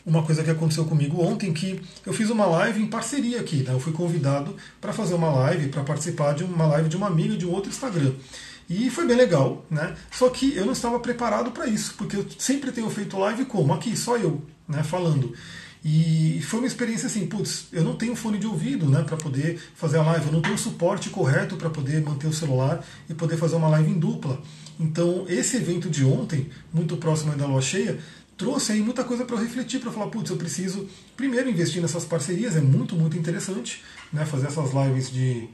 Uma 0.07 0.23
coisa 0.23 0.45
que 0.45 0.51
aconteceu 0.51 0.85
comigo 0.85 1.23
ontem 1.23 1.53
que 1.53 1.81
eu 2.05 2.13
fiz 2.13 2.29
uma 2.29 2.45
live 2.45 2.83
em 2.83 2.87
parceria 2.87 3.41
aqui, 3.41 3.63
né? 3.63 3.73
Eu 3.73 3.81
fui 3.81 3.93
convidado 3.93 4.55
para 4.81 4.93
fazer 4.93 5.15
uma 5.15 5.31
live, 5.31 5.69
para 5.69 5.83
participar 5.83 6.35
de 6.35 6.45
uma 6.45 6.67
live 6.67 6.89
de 6.89 6.97
uma 6.97 7.07
amiga 7.07 7.37
de 7.37 7.47
um 7.47 7.51
outro 7.51 7.71
Instagram. 7.71 8.13
E 8.69 8.91
foi 8.91 9.07
bem 9.07 9.17
legal, 9.17 9.65
né? 9.71 9.95
Só 10.11 10.29
que 10.29 10.55
eu 10.55 10.65
não 10.65 10.73
estava 10.73 10.99
preparado 10.99 11.51
para 11.51 11.67
isso, 11.67 11.95
porque 11.97 12.17
eu 12.17 12.27
sempre 12.39 12.73
tenho 12.73 12.89
feito 12.91 13.19
live 13.19 13.45
como? 13.45 13.73
Aqui, 13.73 13.97
só 13.97 14.17
eu, 14.17 14.43
né, 14.69 14.83
falando. 14.83 15.35
E 15.85 16.41
foi 16.43 16.61
uma 16.61 16.67
experiência 16.67 17.07
assim, 17.07 17.27
putz, 17.27 17.67
eu 17.71 17.85
não 17.85 17.95
tenho 17.95 18.17
fone 18.17 18.39
de 18.39 18.47
ouvido, 18.47 18.87
né, 18.89 19.03
para 19.03 19.19
poder 19.19 19.61
fazer 19.75 19.99
a 19.99 20.03
live, 20.03 20.27
eu 20.27 20.33
não 20.33 20.41
tenho 20.41 20.57
suporte 20.57 21.11
correto 21.11 21.57
para 21.57 21.69
poder 21.69 22.03
manter 22.03 22.27
o 22.27 22.33
celular 22.33 22.83
e 23.09 23.13
poder 23.13 23.37
fazer 23.37 23.57
uma 23.57 23.69
live 23.69 23.91
em 23.91 23.99
dupla. 23.99 24.41
Então, 24.81 25.27
esse 25.29 25.59
evento 25.59 25.91
de 25.91 26.03
ontem, 26.03 26.49
muito 26.73 26.97
próximo 26.97 27.37
da 27.37 27.47
lua 27.47 27.61
cheia, 27.61 27.99
trouxe 28.37 28.73
aí 28.73 28.81
muita 28.81 29.05
coisa 29.05 29.25
para 29.25 29.37
eu 29.37 29.43
refletir, 29.43 29.81
para 29.81 29.91
falar, 29.91 30.09
putz, 30.09 30.31
eu 30.31 30.37
preciso 30.37 30.89
primeiro 31.17 31.49
investir 31.49 31.81
nessas 31.81 32.05
parcerias, 32.05 32.57
é 32.57 32.61
muito, 32.61 32.97
muito 32.97 33.17
interessante, 33.17 33.83
né, 34.13 34.25
fazer 34.25 34.47
essas 34.47 34.71
lives 34.73 35.11
de 35.11 35.49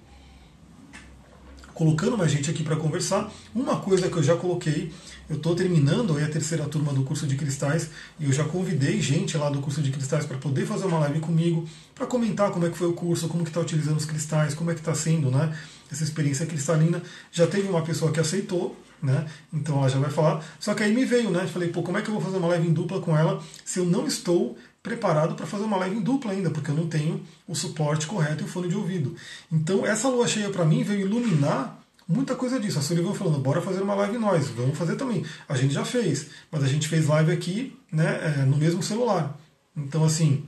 colocando 1.80 2.18
mais 2.18 2.30
gente 2.30 2.50
aqui 2.50 2.62
para 2.62 2.76
conversar. 2.76 3.32
Uma 3.54 3.80
coisa 3.80 4.10
que 4.10 4.14
eu 4.14 4.22
já 4.22 4.36
coloquei, 4.36 4.92
eu 5.30 5.36
estou 5.36 5.54
terminando 5.54 6.14
aí 6.14 6.22
a 6.22 6.28
terceira 6.28 6.66
turma 6.66 6.92
do 6.92 7.04
curso 7.04 7.26
de 7.26 7.36
cristais 7.36 7.88
e 8.18 8.26
eu 8.26 8.32
já 8.32 8.44
convidei 8.44 9.00
gente 9.00 9.34
lá 9.38 9.48
do 9.48 9.62
curso 9.62 9.80
de 9.80 9.90
cristais 9.90 10.26
para 10.26 10.36
poder 10.36 10.66
fazer 10.66 10.84
uma 10.84 10.98
live 10.98 11.20
comigo, 11.20 11.66
para 11.94 12.06
comentar 12.06 12.50
como 12.50 12.66
é 12.66 12.68
que 12.68 12.76
foi 12.76 12.86
o 12.86 12.92
curso, 12.92 13.28
como 13.28 13.44
que 13.44 13.48
está 13.48 13.60
utilizando 13.60 13.96
os 13.96 14.04
cristais, 14.04 14.52
como 14.52 14.70
é 14.70 14.74
que 14.74 14.80
está 14.80 14.94
sendo, 14.94 15.30
né? 15.30 15.56
Essa 15.90 16.04
experiência 16.04 16.44
cristalina. 16.44 17.02
Já 17.32 17.46
teve 17.46 17.66
uma 17.66 17.80
pessoa 17.80 18.12
que 18.12 18.20
aceitou, 18.20 18.76
né? 19.02 19.26
Então 19.52 19.78
ela 19.78 19.88
já 19.88 19.98
vai 19.98 20.10
falar. 20.10 20.44
Só 20.58 20.74
que 20.74 20.82
aí 20.82 20.92
me 20.92 21.04
veio, 21.04 21.30
né? 21.30 21.46
Falei, 21.46 21.68
pô, 21.68 21.82
como 21.82 21.98
é 21.98 22.02
que 22.02 22.08
eu 22.08 22.14
vou 22.14 22.22
fazer 22.22 22.36
uma 22.36 22.48
live 22.48 22.68
em 22.68 22.72
dupla 22.72 23.00
com 23.00 23.16
ela 23.16 23.42
se 23.64 23.78
eu 23.78 23.86
não 23.86 24.06
estou 24.06 24.56
preparado 24.82 25.34
para 25.34 25.46
fazer 25.46 25.64
uma 25.64 25.76
live 25.76 25.96
em 25.96 26.00
dupla 26.00 26.32
ainda, 26.32 26.50
porque 26.50 26.70
eu 26.70 26.74
não 26.74 26.86
tenho 26.86 27.22
o 27.46 27.54
suporte 27.54 28.06
correto 28.06 28.42
e 28.42 28.46
o 28.46 28.48
fone 28.48 28.68
de 28.68 28.76
ouvido. 28.76 29.14
Então, 29.52 29.84
essa 29.84 30.08
lua 30.08 30.26
cheia 30.26 30.48
para 30.50 30.64
mim 30.64 30.82
veio 30.82 31.02
iluminar 31.02 31.78
muita 32.08 32.34
coisa 32.34 32.58
disso. 32.58 32.78
A 32.78 32.82
Sullivan 32.82 33.14
falando, 33.14 33.38
bora 33.38 33.60
fazer 33.60 33.82
uma 33.82 33.94
live 33.94 34.18
nós, 34.18 34.48
vamos 34.48 34.76
fazer 34.76 34.96
também. 34.96 35.24
A 35.48 35.54
gente 35.54 35.74
já 35.74 35.84
fez, 35.84 36.28
mas 36.50 36.64
a 36.64 36.66
gente 36.66 36.88
fez 36.88 37.06
live 37.06 37.30
aqui 37.30 37.78
né, 37.92 38.38
é, 38.38 38.44
no 38.44 38.56
mesmo 38.56 38.82
celular. 38.82 39.38
Então, 39.76 40.02
assim, 40.04 40.44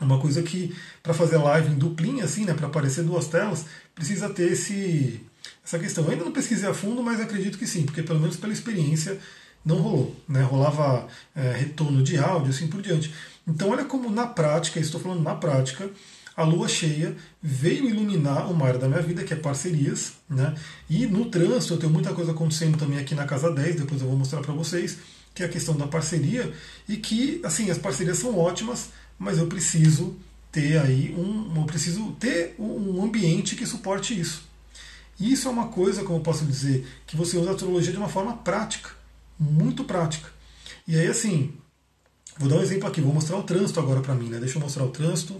uma 0.00 0.20
coisa 0.20 0.42
que 0.42 0.74
para 1.02 1.12
fazer 1.12 1.36
live 1.38 1.72
em 1.72 1.78
duplinha, 1.78 2.24
assim, 2.24 2.44
né, 2.44 2.54
para 2.54 2.68
aparecer 2.68 3.02
duas 3.04 3.26
telas, 3.26 3.66
precisa 3.94 4.30
ter 4.30 4.52
esse, 4.52 5.20
essa 5.64 5.78
questão. 5.78 6.04
Eu 6.04 6.10
ainda 6.10 6.24
não 6.24 6.32
pesquisei 6.32 6.68
a 6.68 6.74
fundo, 6.74 7.02
mas 7.02 7.20
acredito 7.20 7.58
que 7.58 7.66
sim, 7.66 7.84
porque 7.84 8.02
pelo 8.02 8.20
menos 8.20 8.36
pela 8.36 8.52
experiência 8.52 9.18
não 9.64 9.76
rolou. 9.76 10.16
Né? 10.28 10.42
Rolava 10.42 11.06
é, 11.34 11.52
retorno 11.52 12.02
de 12.02 12.16
áudio, 12.16 12.50
assim 12.50 12.66
por 12.66 12.80
diante. 12.80 13.12
Então, 13.46 13.70
olha 13.70 13.84
como 13.84 14.10
na 14.10 14.26
prática, 14.26 14.78
estou 14.78 15.00
falando 15.00 15.22
na 15.22 15.34
prática, 15.34 15.90
a 16.36 16.44
lua 16.44 16.68
cheia 16.68 17.16
veio 17.42 17.88
iluminar 17.88 18.50
uma 18.50 18.66
área 18.66 18.78
da 18.78 18.88
minha 18.88 19.02
vida, 19.02 19.24
que 19.24 19.32
é 19.32 19.36
parcerias. 19.36 20.12
Né? 20.28 20.54
E 20.88 21.06
no 21.06 21.24
trânsito, 21.26 21.74
eu 21.74 21.78
tenho 21.78 21.92
muita 21.92 22.12
coisa 22.14 22.32
acontecendo 22.32 22.78
também 22.78 22.98
aqui 22.98 23.14
na 23.14 23.24
casa 23.24 23.50
10, 23.50 23.76
depois 23.76 24.00
eu 24.00 24.06
vou 24.06 24.16
mostrar 24.16 24.40
para 24.40 24.54
vocês, 24.54 24.98
que 25.34 25.42
é 25.42 25.46
a 25.46 25.48
questão 25.48 25.76
da 25.76 25.86
parceria. 25.86 26.52
E 26.88 26.96
que, 26.96 27.40
assim, 27.42 27.70
as 27.70 27.78
parcerias 27.78 28.18
são 28.18 28.38
ótimas, 28.38 28.90
mas 29.18 29.38
eu 29.38 29.46
preciso 29.46 30.16
ter 30.52 30.78
aí 30.78 31.14
um. 31.16 31.52
Eu 31.56 31.64
preciso 31.64 32.12
ter 32.12 32.54
um 32.58 33.02
ambiente 33.02 33.56
que 33.56 33.66
suporte 33.66 34.18
isso. 34.18 34.47
E 35.18 35.32
isso 35.32 35.48
é 35.48 35.50
uma 35.50 35.68
coisa, 35.68 36.02
como 36.04 36.18
eu 36.18 36.22
posso 36.22 36.44
dizer, 36.44 36.86
que 37.06 37.16
você 37.16 37.36
usa 37.36 37.50
a 37.50 37.52
astrologia 37.52 37.92
de 37.92 37.98
uma 37.98 38.08
forma 38.08 38.34
prática, 38.36 38.90
muito 39.38 39.84
prática. 39.84 40.30
E 40.86 40.96
aí, 40.96 41.06
assim, 41.06 41.52
Vou 42.38 42.48
dar 42.48 42.56
um 42.56 42.62
exemplo 42.62 42.88
aqui, 42.88 43.00
vou 43.00 43.12
mostrar 43.12 43.36
o 43.36 43.42
trânsito 43.42 43.80
agora 43.80 44.00
para 44.00 44.14
mim, 44.14 44.28
né? 44.28 44.38
Deixa 44.38 44.58
eu 44.58 44.62
mostrar 44.62 44.84
o 44.84 44.90
trânsito. 44.90 45.34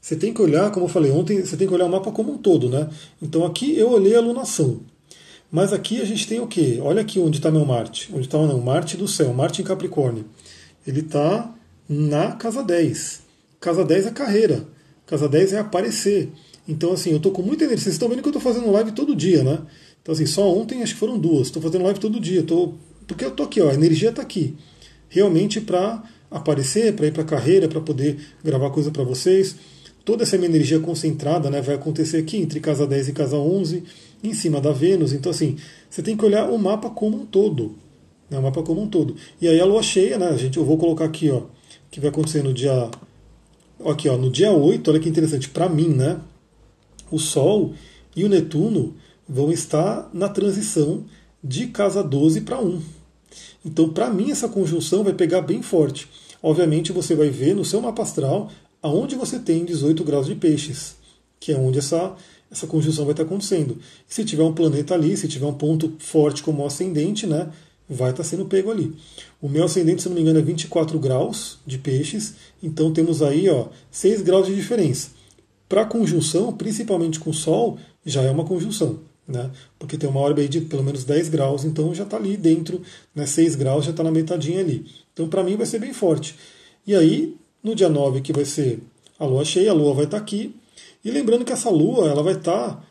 Você 0.00 0.16
tem 0.16 0.34
que 0.34 0.42
olhar, 0.42 0.72
como 0.72 0.86
eu 0.86 0.90
falei 0.90 1.12
ontem, 1.12 1.40
você 1.40 1.56
tem 1.56 1.68
que 1.68 1.72
olhar 1.72 1.86
o 1.86 1.88
mapa 1.88 2.10
como 2.10 2.32
um 2.32 2.38
todo, 2.38 2.68
né? 2.68 2.90
Então 3.20 3.46
aqui 3.46 3.78
eu 3.78 3.92
olhei 3.92 4.16
a 4.16 4.20
lunação. 4.20 4.80
Mas 5.48 5.72
aqui 5.72 6.00
a 6.00 6.04
gente 6.04 6.26
tem 6.26 6.40
o 6.40 6.46
quê? 6.48 6.80
Olha 6.82 7.02
aqui 7.02 7.20
onde 7.20 7.38
está 7.38 7.52
meu 7.52 7.64
Marte. 7.64 8.10
Onde 8.12 8.26
está 8.26 8.36
não? 8.38 8.60
Marte 8.60 8.96
do 8.96 9.06
céu, 9.06 9.32
Marte 9.32 9.62
em 9.62 9.64
Capricórnio. 9.64 10.24
Ele 10.84 11.00
está 11.00 11.54
na 11.88 12.32
casa 12.32 12.64
10. 12.64 13.20
Casa 13.60 13.84
10 13.84 14.06
é 14.06 14.10
carreira. 14.10 14.66
Casa 15.06 15.28
10 15.28 15.52
é 15.52 15.58
aparecer. 15.60 16.32
Então, 16.66 16.92
assim, 16.92 17.10
eu 17.10 17.16
estou 17.16 17.32
com 17.32 17.42
muita 17.42 17.64
energia. 17.64 17.84
Vocês 17.84 17.94
estão 17.94 18.08
vendo 18.08 18.22
que 18.22 18.28
eu 18.28 18.36
estou 18.36 18.42
fazendo 18.42 18.70
live 18.70 18.92
todo 18.92 19.16
dia, 19.16 19.42
né? 19.42 19.58
Então, 20.00 20.12
assim, 20.14 20.26
só 20.26 20.48
ontem 20.52 20.82
acho 20.82 20.94
que 20.94 21.00
foram 21.00 21.18
duas. 21.18 21.48
Estou 21.48 21.62
fazendo 21.62 21.84
live 21.84 21.98
todo 21.98 22.20
dia. 22.20 22.42
Tô... 22.42 22.74
Porque 23.06 23.24
eu 23.24 23.30
estou 23.30 23.46
aqui, 23.46 23.60
ó, 23.60 23.68
a 23.68 23.74
energia 23.74 24.10
está 24.10 24.22
aqui 24.22 24.54
realmente 25.12 25.60
para 25.60 26.02
aparecer, 26.30 26.94
para 26.94 27.06
ir 27.06 27.12
para 27.12 27.22
a 27.22 27.26
carreira, 27.26 27.68
para 27.68 27.80
poder 27.80 28.18
gravar 28.42 28.70
coisa 28.70 28.90
para 28.90 29.04
vocês. 29.04 29.54
Toda 30.04 30.22
essa 30.22 30.36
minha 30.36 30.48
energia 30.48 30.80
concentrada 30.80 31.50
né, 31.50 31.60
vai 31.60 31.74
acontecer 31.74 32.16
aqui 32.16 32.38
entre 32.38 32.58
casa 32.58 32.86
10 32.86 33.08
e 33.08 33.12
casa 33.12 33.36
11, 33.36 33.84
em 34.24 34.32
cima 34.32 34.60
da 34.60 34.72
Vênus. 34.72 35.12
Então, 35.12 35.30
assim, 35.30 35.56
você 35.88 36.02
tem 36.02 36.16
que 36.16 36.24
olhar 36.24 36.50
o 36.50 36.58
mapa 36.58 36.88
como 36.88 37.18
um 37.18 37.26
todo. 37.26 37.76
Né, 38.30 38.38
o 38.38 38.42
mapa 38.42 38.62
como 38.62 38.80
um 38.80 38.88
todo. 38.88 39.14
E 39.40 39.46
aí 39.46 39.60
a 39.60 39.64
lua 39.66 39.82
cheia, 39.82 40.18
né, 40.18 40.36
gente, 40.38 40.56
eu 40.56 40.64
vou 40.64 40.78
colocar 40.78 41.04
aqui, 41.04 41.30
ó, 41.30 41.42
que 41.90 42.00
vai 42.00 42.08
acontecer 42.08 42.42
no 42.42 42.54
dia. 42.54 42.90
Aqui, 43.84 44.08
ó, 44.08 44.16
no 44.16 44.30
dia 44.30 44.50
8, 44.50 44.90
olha 44.90 45.00
que 45.00 45.08
interessante, 45.08 45.48
para 45.50 45.68
mim, 45.68 45.88
né? 45.88 46.18
O 47.12 47.18
Sol 47.18 47.74
e 48.16 48.24
o 48.24 48.28
Netuno 48.28 48.96
vão 49.28 49.52
estar 49.52 50.08
na 50.14 50.30
transição 50.30 51.04
de 51.44 51.66
casa 51.66 52.02
12 52.02 52.40
para 52.40 52.58
1. 52.58 52.80
Então, 53.64 53.90
para 53.90 54.08
mim, 54.08 54.30
essa 54.30 54.48
conjunção 54.48 55.04
vai 55.04 55.12
pegar 55.12 55.42
bem 55.42 55.60
forte. 55.60 56.08
Obviamente, 56.42 56.90
você 56.90 57.14
vai 57.14 57.28
ver 57.28 57.54
no 57.54 57.66
seu 57.66 57.82
mapa 57.82 58.02
astral 58.02 58.50
aonde 58.82 59.14
você 59.14 59.38
tem 59.38 59.64
18 59.64 60.02
graus 60.02 60.26
de 60.26 60.34
peixes, 60.34 60.96
que 61.38 61.52
é 61.52 61.56
onde 61.56 61.78
essa, 61.78 62.16
essa 62.50 62.66
conjunção 62.66 63.04
vai 63.04 63.12
estar 63.12 63.24
acontecendo. 63.24 63.78
E 64.08 64.14
se 64.14 64.24
tiver 64.24 64.42
um 64.42 64.54
planeta 64.54 64.94
ali, 64.94 65.14
se 65.14 65.28
tiver 65.28 65.46
um 65.46 65.54
ponto 65.54 65.92
forte 65.98 66.42
como 66.42 66.62
o 66.62 66.66
ascendente, 66.66 67.26
né, 67.26 67.52
vai 67.88 68.10
estar 68.10 68.24
sendo 68.24 68.46
pego 68.46 68.70
ali. 68.70 68.96
O 69.40 69.50
meu 69.50 69.64
ascendente, 69.64 70.00
se 70.00 70.08
não 70.08 70.16
me 70.16 70.22
engano, 70.22 70.38
é 70.38 70.42
24 70.42 70.98
graus 70.98 71.58
de 71.66 71.76
peixes, 71.76 72.34
então 72.62 72.90
temos 72.90 73.22
aí 73.22 73.50
ó, 73.50 73.66
6 73.90 74.22
graus 74.22 74.46
de 74.46 74.54
diferença. 74.56 75.10
Para 75.72 75.86
conjunção, 75.86 76.52
principalmente 76.52 77.18
com 77.18 77.30
o 77.30 77.32
Sol, 77.32 77.78
já 78.04 78.20
é 78.20 78.30
uma 78.30 78.44
conjunção. 78.44 79.00
Né? 79.26 79.50
Porque 79.78 79.96
tem 79.96 80.06
uma 80.06 80.20
órbita 80.20 80.46
de 80.46 80.60
pelo 80.60 80.84
menos 80.84 81.02
10 81.02 81.30
graus, 81.30 81.64
então 81.64 81.94
já 81.94 82.04
está 82.04 82.18
ali 82.18 82.36
dentro, 82.36 82.82
né, 83.14 83.24
6 83.24 83.54
graus 83.54 83.86
já 83.86 83.90
está 83.90 84.02
na 84.02 84.10
metadinha 84.10 84.60
ali. 84.60 84.84
Então 85.14 85.30
para 85.30 85.42
mim 85.42 85.56
vai 85.56 85.64
ser 85.64 85.78
bem 85.78 85.94
forte. 85.94 86.36
E 86.86 86.94
aí, 86.94 87.34
no 87.64 87.74
dia 87.74 87.88
9, 87.88 88.20
que 88.20 88.34
vai 88.34 88.44
ser 88.44 88.82
a 89.18 89.24
lua 89.24 89.46
cheia, 89.46 89.70
a 89.70 89.74
lua 89.74 89.94
vai 89.94 90.04
estar 90.04 90.18
tá 90.18 90.22
aqui. 90.22 90.54
E 91.02 91.10
lembrando 91.10 91.42
que 91.42 91.54
essa 91.54 91.70
lua 91.70 92.06
ela 92.06 92.22
vai 92.22 92.34
estar 92.34 92.76
tá 92.76 92.84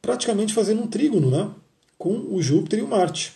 praticamente 0.00 0.54
fazendo 0.54 0.80
um 0.80 0.86
trígono 0.86 1.30
né, 1.30 1.50
com 1.98 2.28
o 2.30 2.40
Júpiter 2.40 2.78
e 2.78 2.82
o 2.82 2.88
Marte. 2.88 3.34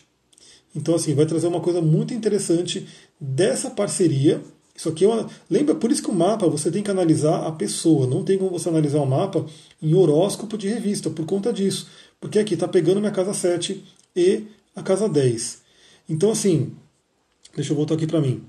Então, 0.75 0.95
assim, 0.95 1.15
vai 1.15 1.27
trazer 1.27 1.49
uma 1.49 1.61
coisa 1.61 1.83
muito 1.83 2.15
interessante 2.15 2.87
dessa 3.21 3.69
parceria. 3.69 4.41
Isso 4.77 4.89
aqui 4.89 5.05
é 5.05 5.09
uma. 5.09 5.29
Lembra, 5.49 5.75
por 5.75 5.91
isso 5.91 6.03
que 6.03 6.11
o 6.11 6.15
mapa 6.15 6.47
você 6.49 6.71
tem 6.71 6.83
que 6.83 6.91
analisar 6.91 7.47
a 7.47 7.53
pessoa. 7.53 8.07
Não 8.07 8.23
tem 8.23 8.37
como 8.37 8.51
você 8.51 8.69
analisar 8.69 9.01
o 9.01 9.07
mapa 9.07 9.47
em 9.83 9.95
horóscopo 9.95 10.59
de 10.59 10.69
revista, 10.69 11.09
por 11.09 11.25
conta 11.25 11.53
disso. 11.53 11.89
Porque 12.21 12.39
aqui 12.39 12.55
está 12.55 12.69
pegando 12.69 13.01
minha 13.01 13.13
casa 13.13 13.33
7 13.33 13.83
e 14.15 14.45
a 14.75 14.83
casa 14.83 15.09
10. 15.09 15.63
Então, 16.09 16.31
assim, 16.31 16.75
deixa 17.55 17.73
eu 17.73 17.77
voltar 17.77 17.95
aqui 17.95 18.07
para 18.07 18.21
mim. 18.21 18.45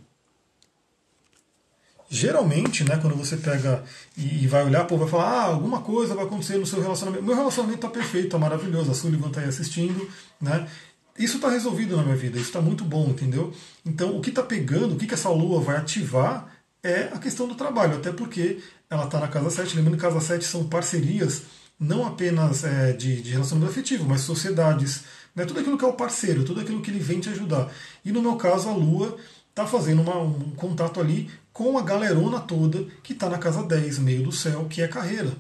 Geralmente, 2.10 2.86
né, 2.86 2.98
quando 3.02 3.18
você 3.18 3.36
pega 3.36 3.84
e 4.16 4.48
vai 4.48 4.66
olhar, 4.66 4.86
pô, 4.86 4.96
vai 4.96 5.10
falar, 5.10 5.30
ah, 5.30 5.44
alguma 5.48 5.82
coisa 5.82 6.16
vai 6.16 6.24
acontecer 6.24 6.58
no 6.58 6.66
seu 6.66 6.82
relacionamento. 6.82 7.24
Meu 7.24 7.36
relacionamento 7.36 7.86
está 7.86 7.90
perfeito, 7.90 8.28
está 8.28 8.38
maravilhoso, 8.38 8.92
a 8.92 8.94
Sullivan 8.94 9.28
está 9.28 9.42
aí 9.42 9.48
assistindo, 9.48 10.10
né? 10.40 10.68
Isso 11.18 11.38
está 11.38 11.50
resolvido 11.50 11.98
na 11.98 12.04
minha 12.04 12.16
vida, 12.16 12.38
isso 12.38 12.48
está 12.48 12.62
muito 12.62 12.84
bom, 12.84 13.08
entendeu? 13.08 13.54
Então, 13.86 14.16
o 14.16 14.22
que 14.22 14.30
está 14.30 14.44
pegando, 14.44 14.94
o 14.94 14.98
que, 14.98 15.08
que 15.08 15.14
essa 15.14 15.30
lua 15.30 15.60
vai 15.60 15.78
ativar 15.78 16.48
é 16.84 17.10
a 17.14 17.18
questão 17.18 17.48
do 17.48 17.56
trabalho, 17.56 17.98
até 17.98 18.12
porque 18.12 18.60
ela 18.90 19.06
está 19.06 19.20
na 19.20 19.28
casa 19.28 19.50
7. 19.50 19.76
Lembrando 19.76 19.98
que 19.98 20.02
casa 20.02 20.20
7 20.20 20.46
são 20.46 20.68
parcerias 20.68 21.44
não 21.80 22.06
apenas 22.06 22.64
é, 22.64 22.94
de, 22.94 23.22
de, 23.22 23.32
relacionamento 23.32 23.72
afetivo, 23.72 24.06
mas 24.06 24.22
sociedades, 24.22 25.04
né? 25.36 25.46
tudo 25.46 25.60
aquilo 25.60 25.78
que 25.78 25.86
é 25.86 25.88
o 25.88 25.94
parceiro, 25.94 26.44
tudo 26.44 26.62
aquilo 26.62 26.82
que 26.82 26.90
ele 26.90 27.00
vem 27.00 27.20
te 27.20 27.30
ajudar. 27.30 27.72
E 28.04 28.12
no 28.12 28.22
meu 28.22 28.36
caso, 28.36 28.70
a 28.70 28.74
Lua 28.74 29.18
está 29.50 29.66
fazendo 29.66 30.02
uma, 30.02 30.18
um 30.18 30.52
contato 30.52 31.00
ali 31.00 31.30
com 31.54 31.78
a 31.78 31.82
galerona 31.82 32.40
toda 32.40 32.86
que 33.04 33.14
está 33.14 33.30
na 33.30 33.38
casa 33.38 33.64
10, 33.64 34.00
meio 34.00 34.24
do 34.24 34.32
céu, 34.32 34.66
que 34.70 34.82
é 34.82 34.88
carreira. 34.88 35.34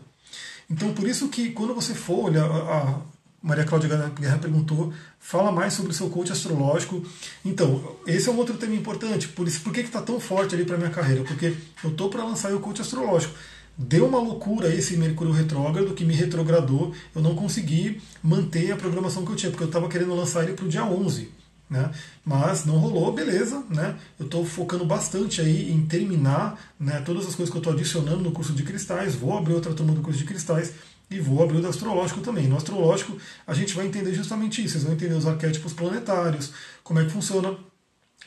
Então, 0.69 0.93
por 0.93 1.07
isso 1.07 1.29
que 1.29 1.51
quando 1.51 1.73
você 1.73 1.93
for 1.93 2.25
olhar, 2.25 2.45
a, 2.45 3.01
Maria 3.41 3.63
Cláudia 3.63 4.11
Guerra 4.19 4.39
perguntou, 4.39 4.91
fala 5.19 5.51
mais 5.51 5.73
sobre 5.73 5.91
o 5.91 5.93
seu 5.93 6.09
coach 6.09 6.31
astrológico. 6.31 7.03
Então, 7.45 7.95
esse 8.05 8.27
é 8.27 8.31
um 8.31 8.37
outro 8.37 8.57
tema 8.57 8.75
importante. 8.75 9.27
Por 9.27 9.47
isso, 9.47 9.61
por 9.61 9.71
que 9.71 9.81
está 9.81 10.01
tão 10.01 10.19
forte 10.19 10.55
ali 10.55 10.65
para 10.65 10.77
minha 10.77 10.89
carreira? 10.89 11.23
Porque 11.23 11.55
eu 11.83 11.91
estou 11.91 12.09
para 12.09 12.23
lançar 12.23 12.53
o 12.53 12.59
coach 12.59 12.81
astrológico. 12.81 13.35
Deu 13.77 14.07
uma 14.07 14.19
loucura 14.19 14.73
esse 14.73 14.97
Mercúrio 14.97 15.31
retrógrado 15.31 15.93
que 15.93 16.03
me 16.03 16.15
retrogradou. 16.15 16.93
Eu 17.13 17.21
não 17.21 17.35
consegui 17.35 18.01
manter 18.23 18.71
a 18.71 18.75
programação 18.75 19.23
que 19.23 19.31
eu 19.31 19.35
tinha, 19.35 19.51
porque 19.51 19.63
eu 19.63 19.67
estava 19.67 19.87
querendo 19.87 20.15
lançar 20.15 20.43
ele 20.43 20.53
para 20.53 20.65
o 20.65 20.69
dia 20.69 20.83
11. 20.83 21.29
Né? 21.69 21.91
Mas 22.25 22.65
não 22.65 22.77
rolou, 22.77 23.13
beleza. 23.13 23.63
Né? 23.69 23.95
Eu 24.19 24.25
estou 24.25 24.43
focando 24.43 24.83
bastante 24.83 25.41
aí 25.41 25.71
em 25.71 25.85
terminar 25.85 26.59
né, 26.79 27.03
todas 27.05 27.27
as 27.27 27.35
coisas 27.35 27.51
que 27.51 27.57
eu 27.57 27.61
estou 27.61 27.73
adicionando 27.73 28.23
no 28.23 28.31
curso 28.31 28.51
de 28.51 28.63
cristais. 28.63 29.13
Vou 29.13 29.37
abrir 29.37 29.53
outra 29.53 29.75
turma 29.75 29.93
do 29.93 30.01
curso 30.01 30.17
de 30.17 30.25
cristais 30.25 30.73
e 31.09 31.19
vou 31.19 31.43
abrir 31.43 31.57
o 31.57 31.61
do 31.61 31.67
astrológico 31.67 32.21
também. 32.21 32.47
No 32.47 32.57
astrológico, 32.57 33.17
a 33.45 33.53
gente 33.53 33.73
vai 33.73 33.85
entender 33.85 34.13
justamente 34.13 34.63
isso. 34.63 34.73
Vocês 34.73 34.83
vão 34.83 34.93
entender 34.93 35.15
os 35.15 35.25
arquétipos 35.25 35.73
planetários, 35.73 36.51
como 36.83 36.99
é 36.99 37.05
que 37.05 37.11
funciona, 37.11 37.57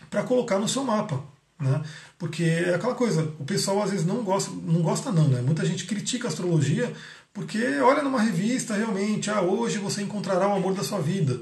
para 0.09 0.23
colocar 0.23 0.59
no 0.59 0.69
seu 0.69 0.83
mapa. 0.83 1.23
Né? 1.59 1.83
Porque 2.19 2.43
é 2.43 2.75
aquela 2.75 2.95
coisa, 2.95 3.35
o 3.39 3.45
pessoal 3.45 3.83
às 3.83 3.91
vezes 3.91 4.07
não 4.07 4.25
gosta, 4.25 4.51
não 4.51 4.81
gosta 4.81 5.13
não, 5.13 5.29
né? 5.29 5.43
Muita 5.43 5.65
gente 5.67 5.85
critica 5.85 6.27
a 6.27 6.31
astrologia 6.31 6.91
porque 7.33 7.59
olha 7.81 8.03
numa 8.03 8.21
revista 8.21 8.75
realmente, 8.75 9.31
ah, 9.31 9.41
hoje 9.41 9.79
você 9.79 10.03
encontrará 10.03 10.49
o 10.49 10.57
amor 10.57 10.75
da 10.75 10.83
sua 10.83 11.01
vida. 11.01 11.41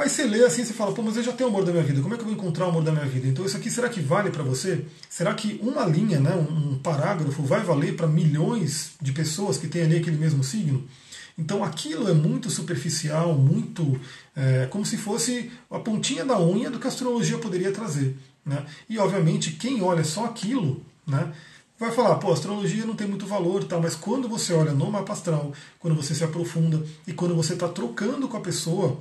Aí 0.00 0.08
você 0.08 0.24
lê 0.24 0.42
assim, 0.46 0.64
você 0.64 0.72
fala, 0.72 0.94
pô, 0.94 1.02
mas 1.02 1.18
eu 1.18 1.22
já 1.22 1.30
tenho 1.30 1.50
o 1.50 1.52
amor 1.52 1.62
da 1.62 1.72
minha 1.72 1.84
vida, 1.84 2.00
como 2.00 2.14
é 2.14 2.16
que 2.16 2.22
eu 2.22 2.26
vou 2.26 2.34
encontrar 2.34 2.64
o 2.64 2.68
amor 2.70 2.82
da 2.82 2.90
minha 2.90 3.04
vida? 3.04 3.26
Então 3.26 3.44
isso 3.44 3.54
aqui 3.54 3.70
será 3.70 3.86
que 3.86 4.00
vale 4.00 4.30
para 4.30 4.42
você? 4.42 4.82
Será 5.10 5.34
que 5.34 5.60
uma 5.62 5.84
linha, 5.84 6.18
né, 6.18 6.34
um 6.34 6.78
parágrafo 6.78 7.42
vai 7.42 7.62
valer 7.62 7.96
para 7.96 8.06
milhões 8.06 8.92
de 8.98 9.12
pessoas 9.12 9.58
que 9.58 9.68
têm 9.68 9.82
ali 9.82 9.98
aquele 9.98 10.16
mesmo 10.16 10.42
signo? 10.42 10.88
Então 11.36 11.62
aquilo 11.62 12.08
é 12.08 12.14
muito 12.14 12.48
superficial, 12.48 13.34
muito 13.34 14.00
é, 14.34 14.66
como 14.70 14.86
se 14.86 14.96
fosse 14.96 15.52
a 15.70 15.78
pontinha 15.78 16.24
da 16.24 16.40
unha 16.40 16.70
do 16.70 16.78
que 16.78 16.86
a 16.86 16.88
astrologia 16.88 17.36
poderia 17.36 17.70
trazer. 17.70 18.16
Né? 18.42 18.64
E 18.88 18.98
obviamente 18.98 19.52
quem 19.52 19.82
olha 19.82 20.02
só 20.02 20.24
aquilo 20.24 20.82
né, 21.06 21.30
vai 21.78 21.92
falar, 21.92 22.14
pô, 22.14 22.32
astrologia 22.32 22.86
não 22.86 22.96
tem 22.96 23.06
muito 23.06 23.26
valor, 23.26 23.64
tal, 23.64 23.82
mas 23.82 23.96
quando 23.96 24.30
você 24.30 24.54
olha 24.54 24.72
no 24.72 24.90
mapa 24.90 25.12
astral, 25.12 25.52
quando 25.78 25.94
você 25.94 26.14
se 26.14 26.24
aprofunda 26.24 26.82
e 27.06 27.12
quando 27.12 27.34
você 27.34 27.52
está 27.52 27.68
trocando 27.68 28.28
com 28.28 28.38
a 28.38 28.40
pessoa, 28.40 28.98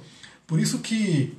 por 0.50 0.60
isso 0.60 0.80
que 0.80 1.38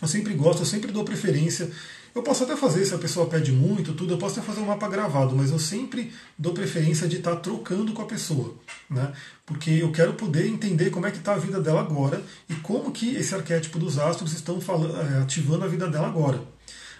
eu 0.00 0.06
sempre 0.06 0.34
gosto, 0.34 0.60
eu 0.60 0.66
sempre 0.66 0.92
dou 0.92 1.02
preferência. 1.04 1.70
Eu 2.14 2.22
posso 2.22 2.44
até 2.44 2.54
fazer, 2.54 2.84
se 2.84 2.94
a 2.94 2.98
pessoa 2.98 3.26
pede 3.26 3.50
muito, 3.50 3.94
tudo, 3.94 4.12
eu 4.12 4.18
posso 4.18 4.38
até 4.38 4.46
fazer 4.46 4.60
um 4.60 4.66
mapa 4.66 4.86
gravado, 4.88 5.34
mas 5.34 5.50
eu 5.50 5.58
sempre 5.58 6.12
dou 6.38 6.52
preferência 6.52 7.08
de 7.08 7.16
estar 7.16 7.36
tá 7.36 7.40
trocando 7.40 7.94
com 7.94 8.02
a 8.02 8.06
pessoa, 8.06 8.54
né? 8.90 9.10
Porque 9.46 9.70
eu 9.70 9.90
quero 9.90 10.12
poder 10.12 10.46
entender 10.46 10.90
como 10.90 11.06
é 11.06 11.10
que 11.10 11.16
está 11.16 11.32
a 11.32 11.38
vida 11.38 11.62
dela 11.62 11.80
agora 11.80 12.22
e 12.46 12.54
como 12.56 12.92
que 12.92 13.16
esse 13.16 13.34
arquétipo 13.34 13.78
dos 13.78 13.98
astros 13.98 14.34
estão 14.34 14.58
é, 14.58 15.22
ativando 15.22 15.64
a 15.64 15.68
vida 15.68 15.88
dela 15.88 16.06
agora. 16.06 16.42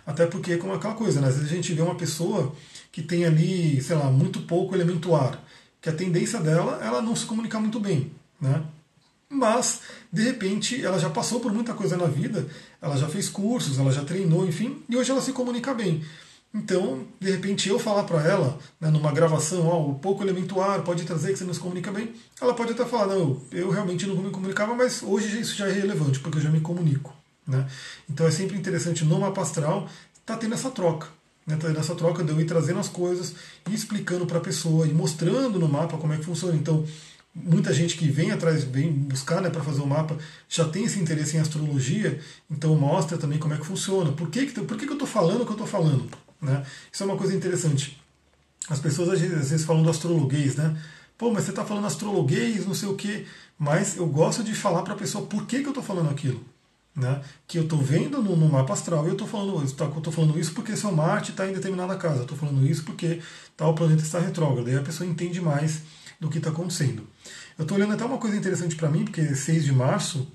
Até 0.07 0.25
porque 0.25 0.53
é 0.53 0.57
como 0.57 0.73
aquela 0.73 0.95
coisa, 0.95 1.21
né? 1.21 1.29
às 1.29 1.35
vezes 1.35 1.53
a 1.53 1.55
gente 1.55 1.75
vê 1.75 1.83
uma 1.83 1.97
pessoa 1.97 2.55
que 2.91 3.03
tem 3.03 3.27
ali, 3.27 3.83
sei 3.83 3.97
lá, 3.97 4.11
muito 4.11 4.41
pouco 4.41 4.75
elemento 4.75 5.15
ar, 5.15 5.39
que 5.83 5.91
a 5.91 5.93
tendência 5.93 6.41
dela 6.41 6.81
ela 6.83 7.03
não 7.03 7.15
se 7.15 7.27
comunicar 7.27 7.61
muito 7.61 7.79
bem, 7.79 8.11
né? 8.41 8.65
Mas, 9.29 9.81
de 10.13 10.23
repente, 10.23 10.85
ela 10.85 10.99
já 10.99 11.11
passou 11.11 11.41
por 11.41 11.53
muita 11.53 11.75
coisa 11.75 11.97
na 11.97 12.07
vida, 12.07 12.47
ela 12.81 12.97
já 12.97 13.09
fez 13.09 13.29
cursos, 13.29 13.79
ela 13.79 13.91
já 13.91 14.05
treinou, 14.05 14.47
enfim, 14.47 14.83
e 14.89 14.97
hoje 14.97 15.11
ela 15.11 15.21
se 15.21 15.33
comunica 15.33 15.75
bem. 15.75 16.05
Então, 16.55 17.07
de 17.21 17.31
repente, 17.31 17.69
eu 17.69 17.79
falar 17.79 18.05
para 18.05 18.23
ela, 18.23 18.59
né, 18.81 18.89
numa 18.89 19.13
gravação, 19.13 19.67
ó, 19.67 19.91
o 19.91 19.95
pouco 19.97 20.23
elemento 20.23 20.61
ar 20.61 20.83
pode 20.83 21.05
trazer 21.05 21.33
que 21.33 21.39
você 21.39 21.45
não 21.45 21.53
se 21.53 21.61
comunica 21.61 21.91
bem, 21.91 22.15
ela 22.41 22.55
pode 22.55 22.73
até 22.73 22.85
falar, 22.85 23.09
não, 23.09 23.43
eu 23.53 23.69
realmente 23.71 24.07
não 24.07 24.17
me 24.17 24.31
comunicava, 24.31 24.75
mas 24.75 25.03
hoje 25.03 25.41
isso 25.41 25.55
já 25.55 25.69
é 25.69 25.73
relevante, 25.73 26.21
porque 26.21 26.39
eu 26.39 26.43
já 26.43 26.51
me 26.51 26.61
comunico. 26.61 27.15
Né? 27.47 27.67
Então 28.09 28.27
é 28.27 28.31
sempre 28.31 28.57
interessante 28.57 29.05
no 29.05 29.21
mapa 29.21 29.43
astral 29.43 29.89
tá 30.25 30.37
tendo 30.37 30.55
essa 30.55 30.71
troca. 30.71 31.09
Né? 31.47 31.57
Tá 31.57 31.69
tendo 31.69 31.79
essa 31.79 31.95
troca 31.95 32.25
de 32.25 32.33
eu 32.33 32.41
ir 32.41 32.45
trazendo 32.45 32.81
as 32.81 32.89
coisas 32.89 33.35
e 33.71 33.75
explicando 33.75 34.27
para 34.27 34.39
a 34.39 34.41
pessoa 34.41 34.87
e 34.87 34.93
mostrando 34.93 35.59
no 35.59 35.69
mapa 35.69 35.97
como 35.97 36.13
é 36.13 36.17
que 36.17 36.25
funciona. 36.25 36.57
Então, 36.57 36.85
muita 37.45 37.73
gente 37.73 37.97
que 37.97 38.09
vem 38.09 38.31
atrás, 38.31 38.65
vem 38.65 38.91
buscar 38.91 39.43
né, 39.43 39.51
para 39.51 39.63
fazer 39.63 39.83
o 39.83 39.87
mapa, 39.87 40.17
já 40.49 40.67
tem 40.67 40.85
esse 40.85 40.99
interesse 40.99 41.37
em 41.37 41.41
astrologia, 41.41 42.19
então 42.51 42.75
mostra 42.75 43.19
também 43.19 43.39
como 43.39 43.53
é 43.53 43.59
que 43.59 43.67
funciona. 43.67 44.11
Por 44.13 44.31
que, 44.31 44.47
que, 44.47 44.61
por 44.63 44.77
que, 44.77 44.87
que 44.87 44.91
eu 44.91 44.95
estou 44.95 45.09
falando 45.09 45.43
o 45.43 45.45
que 45.45 45.53
eu 45.53 45.57
estou 45.57 45.67
falando? 45.67 46.09
Né? 46.41 46.65
Isso 46.91 47.03
é 47.03 47.07
uma 47.07 47.17
coisa 47.17 47.35
interessante. 47.35 48.01
As 48.69 48.81
pessoas 48.81 49.11
às 49.11 49.21
vezes, 49.21 49.37
às 49.37 49.51
vezes 49.51 49.67
falam 49.67 49.83
do 49.83 49.91
astrologuês, 49.91 50.57
né? 50.57 50.77
Pô, 51.19 51.31
mas 51.31 51.45
você 51.45 51.51
está 51.51 51.65
falando 51.65 51.87
astrologuês, 51.87 52.67
não 52.67 52.75
sei 52.75 52.89
o 52.89 52.95
quê. 52.95 53.27
Mas 53.59 53.97
eu 53.97 54.07
gosto 54.07 54.43
de 54.43 54.55
falar 54.55 54.83
para 54.83 54.95
a 54.95 54.97
pessoa 54.97 55.27
por 55.27 55.47
que, 55.47 55.61
que 55.61 55.67
eu 55.67 55.71
estou 55.71 55.83
falando 55.83 56.11
aquilo 56.11 56.45
né, 56.97 57.21
que 57.47 57.59
eu 57.59 57.65
estou 57.65 57.79
vendo 57.79 58.23
no, 58.23 58.35
no, 58.35 58.49
mapa 58.49 58.73
astral 58.73 59.05
e 59.05 59.09
eu 59.09 59.13
estou 59.13 59.29
falando, 59.29 59.63
eu 59.63 60.13
falando 60.13 60.39
isso 60.39 60.55
porque 60.55 60.75
seu 60.75 60.91
Marte 60.91 61.31
está 61.31 61.47
em 61.47 61.53
determinada 61.53 61.95
casa, 61.97 62.21
eu 62.21 62.23
estou 62.23 62.39
falando 62.39 62.67
isso 62.67 62.85
porque 62.85 63.21
tal 63.55 63.75
planeta 63.75 64.03
está 64.03 64.19
retrógrado, 64.19 64.67
aí 64.67 64.77
a 64.77 64.83
pessoa 64.83 65.09
entende 65.09 65.39
mais 65.39 65.83
do 66.21 66.29
que 66.29 66.39
está 66.39 66.51
acontecendo. 66.51 67.07
Eu 67.59 67.63
estou 67.63 67.77
olhando 67.77 67.95
até 67.95 68.05
uma 68.05 68.19
coisa 68.19 68.37
interessante 68.37 68.77
para 68.77 68.91
mim, 68.91 69.05
porque 69.05 69.35
6 69.35 69.65
de 69.65 69.73
março, 69.73 70.31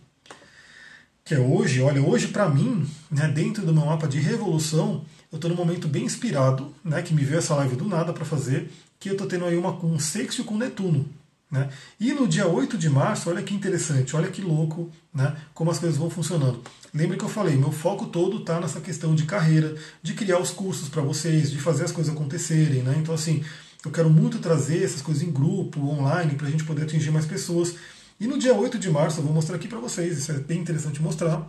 que 1.24 1.36
é 1.36 1.40
hoje, 1.40 1.82
olha, 1.82 2.02
hoje 2.02 2.28
para 2.28 2.50
mim, 2.50 2.88
né, 3.10 3.28
dentro 3.28 3.66
do 3.66 3.74
meu 3.74 3.86
mapa 3.86 4.08
de 4.08 4.20
revolução, 4.20 5.06
eu 5.32 5.38
estou 5.38 5.50
num 5.50 5.56
momento 5.56 5.88
bem 5.88 6.04
inspirado, 6.04 6.74
né, 6.84 7.02
que 7.02 7.14
me 7.14 7.24
veio 7.24 7.40
essa 7.40 7.56
live 7.56 7.76
do 7.76 7.88
nada 7.88 8.12
para 8.12 8.26
fazer, 8.26 8.72
que 9.00 9.10
eu 9.10 9.14
estou 9.14 9.28
tendo 9.28 9.46
aí 9.46 9.56
uma, 9.56 9.74
um 9.86 10.00
sexto 10.00 10.44
com 10.44 10.58
Netuno. 10.58 11.08
Né? 11.50 11.70
E 12.00 12.14
no 12.14 12.28
dia 12.28 12.48
8 12.48 12.78
de 12.78 12.90
março, 12.90 13.30
olha 13.30 13.44
que 13.44 13.54
interessante, 13.54 14.16
olha 14.16 14.30
que 14.30 14.42
louco 14.42 14.90
né, 15.14 15.36
como 15.54 15.70
as 15.70 15.78
coisas 15.78 15.98
vão 15.98 16.10
funcionando. 16.10 16.62
Lembre 16.94 17.18
que 17.18 17.26
eu 17.26 17.30
falei, 17.30 17.56
meu 17.56 17.72
foco 17.72 18.06
todo 18.06 18.38
está 18.38 18.60
nessa 18.60 18.80
questão 18.80 19.14
de 19.14 19.26
carreira, 19.26 19.76
de 20.02 20.14
criar 20.14 20.40
os 20.40 20.52
cursos 20.52 20.88
para 20.88 21.02
vocês, 21.02 21.52
de 21.52 21.60
fazer 21.60 21.84
as 21.84 21.92
coisas 21.92 22.14
acontecerem. 22.14 22.84
Né? 22.84 22.96
Então, 22.98 23.14
assim, 23.14 23.44
eu 23.84 23.92
quero 23.92 24.10
muito 24.10 24.40
trazer 24.40 24.84
essas 24.84 25.02
coisas 25.02 25.24
em 25.24 25.32
grupo, 25.32 25.80
online, 25.82 26.36
para 26.36 26.48
a 26.48 26.52
gente 26.52 26.64
poder 26.64 26.84
atingir 26.84 27.12
mais 27.12 27.26
pessoas. 27.26 27.76
E 28.20 28.28
no 28.28 28.38
dia 28.38 28.54
8 28.54 28.78
de 28.78 28.90
março, 28.90 29.20
eu 29.20 29.24
vou 29.24 29.34
mostrar 29.34 29.56
aqui 29.56 29.68
para 29.68 29.80
vocês, 29.80 30.18
isso 30.18 30.32
é 30.32 30.38
bem 30.38 30.60
interessante 30.60 31.02
mostrar. 31.02 31.48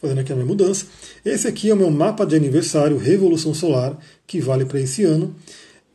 fazendo 0.00 0.20
aqui 0.20 0.32
a 0.32 0.36
minha 0.36 0.46
mudança. 0.46 0.86
Esse 1.24 1.46
aqui 1.48 1.68
é 1.68 1.74
o 1.74 1.76
meu 1.76 1.90
mapa 1.90 2.24
de 2.24 2.34
aniversário 2.34 2.96
Revolução 2.96 3.52
Solar, 3.52 3.98
que 4.26 4.40
vale 4.40 4.64
para 4.64 4.80
esse 4.80 5.04
ano. 5.04 5.34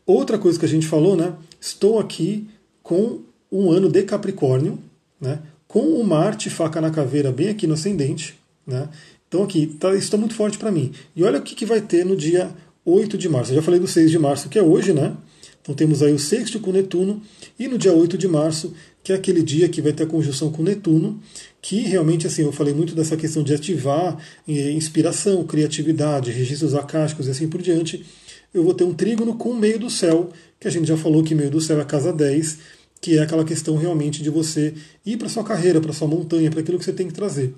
Outra 0.05 0.37
coisa 0.37 0.59
que 0.59 0.65
a 0.65 0.69
gente 0.69 0.85
falou, 0.85 1.15
né? 1.15 1.33
Estou 1.59 1.99
aqui 1.99 2.47
com 2.83 3.21
um 3.51 3.71
ano 3.71 3.89
de 3.89 4.03
Capricórnio, 4.03 4.77
né? 5.19 5.39
Com 5.67 5.99
o 5.99 6.03
Marte 6.03 6.49
faca 6.49 6.79
na 6.81 6.91
caveira 6.91 7.31
bem 7.31 7.49
aqui 7.49 7.65
no 7.65 7.73
ascendente, 7.73 8.37
né? 8.67 8.89
Então 9.27 9.41
aqui, 9.41 9.65
tá, 9.65 9.89
isso 9.89 9.99
está 9.99 10.17
muito 10.17 10.35
forte 10.35 10.59
para 10.59 10.71
mim. 10.71 10.91
E 11.15 11.23
olha 11.23 11.39
o 11.39 11.41
que, 11.41 11.55
que 11.55 11.65
vai 11.65 11.81
ter 11.81 12.05
no 12.05 12.15
dia 12.15 12.53
8 12.85 13.17
de 13.17 13.29
março. 13.29 13.51
Eu 13.51 13.55
já 13.55 13.61
falei 13.61 13.79
do 13.79 13.87
6 13.87 14.11
de 14.11 14.19
março, 14.19 14.49
que 14.49 14.59
é 14.59 14.63
hoje, 14.63 14.93
né? 14.93 15.15
Então 15.61 15.73
temos 15.73 16.03
aí 16.03 16.11
o 16.11 16.19
sexto 16.19 16.59
com 16.59 16.71
Netuno, 16.71 17.21
e 17.57 17.69
no 17.69 17.77
dia 17.77 17.93
8 17.93 18.17
de 18.17 18.27
março, 18.27 18.73
que 19.01 19.13
é 19.13 19.15
aquele 19.15 19.41
dia 19.41 19.69
que 19.69 19.81
vai 19.81 19.93
ter 19.93 20.03
a 20.03 20.05
conjunção 20.05 20.51
com 20.51 20.61
Netuno, 20.61 21.21
que 21.61 21.79
realmente, 21.79 22.27
assim, 22.27 22.41
eu 22.41 22.51
falei 22.51 22.73
muito 22.73 22.93
dessa 22.93 23.15
questão 23.15 23.41
de 23.41 23.53
ativar 23.53 24.17
eh, 24.45 24.71
inspiração, 24.71 25.43
criatividade, 25.45 26.31
registros 26.31 26.75
acásticos 26.75 27.27
e 27.27 27.31
assim 27.31 27.47
por 27.47 27.61
diante. 27.61 28.05
Eu 28.53 28.63
vou 28.63 28.73
ter 28.73 28.83
um 28.83 28.93
trígono 28.93 29.35
com 29.35 29.49
o 29.49 29.55
meio 29.55 29.79
do 29.79 29.89
céu, 29.89 30.29
que 30.59 30.67
a 30.67 30.71
gente 30.71 30.85
já 30.85 30.97
falou 30.97 31.23
que 31.23 31.33
meio 31.33 31.49
do 31.49 31.61
céu 31.61 31.79
é 31.79 31.81
a 31.81 31.85
casa 31.85 32.11
10, 32.11 32.57
que 32.99 33.17
é 33.17 33.21
aquela 33.21 33.45
questão 33.45 33.77
realmente 33.77 34.21
de 34.21 34.29
você 34.29 34.73
ir 35.05 35.17
para 35.17 35.29
sua 35.29 35.43
carreira, 35.43 35.79
para 35.79 35.93
sua 35.93 36.07
montanha, 36.07 36.51
para 36.51 36.59
aquilo 36.59 36.77
que 36.77 36.85
você 36.85 36.93
tem 36.93 37.07
que 37.07 37.13
trazer. 37.13 37.53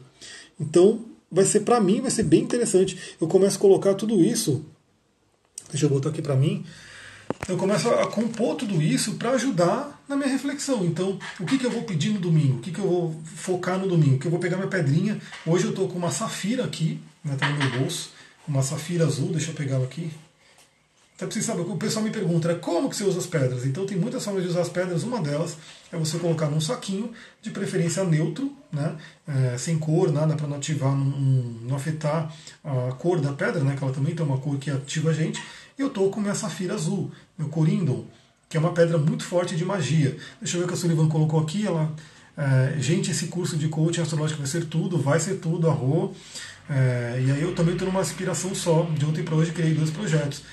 Então, 0.59 1.05
vai 1.31 1.45
ser 1.45 1.61
para 1.61 1.81
mim, 1.81 2.01
vai 2.01 2.11
ser 2.11 2.23
bem 2.23 2.41
interessante. 2.41 2.97
Eu 3.19 3.27
começo 3.27 3.57
a 3.57 3.59
colocar 3.59 3.95
tudo 3.95 4.23
isso. 4.23 4.63
Deixa 5.75 5.85
eu 5.85 5.89
botar 5.89 6.09
aqui 6.09 6.21
para 6.21 6.35
mim 6.35 6.65
eu 7.47 7.57
começo 7.57 7.89
a 7.89 8.07
compor 8.07 8.55
tudo 8.55 8.81
isso 8.81 9.15
para 9.15 9.31
ajudar 9.31 10.01
na 10.07 10.15
minha 10.15 10.29
reflexão. 10.29 10.85
Então, 10.85 11.19
o 11.39 11.45
que, 11.45 11.57
que 11.57 11.65
eu 11.65 11.71
vou 11.71 11.83
pedir 11.83 12.09
no 12.09 12.19
domingo? 12.19 12.57
O 12.57 12.61
que, 12.61 12.71
que 12.71 12.79
eu 12.79 12.87
vou 12.87 13.21
focar 13.35 13.77
no 13.77 13.87
domingo? 13.87 14.17
Que 14.17 14.27
eu 14.27 14.31
vou 14.31 14.39
pegar 14.39 14.57
minha 14.57 14.69
pedrinha. 14.69 15.19
Hoje 15.45 15.65
eu 15.65 15.71
estou 15.71 15.87
com 15.87 15.97
uma 15.97 16.11
safira 16.11 16.63
aqui, 16.63 16.99
né, 17.23 17.35
tá 17.37 17.49
no 17.49 17.57
meu 17.57 17.79
bolso, 17.79 18.11
uma 18.47 18.63
safira 18.63 19.05
azul. 19.05 19.29
Deixa 19.31 19.51
eu 19.51 19.55
pegar 19.55 19.75
ela 19.75 19.85
aqui. 19.85 20.11
Até 21.15 21.27
para 21.27 21.41
saber, 21.41 21.61
o 21.61 21.77
pessoal 21.77 22.03
me 22.03 22.11
pergunta 22.11 22.49
né, 22.49 22.55
como 22.55 22.89
que 22.89 22.95
você 22.95 23.05
usa 23.05 23.19
as 23.19 23.25
pedras. 23.25 23.65
Então 23.65 23.85
tem 23.85 23.97
muitas 23.97 24.23
formas 24.23 24.43
de 24.43 24.49
usar 24.49 24.61
as 24.61 24.69
pedras. 24.69 25.03
Uma 25.03 25.21
delas 25.21 25.55
é 25.91 25.97
você 25.97 26.17
colocar 26.17 26.47
num 26.47 26.59
saquinho, 26.59 27.11
de 27.41 27.51
preferência 27.51 28.03
neutro, 28.03 28.51
né, 28.71 28.95
é, 29.27 29.57
sem 29.57 29.77
cor, 29.77 30.11
nada 30.11 30.35
para 30.35 30.47
não 30.47 30.57
ativar, 30.57 30.91
não, 30.93 31.05
não 31.05 31.75
afetar 31.75 32.33
a 32.63 32.91
cor 32.93 33.21
da 33.21 33.31
pedra, 33.31 33.63
né, 33.63 33.75
que 33.77 33.83
ela 33.83 33.93
também 33.93 34.13
tem 34.13 34.25
uma 34.25 34.39
cor 34.39 34.57
que 34.57 34.69
ativa 34.69 35.11
a 35.11 35.13
gente. 35.13 35.41
Eu 35.77 35.87
estou 35.87 36.09
com 36.09 36.21
minha 36.21 36.35
safira 36.35 36.73
azul, 36.73 37.11
meu 37.37 37.49
corindon, 37.49 38.05
que 38.47 38.55
é 38.55 38.59
uma 38.59 38.73
pedra 38.73 38.97
muito 38.97 39.25
forte 39.25 39.57
de 39.57 39.65
magia. 39.65 40.17
Deixa 40.39 40.55
eu 40.55 40.61
ver 40.61 40.65
o 40.65 40.67
que 40.69 40.73
a 40.73 40.77
Sullivan 40.77 41.09
colocou 41.09 41.39
aqui. 41.39 41.67
Ela, 41.67 41.93
é, 42.37 42.79
gente, 42.79 43.11
esse 43.11 43.27
curso 43.27 43.57
de 43.57 43.67
coaching 43.67 44.01
astrológico 44.01 44.39
vai 44.39 44.47
ser 44.47 44.65
tudo, 44.65 44.97
vai 44.97 45.19
ser 45.19 45.35
tudo, 45.35 45.69
arro. 45.69 46.15
É, 46.69 47.21
e 47.25 47.31
aí 47.31 47.41
eu 47.41 47.53
também 47.53 47.73
estou 47.73 47.87
numa 47.87 48.01
inspiração 48.01 48.55
só. 48.55 48.83
De 48.83 49.05
ontem 49.05 49.23
para 49.23 49.35
hoje 49.35 49.51
criei 49.51 49.73
dois 49.73 49.91
projetos. 49.91 50.43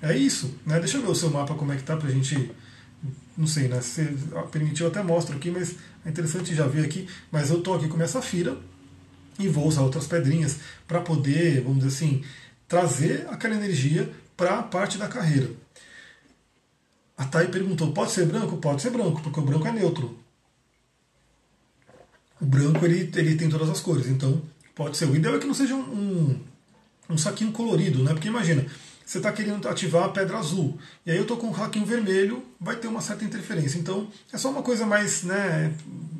É 0.00 0.16
isso, 0.16 0.54
né? 0.64 0.78
Deixa 0.78 0.98
eu 0.98 1.02
ver 1.02 1.10
o 1.10 1.14
seu 1.14 1.30
mapa 1.30 1.54
como 1.54 1.72
é 1.72 1.76
que 1.76 1.82
tá 1.82 1.96
pra 1.96 2.08
gente. 2.08 2.50
Não 3.36 3.48
sei, 3.48 3.66
né? 3.66 3.80
Se 3.80 4.04
permitiu, 4.52 4.86
eu 4.86 4.92
até 4.92 5.02
mostro 5.02 5.36
aqui, 5.36 5.50
mas 5.50 5.74
é 6.06 6.10
interessante 6.10 6.54
já 6.54 6.68
ver 6.68 6.84
aqui. 6.84 7.08
Mas 7.32 7.50
eu 7.50 7.58
estou 7.58 7.74
aqui 7.74 7.88
com 7.88 7.96
minha 7.96 8.08
safira 8.08 8.56
e 9.40 9.48
vou 9.48 9.66
usar 9.66 9.82
outras 9.82 10.06
pedrinhas 10.06 10.58
para 10.86 11.00
poder, 11.00 11.62
vamos 11.62 11.78
dizer 11.84 11.88
assim, 11.88 12.22
trazer 12.68 13.26
aquela 13.28 13.56
energia 13.56 14.08
para 14.38 14.60
a 14.60 14.62
parte 14.62 14.96
da 14.96 15.08
carreira. 15.08 15.50
A 17.16 17.24
Thay 17.24 17.48
perguntou: 17.48 17.92
pode 17.92 18.12
ser 18.12 18.24
branco? 18.24 18.56
Pode 18.58 18.80
ser 18.80 18.90
branco, 18.90 19.20
porque 19.20 19.40
o 19.40 19.42
branco 19.42 19.66
é 19.66 19.72
neutro. 19.72 20.16
O 22.40 22.46
branco 22.46 22.86
ele, 22.86 23.10
ele 23.16 23.34
tem 23.34 23.50
todas 23.50 23.68
as 23.68 23.80
cores, 23.80 24.06
então 24.06 24.40
pode 24.76 24.96
ser. 24.96 25.06
O 25.06 25.16
ideal 25.16 25.34
é 25.34 25.38
que 25.40 25.46
não 25.46 25.54
seja 25.54 25.74
um, 25.74 25.80
um, 25.80 26.40
um 27.10 27.18
saquinho 27.18 27.50
colorido, 27.50 28.02
né? 28.04 28.12
Porque 28.12 28.28
imagina, 28.28 28.64
você 29.08 29.16
está 29.16 29.32
querendo 29.32 29.66
ativar 29.66 30.04
a 30.04 30.08
pedra 30.10 30.36
azul, 30.36 30.78
e 31.06 31.10
aí 31.10 31.16
eu 31.16 31.22
estou 31.22 31.38
com 31.38 31.46
um 31.46 31.54
saquinho 31.54 31.86
vermelho, 31.86 32.44
vai 32.60 32.76
ter 32.76 32.88
uma 32.88 33.00
certa 33.00 33.24
interferência. 33.24 33.78
Então 33.78 34.06
é 34.30 34.36
só 34.36 34.50
uma 34.50 34.62
coisa 34.62 34.84
mais, 34.84 35.22
né? 35.22 35.72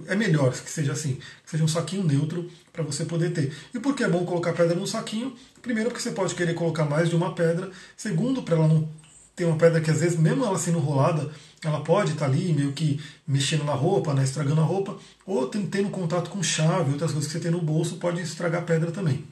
É 0.06 0.16
melhor 0.16 0.50
que 0.52 0.70
seja 0.70 0.92
assim, 0.92 1.16
que 1.44 1.50
seja 1.50 1.62
um 1.62 1.68
saquinho 1.68 2.02
neutro 2.02 2.50
para 2.72 2.82
você 2.82 3.04
poder 3.04 3.34
ter. 3.34 3.54
E 3.74 3.78
por 3.78 3.94
que 3.94 4.02
é 4.02 4.08
bom 4.08 4.24
colocar 4.24 4.54
pedra 4.54 4.74
no 4.74 4.86
saquinho? 4.86 5.36
Primeiro, 5.60 5.90
porque 5.90 6.02
você 6.02 6.12
pode 6.12 6.34
querer 6.34 6.54
colocar 6.54 6.86
mais 6.86 7.10
de 7.10 7.14
uma 7.14 7.34
pedra. 7.34 7.70
Segundo, 7.94 8.42
para 8.42 8.56
ela 8.56 8.66
não 8.66 8.88
ter 9.36 9.44
uma 9.44 9.58
pedra 9.58 9.82
que 9.82 9.90
às 9.90 10.00
vezes, 10.00 10.18
mesmo 10.18 10.46
ela 10.46 10.58
sendo 10.58 10.78
rolada, 10.78 11.30
ela 11.62 11.84
pode 11.84 12.12
estar 12.12 12.24
tá 12.24 12.32
ali 12.32 12.54
meio 12.54 12.72
que 12.72 12.98
mexendo 13.26 13.64
na 13.64 13.74
roupa, 13.74 14.14
né, 14.14 14.24
estragando 14.24 14.62
a 14.62 14.64
roupa, 14.64 14.96
ou 15.26 15.46
tendo 15.46 15.90
contato 15.90 16.30
com 16.30 16.42
chave, 16.42 16.92
outras 16.92 17.12
coisas 17.12 17.30
que 17.30 17.36
você 17.36 17.42
tem 17.42 17.50
no 17.50 17.60
bolso, 17.60 17.98
pode 17.98 18.22
estragar 18.22 18.62
a 18.62 18.64
pedra 18.64 18.90
também. 18.90 19.26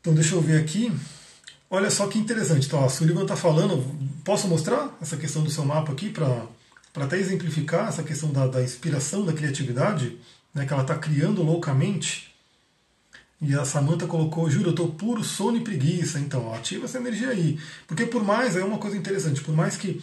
Então 0.00 0.12
deixa 0.12 0.34
eu 0.34 0.40
ver 0.40 0.60
aqui. 0.60 0.92
Olha 1.74 1.90
só 1.90 2.06
que 2.06 2.18
interessante. 2.18 2.66
Então, 2.66 2.84
a 2.84 2.88
Sullivan 2.90 3.22
está 3.22 3.34
falando. 3.34 3.82
Posso 4.22 4.46
mostrar 4.46 4.94
essa 5.00 5.16
questão 5.16 5.42
do 5.42 5.50
seu 5.50 5.64
mapa 5.64 5.90
aqui 5.90 6.10
para 6.10 6.46
até 6.94 7.16
exemplificar 7.16 7.88
essa 7.88 8.02
questão 8.02 8.30
da, 8.30 8.46
da 8.46 8.62
inspiração, 8.62 9.24
da 9.24 9.32
criatividade, 9.32 10.18
né, 10.54 10.66
que 10.66 10.72
ela 10.74 10.82
está 10.82 10.96
criando 10.96 11.42
loucamente? 11.42 12.30
E 13.40 13.54
a 13.54 13.64
Samantha 13.64 14.06
colocou, 14.06 14.50
juro, 14.50 14.68
eu 14.68 14.74
tô 14.74 14.88
puro 14.88 15.24
sono 15.24 15.56
e 15.56 15.62
preguiça. 15.62 16.20
Então, 16.20 16.52
ativa 16.52 16.84
essa 16.84 16.98
energia 16.98 17.30
aí. 17.30 17.58
Porque 17.86 18.04
por 18.04 18.22
mais, 18.22 18.54
é 18.54 18.62
uma 18.62 18.76
coisa 18.76 18.98
interessante, 18.98 19.40
por 19.40 19.56
mais 19.56 19.74
que 19.74 19.98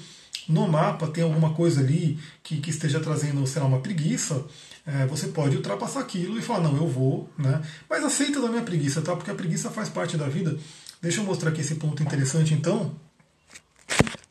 no 0.48 0.68
mapa 0.68 1.06
tenha 1.06 1.28
alguma 1.28 1.54
coisa 1.54 1.82
ali 1.82 2.18
que, 2.42 2.60
que 2.60 2.72
esteja 2.72 3.00
trazendo, 3.00 3.46
sei 3.46 3.62
lá, 3.62 3.68
uma 3.68 3.80
preguiça, 3.80 4.44
é, 4.90 5.06
você 5.06 5.28
pode 5.28 5.56
ultrapassar 5.56 6.00
aquilo 6.00 6.40
e 6.40 6.42
falar, 6.42 6.62
não, 6.62 6.76
eu 6.76 6.88
vou, 6.88 7.30
né? 7.38 7.62
Mas 7.88 8.04
aceita 8.04 8.42
da 8.42 8.50
minha 8.50 8.64
preguiça, 8.64 9.02
tá? 9.02 9.16
Porque 9.16 9.30
a 9.30 9.36
preguiça 9.36 9.70
faz 9.70 9.88
parte 9.88 10.18
da 10.18 10.28
vida. 10.28 10.58
Deixa 11.00 11.22
eu 11.22 11.26
mostrar 11.26 11.52
aqui 11.52 11.62
esse 11.62 11.76
ponto 11.76 12.02
interessante, 12.02 12.54
então. 12.54 12.92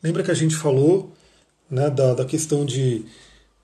Lembra 0.03 0.21
que 0.21 0.31
a 0.31 0.35
gente 0.35 0.55
falou 0.55 1.13
né, 1.71 1.89
da, 1.89 2.13
da 2.13 2.25
questão 2.25 2.65
de 2.65 3.05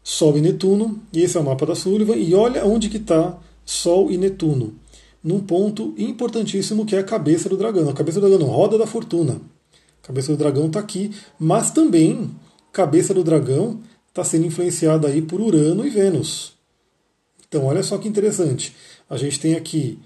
Sol 0.01 0.37
e 0.37 0.41
Netuno, 0.41 1.01
e 1.11 1.21
esse 1.21 1.35
é 1.35 1.39
o 1.39 1.43
mapa 1.43 1.65
da 1.65 1.75
Sullivan, 1.75 2.15
e 2.15 2.33
olha 2.33 2.65
onde 2.65 2.87
que 2.89 2.97
está 2.97 3.37
Sol 3.65 4.09
e 4.09 4.17
Netuno 4.17 4.79
num 5.25 5.39
ponto 5.39 5.95
importantíssimo 5.97 6.85
que 6.85 6.95
é 6.95 6.99
a 6.99 7.03
cabeça 7.03 7.49
do 7.49 7.57
dragão. 7.57 7.89
A 7.89 7.93
cabeça 7.93 8.21
do 8.21 8.29
dragão, 8.29 8.47
roda 8.47 8.77
da 8.77 8.85
fortuna. 8.85 9.41
A 10.03 10.07
cabeça 10.07 10.31
do 10.31 10.37
dragão 10.37 10.67
está 10.67 10.79
aqui, 10.79 11.11
mas 11.39 11.71
também 11.71 12.29
cabeça 12.71 13.11
do 13.11 13.23
dragão 13.23 13.79
está 14.07 14.23
sendo 14.23 14.45
influenciada 14.45 15.07
aí 15.07 15.23
por 15.23 15.41
Urano 15.41 15.83
e 15.83 15.89
Vênus. 15.89 16.54
Então 17.55 17.67
olha 17.67 17.81
só 17.81 17.97
que 17.97 18.09
interessante. 18.09 18.75
A 19.09 19.15
gente 19.15 19.39
tem 19.39 19.55
aqui 19.55 19.97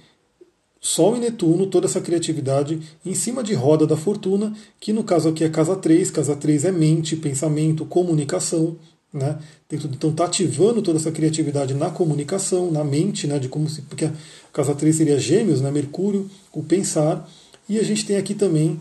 Sol 0.79 1.17
e 1.17 1.19
Netuno, 1.19 1.65
toda 1.65 1.87
essa 1.87 1.99
criatividade 1.99 2.79
em 3.03 3.15
cima 3.15 3.43
de 3.43 3.55
roda 3.55 3.87
da 3.87 3.97
fortuna, 3.97 4.53
que 4.79 4.93
no 4.93 5.03
caso 5.03 5.29
aqui 5.29 5.43
é 5.43 5.49
casa 5.49 5.75
3. 5.75 6.11
Casa 6.11 6.35
3 6.35 6.65
é 6.65 6.71
mente, 6.71 7.15
pensamento, 7.15 7.85
comunicação. 7.85 8.77
Né? 9.11 9.39
Então 9.71 10.11
está 10.11 10.25
ativando 10.25 10.83
toda 10.83 10.99
essa 10.99 11.11
criatividade 11.11 11.73
na 11.73 11.89
comunicação, 11.89 12.69
na 12.69 12.83
mente, 12.83 13.25
né? 13.25 13.39
de 13.39 13.49
como 13.49 13.67
se, 13.67 13.81
porque 13.81 14.05
a 14.05 14.13
casa 14.53 14.75
3 14.75 14.95
seria 14.95 15.17
gêmeos, 15.17 15.59
né? 15.59 15.71
Mercúrio, 15.71 16.29
o 16.53 16.61
pensar, 16.61 17.27
e 17.67 17.79
a 17.79 17.83
gente 17.83 18.05
tem 18.05 18.17
aqui 18.17 18.35
também 18.35 18.79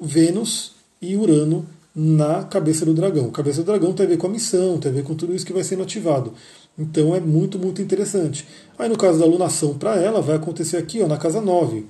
Vênus 0.00 0.74
e 1.02 1.16
Urano 1.16 1.66
na 1.94 2.44
cabeça 2.44 2.84
do 2.84 2.94
dragão. 2.94 3.30
Cabeça 3.30 3.62
do 3.62 3.66
dragão 3.66 3.92
tem 3.92 4.06
a 4.06 4.08
ver 4.08 4.16
com 4.16 4.28
a 4.28 4.30
missão, 4.30 4.78
tem 4.78 4.92
a 4.92 4.94
ver 4.94 5.02
com 5.02 5.14
tudo 5.14 5.34
isso 5.34 5.44
que 5.44 5.52
vai 5.52 5.64
sendo 5.64 5.82
ativado. 5.82 6.32
Então 6.80 7.14
é 7.14 7.20
muito, 7.20 7.58
muito 7.58 7.82
interessante. 7.82 8.48
Aí 8.78 8.88
no 8.88 8.96
caso 8.96 9.18
da 9.18 9.26
alunação 9.26 9.76
para 9.76 9.96
ela, 9.96 10.22
vai 10.22 10.36
acontecer 10.36 10.78
aqui 10.78 11.02
ó, 11.02 11.06
na 11.06 11.18
casa 11.18 11.38
9. 11.38 11.86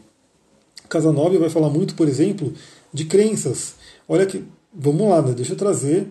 casa 0.89 1.13
9 1.13 1.39
vai 1.39 1.49
falar 1.49 1.71
muito, 1.71 1.95
por 1.95 2.09
exemplo, 2.09 2.53
de 2.93 3.05
crenças. 3.05 3.77
Olha 4.09 4.27
que, 4.27 4.45
vamos 4.75 5.09
lá, 5.09 5.23
né? 5.23 5.33
deixa 5.33 5.53
eu 5.53 5.57
trazer 5.57 6.09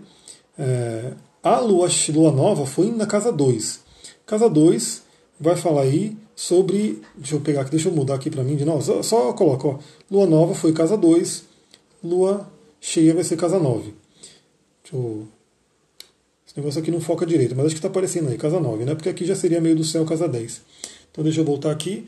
é, 0.58 1.12
a 1.44 1.60
lua, 1.60 1.90
lua 2.14 2.32
nova 2.32 2.66
foi 2.66 2.90
na 2.90 3.06
casa 3.06 3.34
2. 3.34 3.82
Casa 4.26 4.50
2 4.50 5.04
vai 5.38 5.58
falar 5.58 5.82
aí 5.82 6.18
sobre. 6.34 7.02
Deixa 7.18 7.36
eu 7.36 7.42
pegar 7.42 7.62
aqui, 7.62 7.72
deixa 7.72 7.90
eu 7.90 7.94
mudar 7.94 8.16
aqui 8.16 8.30
para 8.30 8.44
mim 8.44 8.56
de 8.56 8.64
novo. 8.64 8.82
Só, 8.82 9.04
só 9.04 9.34
coloca, 9.34 9.68
ó. 9.68 9.80
Lua 10.10 10.26
nova 10.26 10.56
foi 10.56 10.72
casa 10.72 10.96
2, 10.96 11.44
lua 12.02 12.50
cheia 12.80 13.14
vai 13.14 13.26
ser 13.26 13.36
casa 13.36 13.60
9. 13.60 13.94
Deixa 14.84 14.96
eu... 14.96 15.28
Negócio 16.60 16.82
aqui 16.82 16.92
não 16.92 17.00
foca 17.00 17.26
direito, 17.26 17.56
mas 17.56 17.68
acho 17.68 17.76
que 17.76 17.80
está 17.80 17.88
aparecendo 17.88 18.30
aí, 18.30 18.38
casa 18.38 18.60
9, 18.60 18.84
né? 18.84 18.94
Porque 18.94 19.08
aqui 19.08 19.26
já 19.26 19.34
seria 19.34 19.62
meio 19.62 19.78
do 19.78 19.84
céu, 19.84 20.06
casa 20.06 20.28
10. 20.28 20.62
Então 21.10 21.24
deixa 21.24 21.40
eu 21.40 21.46
voltar 21.46 21.72
aqui. 21.72 22.06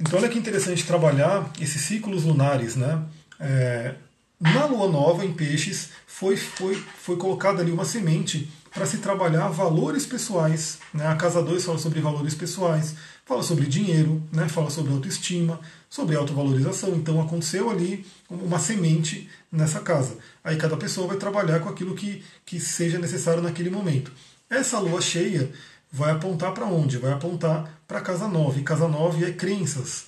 Então 0.00 0.18
olha 0.18 0.28
que 0.28 0.38
interessante 0.38 0.86
trabalhar 0.86 1.52
esses 1.60 1.82
ciclos 1.82 2.24
lunares, 2.24 2.76
né? 2.76 3.02
É, 3.38 3.94
na 4.40 4.64
lua 4.64 4.88
nova, 4.88 5.22
em 5.22 5.34
peixes, 5.34 5.90
foi, 6.06 6.34
foi, 6.34 6.74
foi 6.74 7.18
colocada 7.18 7.60
ali 7.60 7.70
uma 7.70 7.84
semente 7.84 8.50
para 8.72 8.86
se 8.86 8.98
trabalhar 8.98 9.48
valores 9.48 10.06
pessoais. 10.06 10.78
Né? 10.94 11.06
A 11.06 11.16
casa 11.16 11.42
2 11.42 11.64
fala 11.64 11.78
sobre 11.78 12.00
valores 12.00 12.34
pessoais, 12.34 12.94
fala 13.24 13.42
sobre 13.42 13.66
dinheiro, 13.66 14.22
né? 14.32 14.48
fala 14.48 14.70
sobre 14.70 14.92
autoestima, 14.92 15.60
sobre 15.88 16.16
autovalorização. 16.16 16.94
Então 16.94 17.20
aconteceu 17.20 17.70
ali 17.70 18.06
uma 18.28 18.58
semente 18.58 19.28
nessa 19.50 19.80
casa. 19.80 20.16
Aí 20.42 20.56
cada 20.56 20.76
pessoa 20.76 21.08
vai 21.08 21.16
trabalhar 21.16 21.60
com 21.60 21.68
aquilo 21.68 21.94
que, 21.94 22.24
que 22.46 22.60
seja 22.60 22.98
necessário 22.98 23.42
naquele 23.42 23.70
momento. 23.70 24.12
Essa 24.48 24.78
lua 24.78 25.00
cheia 25.00 25.50
vai 25.92 26.12
apontar 26.12 26.52
para 26.52 26.66
onde? 26.66 26.98
Vai 26.98 27.12
apontar 27.12 27.80
para 27.86 28.00
casa 28.00 28.28
9. 28.28 28.62
Casa 28.62 28.86
9 28.86 29.24
é 29.24 29.32
crenças. 29.32 30.06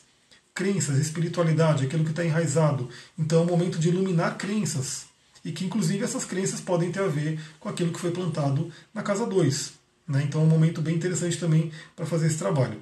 Crenças, 0.55 0.99
espiritualidade, 0.99 1.85
aquilo 1.85 2.05
que 2.05 2.11
está 2.11 2.25
enraizado. 2.25 2.89
Então 3.19 3.41
é 3.41 3.43
o 3.43 3.47
momento 3.47 3.79
de 3.79 3.89
iluminar 3.89 4.37
crenças. 4.37 5.12
E 5.45 5.53
que 5.53 5.65
inclusive 5.65 6.05
essas 6.05 6.25
crenças 6.25 6.61
podem 6.61 6.93
ter 6.93 7.01
a 7.01 7.09
ver 7.09 7.41
com 7.59 7.69
aquilo 7.69 7.93
que 7.93 8.01
foi 8.01 8.11
plantado 8.11 8.71
na 8.95 9.03
casa 9.03 9.27
2. 9.27 9.73
Né? 10.09 10.25
Então 10.25 10.41
é 10.41 10.45
um 10.45 10.49
momento 10.49 10.81
bem 10.81 10.95
interessante 10.95 11.39
também 11.39 11.71
para 11.97 12.07
fazer 12.07 12.27
esse 12.27 12.39
trabalho. 12.39 12.81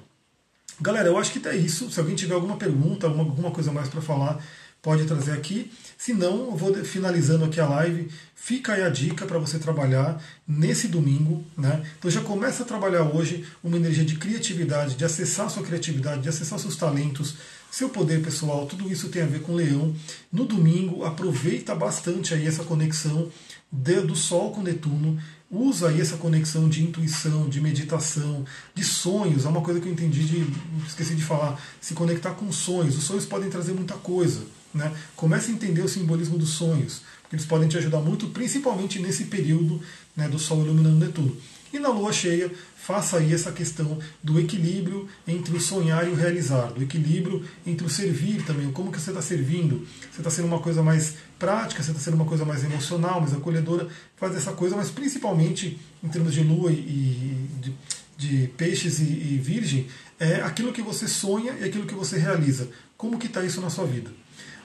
Galera, 0.79 1.07
eu 1.07 1.17
acho 1.17 1.31
que 1.31 1.47
é 1.47 1.55
isso. 1.55 1.91
Se 1.91 1.99
alguém 1.99 2.15
tiver 2.15 2.33
alguma 2.33 2.57
pergunta, 2.57 3.05
alguma, 3.05 3.51
coisa 3.51 3.71
mais 3.71 3.87
para 3.87 4.01
falar, 4.01 4.43
pode 4.81 5.05
trazer 5.05 5.31
aqui. 5.33 5.71
Se 5.95 6.11
não, 6.11 6.49
eu 6.49 6.55
vou 6.55 6.73
finalizando 6.83 7.45
aqui 7.45 7.59
a 7.59 7.67
live. 7.67 8.09
Fica 8.33 8.73
aí 8.73 8.81
a 8.81 8.89
dica 8.89 9.27
para 9.27 9.37
você 9.37 9.59
trabalhar 9.59 10.19
nesse 10.47 10.87
domingo. 10.87 11.45
Né? 11.55 11.85
Então 11.99 12.09
já 12.09 12.21
começa 12.21 12.63
a 12.63 12.65
trabalhar 12.65 13.03
hoje 13.03 13.45
uma 13.63 13.77
energia 13.77 14.03
de 14.03 14.15
criatividade, 14.15 14.95
de 14.95 15.05
acessar 15.05 15.49
sua 15.51 15.63
criatividade, 15.63 16.23
de 16.23 16.29
acessar 16.29 16.57
seus 16.57 16.75
talentos, 16.75 17.35
seu 17.71 17.87
poder 17.87 18.21
pessoal, 18.21 18.65
tudo 18.65 18.91
isso 18.91 19.07
tem 19.07 19.21
a 19.21 19.25
ver 19.25 19.41
com 19.41 19.55
leão. 19.55 19.95
No 20.31 20.45
domingo, 20.45 21.05
aproveita 21.05 21.73
bastante 21.73 22.33
aí 22.33 22.45
essa 22.45 22.65
conexão 22.65 23.31
do 23.71 24.15
Sol 24.15 24.51
com 24.51 24.61
Netuno. 24.61 25.17
Usa 25.49 25.89
aí 25.89 26.01
essa 26.01 26.17
conexão 26.17 26.67
de 26.67 26.83
intuição, 26.83 27.47
de 27.47 27.61
meditação, 27.61 28.45
de 28.75 28.83
sonhos. 28.83 29.45
É 29.45 29.49
uma 29.49 29.61
coisa 29.61 29.79
que 29.79 29.87
eu 29.87 29.91
entendi 29.91 30.23
de. 30.25 30.47
esqueci 30.85 31.15
de 31.15 31.23
falar. 31.23 31.61
Se 31.79 31.93
conectar 31.93 32.31
com 32.31 32.51
sonhos. 32.51 32.97
Os 32.97 33.05
sonhos 33.05 33.25
podem 33.25 33.49
trazer 33.49 33.71
muita 33.73 33.95
coisa. 33.95 34.41
Né? 34.73 34.91
Comece 35.15 35.51
a 35.51 35.53
entender 35.53 35.81
o 35.81 35.89
simbolismo 35.89 36.37
dos 36.37 36.49
sonhos, 36.49 37.01
porque 37.21 37.35
eles 37.35 37.45
podem 37.45 37.67
te 37.67 37.77
ajudar 37.77 37.99
muito, 37.99 38.27
principalmente 38.27 38.99
nesse 38.99 39.25
período 39.25 39.81
né, 40.15 40.27
do 40.27 40.39
Sol 40.39 40.61
iluminando 40.61 40.97
Netuno. 40.97 41.35
E 41.73 41.79
na 41.79 41.89
lua 41.89 42.11
cheia, 42.11 42.51
faça 42.83 43.17
aí 43.17 43.31
essa 43.31 43.51
questão 43.51 43.99
do 44.23 44.39
equilíbrio 44.39 45.07
entre 45.27 45.55
o 45.55 45.61
sonhar 45.61 46.07
e 46.07 46.11
o 46.11 46.15
realizar, 46.15 46.71
do 46.71 46.81
equilíbrio 46.81 47.45
entre 47.65 47.85
o 47.85 47.89
servir 47.89 48.43
também, 48.43 48.71
como 48.71 48.91
que 48.91 48.99
você 48.99 49.11
está 49.11 49.21
servindo. 49.21 49.85
Você 50.11 50.19
está 50.19 50.31
sendo 50.31 50.47
uma 50.47 50.59
coisa 50.59 50.81
mais 50.81 51.15
prática, 51.37 51.83
você 51.83 51.91
está 51.91 52.01
sendo 52.01 52.15
uma 52.15 52.25
coisa 52.25 52.43
mais 52.43 52.63
emocional, 52.63 53.21
mais 53.21 53.33
acolhedora, 53.33 53.87
faz 54.17 54.35
essa 54.35 54.53
coisa, 54.53 54.75
mas 54.75 54.89
principalmente 54.89 55.79
em 56.03 56.09
termos 56.09 56.33
de 56.33 56.41
lua 56.41 56.71
e 56.71 57.47
de, 57.61 57.73
de 58.17 58.47
peixes 58.57 58.99
e, 58.99 59.03
e 59.03 59.37
virgem, 59.37 59.87
é 60.19 60.41
aquilo 60.41 60.73
que 60.73 60.81
você 60.81 61.07
sonha 61.07 61.53
e 61.59 61.63
aquilo 61.63 61.85
que 61.85 61.93
você 61.93 62.17
realiza. 62.17 62.67
Como 62.97 63.19
que 63.19 63.27
está 63.27 63.43
isso 63.43 63.61
na 63.61 63.69
sua 63.69 63.85
vida? 63.85 64.09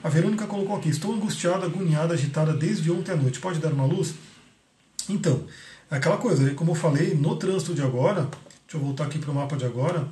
A 0.03 0.09
Verônica 0.09 0.47
colocou 0.47 0.75
aqui: 0.77 0.89
estou 0.89 1.13
angustiada, 1.13 1.67
agoniada, 1.67 2.15
agitada 2.15 2.55
desde 2.55 2.91
ontem 2.91 3.13
à 3.13 3.17
noite. 3.17 3.41
Pode 3.41 3.59
dar 3.59 3.73
uma 3.73 3.85
luz? 3.85 4.15
Então, 5.09 5.45
aquela 5.91 6.17
coisa, 6.17 6.53
como 6.55 6.73
eu 6.73 6.75
falei, 6.75 7.15
no 7.15 7.37
trânsito 7.37 7.75
de 7.75 7.83
agora, 7.83 8.23
deixa 8.23 8.77
eu 8.77 8.81
voltar 8.81 9.05
aqui 9.05 9.19
para 9.19 9.31
o 9.31 9.35
mapa 9.35 9.57
de 9.57 9.65
agora, 9.65 10.09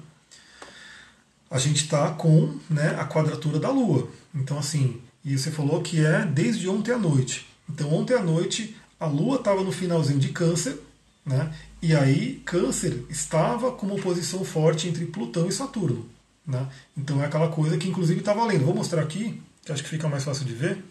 a 1.51 1.59
gente 1.59 1.85
está 1.85 2.11
com 2.11 2.59
né, 2.69 2.97
a 2.99 3.05
quadratura 3.05 3.59
da 3.59 3.71
Lua. 3.71 4.09
Então, 4.35 4.59
assim, 4.59 5.01
e 5.25 5.39
você 5.39 5.51
falou 5.51 5.81
que 5.83 6.05
é 6.05 6.25
desde 6.25 6.69
ontem 6.69 6.93
à 6.93 6.99
noite. 6.99 7.47
Então, 7.69 7.93
ontem 7.93 8.15
à 8.15 8.23
noite, 8.23 8.77
a 8.99 9.07
Lua 9.07 9.37
estava 9.37 9.63
no 9.63 9.73
finalzinho 9.73 10.19
de 10.19 10.29
Câncer, 10.29 10.79
né? 11.25 11.53
E 11.81 11.95
aí, 11.95 12.43
Câncer 12.45 13.05
estava 13.09 13.71
com 13.73 13.87
uma 13.87 13.97
posição 13.97 14.45
forte 14.45 14.89
entre 14.89 15.07
Plutão 15.07 15.47
e 15.47 15.53
Saturno. 15.53 16.07
Né? 16.47 16.67
Então, 16.97 17.23
é 17.23 17.27
aquela 17.27 17.49
coisa 17.49 17.79
que, 17.79 17.89
inclusive, 17.89 18.21
está 18.21 18.33
valendo. 18.33 18.65
Vou 18.65 18.75
mostrar 18.75 19.03
aqui 19.03 19.41
que 19.65 19.73
acho 19.73 19.83
que 19.83 19.89
fica 19.89 20.09
mais 20.09 20.25
fácil 20.25 20.45
de 20.45 20.53
ver. 20.53 20.85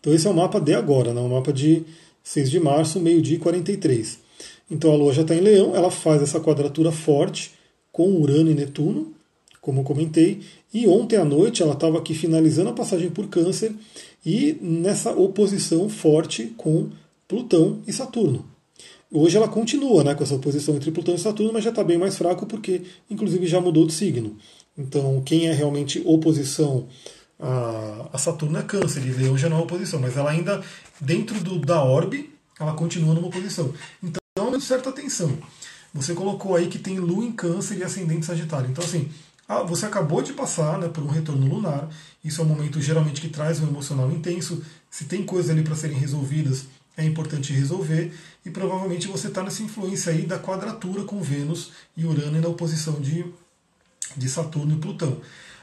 Então 0.00 0.12
esse 0.12 0.26
é 0.26 0.30
o 0.30 0.34
mapa 0.34 0.60
de 0.60 0.74
agora, 0.74 1.12
né? 1.12 1.20
o 1.20 1.28
mapa 1.28 1.52
de 1.52 1.84
6 2.22 2.50
de 2.50 2.60
março, 2.60 3.00
meio-dia 3.00 3.36
e 3.36 3.40
43. 3.40 4.18
Então 4.70 4.92
a 4.92 4.96
Lua 4.96 5.12
já 5.12 5.22
está 5.22 5.34
em 5.34 5.40
Leão, 5.40 5.74
ela 5.74 5.90
faz 5.90 6.22
essa 6.22 6.40
quadratura 6.40 6.92
forte 6.92 7.52
com 7.90 8.12
Urano 8.20 8.50
e 8.50 8.54
Netuno, 8.54 9.12
como 9.60 9.84
comentei, 9.84 10.40
e 10.72 10.86
ontem 10.86 11.16
à 11.16 11.24
noite 11.24 11.62
ela 11.62 11.74
estava 11.74 11.98
aqui 11.98 12.14
finalizando 12.14 12.70
a 12.70 12.72
passagem 12.72 13.10
por 13.10 13.28
Câncer 13.28 13.72
e 14.24 14.56
nessa 14.60 15.12
oposição 15.12 15.88
forte 15.88 16.52
com 16.56 16.88
Plutão 17.26 17.80
e 17.86 17.92
Saturno. 17.92 18.44
Hoje 19.12 19.36
ela 19.36 19.48
continua 19.48 20.04
né, 20.04 20.14
com 20.14 20.22
essa 20.22 20.36
oposição 20.36 20.76
entre 20.76 20.92
Plutão 20.92 21.14
e 21.14 21.18
Saturno, 21.18 21.52
mas 21.52 21.64
já 21.64 21.70
está 21.70 21.82
bem 21.82 21.98
mais 21.98 22.16
fraco 22.16 22.46
porque, 22.46 22.82
inclusive, 23.10 23.44
já 23.46 23.60
mudou 23.60 23.84
de 23.84 23.92
signo. 23.92 24.36
Então, 24.78 25.20
quem 25.26 25.48
é 25.48 25.52
realmente 25.52 26.00
oposição 26.04 26.86
a, 28.12 28.18
Saturno 28.18 28.58
é 28.58 28.62
Câncer, 28.62 29.04
e 29.06 29.10
Leão 29.10 29.36
já 29.36 29.48
não 29.48 29.58
é 29.58 29.60
oposição, 29.60 29.98
mas 29.98 30.16
ela 30.16 30.30
ainda, 30.30 30.62
dentro 31.00 31.40
do, 31.40 31.58
da 31.58 31.82
orbe, 31.82 32.32
ela 32.58 32.74
continua 32.74 33.14
numa 33.14 33.28
oposição. 33.28 33.72
Então, 34.02 34.60
certa 34.60 34.90
atenção. 34.90 35.38
Você 35.92 36.14
colocou 36.14 36.54
aí 36.54 36.68
que 36.68 36.78
tem 36.78 36.98
Lua 36.98 37.24
em 37.24 37.32
Câncer 37.32 37.78
e 37.78 37.82
Ascendente 37.82 38.26
Sagitário. 38.26 38.70
Então, 38.70 38.84
assim, 38.84 39.10
você 39.66 39.86
acabou 39.86 40.22
de 40.22 40.32
passar 40.32 40.78
né, 40.78 40.88
por 40.88 41.02
um 41.02 41.08
retorno 41.08 41.46
lunar. 41.46 41.88
Isso 42.22 42.40
é 42.40 42.44
um 42.44 42.48
momento 42.48 42.80
geralmente 42.80 43.20
que 43.20 43.28
traz 43.28 43.60
um 43.60 43.66
emocional 43.66 44.10
intenso. 44.12 44.62
Se 44.88 45.06
tem 45.06 45.24
coisas 45.24 45.50
ali 45.50 45.62
para 45.62 45.74
serem 45.74 45.96
resolvidas, 45.96 46.66
é 46.96 47.04
importante 47.04 47.52
resolver. 47.52 48.12
E 48.44 48.50
provavelmente 48.50 49.08
você 49.08 49.28
está 49.28 49.42
nessa 49.42 49.62
influência 49.62 50.12
aí 50.12 50.22
da 50.22 50.38
quadratura 50.38 51.02
com 51.02 51.20
Vênus 51.20 51.72
e 51.96 52.04
Urano 52.04 52.36
e 52.36 52.40
na 52.40 52.48
oposição 52.48 53.00
de 53.00 53.24
de 54.16 54.28
Saturno 54.28 54.74
e 54.74 54.78
Plutão. 54.78 55.20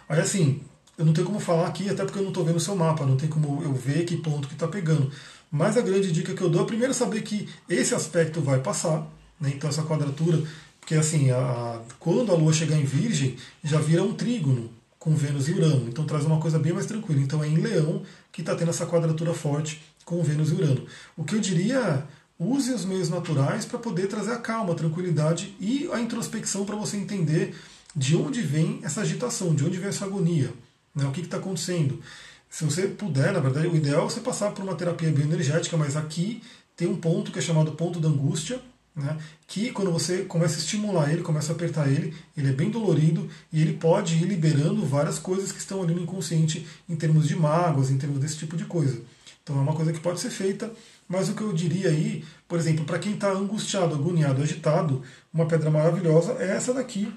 Aí 0.08 0.20
assim, 0.20 0.62
eu 0.98 1.06
não 1.06 1.14
tenho 1.14 1.28
como 1.28 1.40
falar 1.40 1.68
aqui, 1.68 1.90
até 1.90 2.04
porque 2.04 2.18
eu 2.18 2.24
não 2.24 2.30
estou 2.30 2.44
vendo 2.44 2.56
o 2.56 2.60
seu 2.60 2.76
mapa, 2.76 3.06
não 3.06 3.16
tem 3.16 3.30
como 3.30 3.62
eu 3.64 3.74
ver 3.74 4.06
que 4.06 4.18
ponto 4.18 4.48
que 4.48 4.56
está 4.56 4.68
pegando. 4.68 5.12
Mas 5.52 5.78
a 5.78 5.82
grande 5.82 6.12
dica 6.12 6.34
que 6.34 6.42
eu 6.42 6.50
dou 6.50 6.64
é 6.64 6.66
primeiro 6.66 6.94
saber 6.94 7.22
que 7.22 7.48
esse 7.70 7.94
aspecto 7.94 8.42
vai 8.42 8.60
passar, 8.60 9.08
né? 9.40 9.52
então 9.56 9.70
essa 9.70 9.84
quadratura, 9.84 10.42
porque 10.80 10.96
assim, 10.96 11.32
a, 11.32 11.82
quando 12.00 12.32
a 12.32 12.36
Lua 12.36 12.52
chegar 12.52 12.78
em 12.78 12.84
Virgem, 12.84 13.38
já 13.64 13.80
vira 13.80 14.04
um 14.04 14.14
trígono 14.14 14.72
com 14.98 15.16
Vênus 15.16 15.48
e 15.48 15.54
Urano, 15.54 15.88
então 15.88 16.06
traz 16.06 16.26
uma 16.26 16.40
coisa 16.40 16.58
bem 16.58 16.74
mais 16.74 16.86
tranquila. 16.86 17.22
Então 17.22 17.44
é 17.44 17.48
em 17.48 17.58
Leão 17.58 18.02
que 18.32 18.42
está 18.42 18.56
tendo 18.56 18.70
essa 18.70 18.86
quadratura 18.86 19.34
forte 19.34 19.82
com 20.04 20.22
Vênus 20.24 20.52
e 20.52 20.56
Urano. 20.56 20.86
O 21.16 21.24
que 21.24 21.36
eu 21.36 21.40
diria 21.40 22.04
use 22.40 22.72
os 22.74 22.86
meios 22.86 23.10
naturais 23.10 23.66
para 23.66 23.80
poder 23.80 24.08
trazer 24.08 24.32
a 24.32 24.38
calma, 24.38 24.74
a 24.74 24.76
tranquilidade 24.76 25.56
e 25.60 25.90
a 25.92 26.00
introspecção 26.00 26.66
para 26.66 26.76
você 26.76 26.98
entender 26.98 27.56
de 27.96 28.16
onde 28.16 28.42
vem 28.42 28.80
essa 28.84 29.02
agitação, 29.02 29.56
de 29.56 29.66
onde 29.66 29.78
vem 29.78 29.90
essa 29.90 30.06
agonia, 30.06 30.54
né? 30.98 31.06
o 31.08 31.12
que 31.12 31.22
está 31.22 31.38
acontecendo. 31.38 32.02
Se 32.50 32.66
você 32.66 32.88
puder, 32.88 33.32
na 33.32 33.40
verdade, 33.40 33.68
o 33.68 33.76
ideal 33.76 34.06
é 34.06 34.10
você 34.10 34.20
passar 34.20 34.52
por 34.52 34.64
uma 34.64 34.76
terapia 34.76 35.12
bioenergética, 35.12 35.78
mas 35.78 35.96
aqui 35.96 36.42
tem 36.76 36.88
um 36.88 36.96
ponto 36.96 37.32
que 37.32 37.40
é 37.40 37.42
chamado 37.42 37.74
ponto 37.74 38.00
da 38.00 38.08
angústia, 38.08 38.60
né? 38.96 39.18
que 39.46 39.72
quando 39.72 39.92
você 39.92 40.24
começa 40.24 40.56
a 40.56 40.60
estimular 40.60 41.12
ele, 41.12 41.22
começa 41.22 41.52
a 41.52 41.56
apertar 41.56 41.88
ele, 41.88 42.16
ele 42.36 42.50
é 42.50 42.54
bem 42.54 42.70
dolorido 42.70 43.30
e 43.52 43.62
ele 43.62 43.74
pode 43.74 44.16
ir 44.16 44.26
liberando 44.26 44.86
várias 44.86 45.20
coisas 45.20 45.52
que 45.52 45.60
estão 45.60 45.84
ali 45.84 45.94
no 45.94 46.02
inconsciente 46.02 46.66
em 46.90 46.96
termos 46.96 47.28
de 47.28 47.36
mágoas, 47.36 47.92
em 47.92 47.98
termos 47.98 48.20
desse 48.20 48.38
tipo 48.38 48.58
de 48.58 48.66
coisa. 48.66 49.00
Então 49.44 49.58
é 49.58 49.62
uma 49.62 49.74
coisa 49.74 49.94
que 49.94 50.00
pode 50.00 50.20
ser 50.20 50.30
feita, 50.30 50.72
mas 51.08 51.30
o 51.30 51.34
que 51.34 51.42
eu 51.42 51.54
diria 51.54 51.90
aí, 51.90 52.26
por 52.48 52.60
exemplo, 52.60 52.84
para 52.86 53.00
quem 53.00 53.14
está 53.14 53.32
angustiado, 53.32 53.96
agoniado, 53.96 54.42
agitado, 54.42 55.04
uma 55.34 55.46
pedra 55.46 55.70
maravilhosa 55.70 56.34
é 56.40 56.50
essa 56.50 56.74
daqui, 56.74 57.14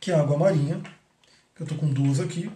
que 0.00 0.10
é 0.10 0.14
a 0.14 0.20
água 0.20 0.36
marinha, 0.36 0.80
que 1.54 1.62
eu 1.62 1.64
estou 1.64 1.78
com 1.78 1.86
duas 1.86 2.18
aqui. 2.18 2.50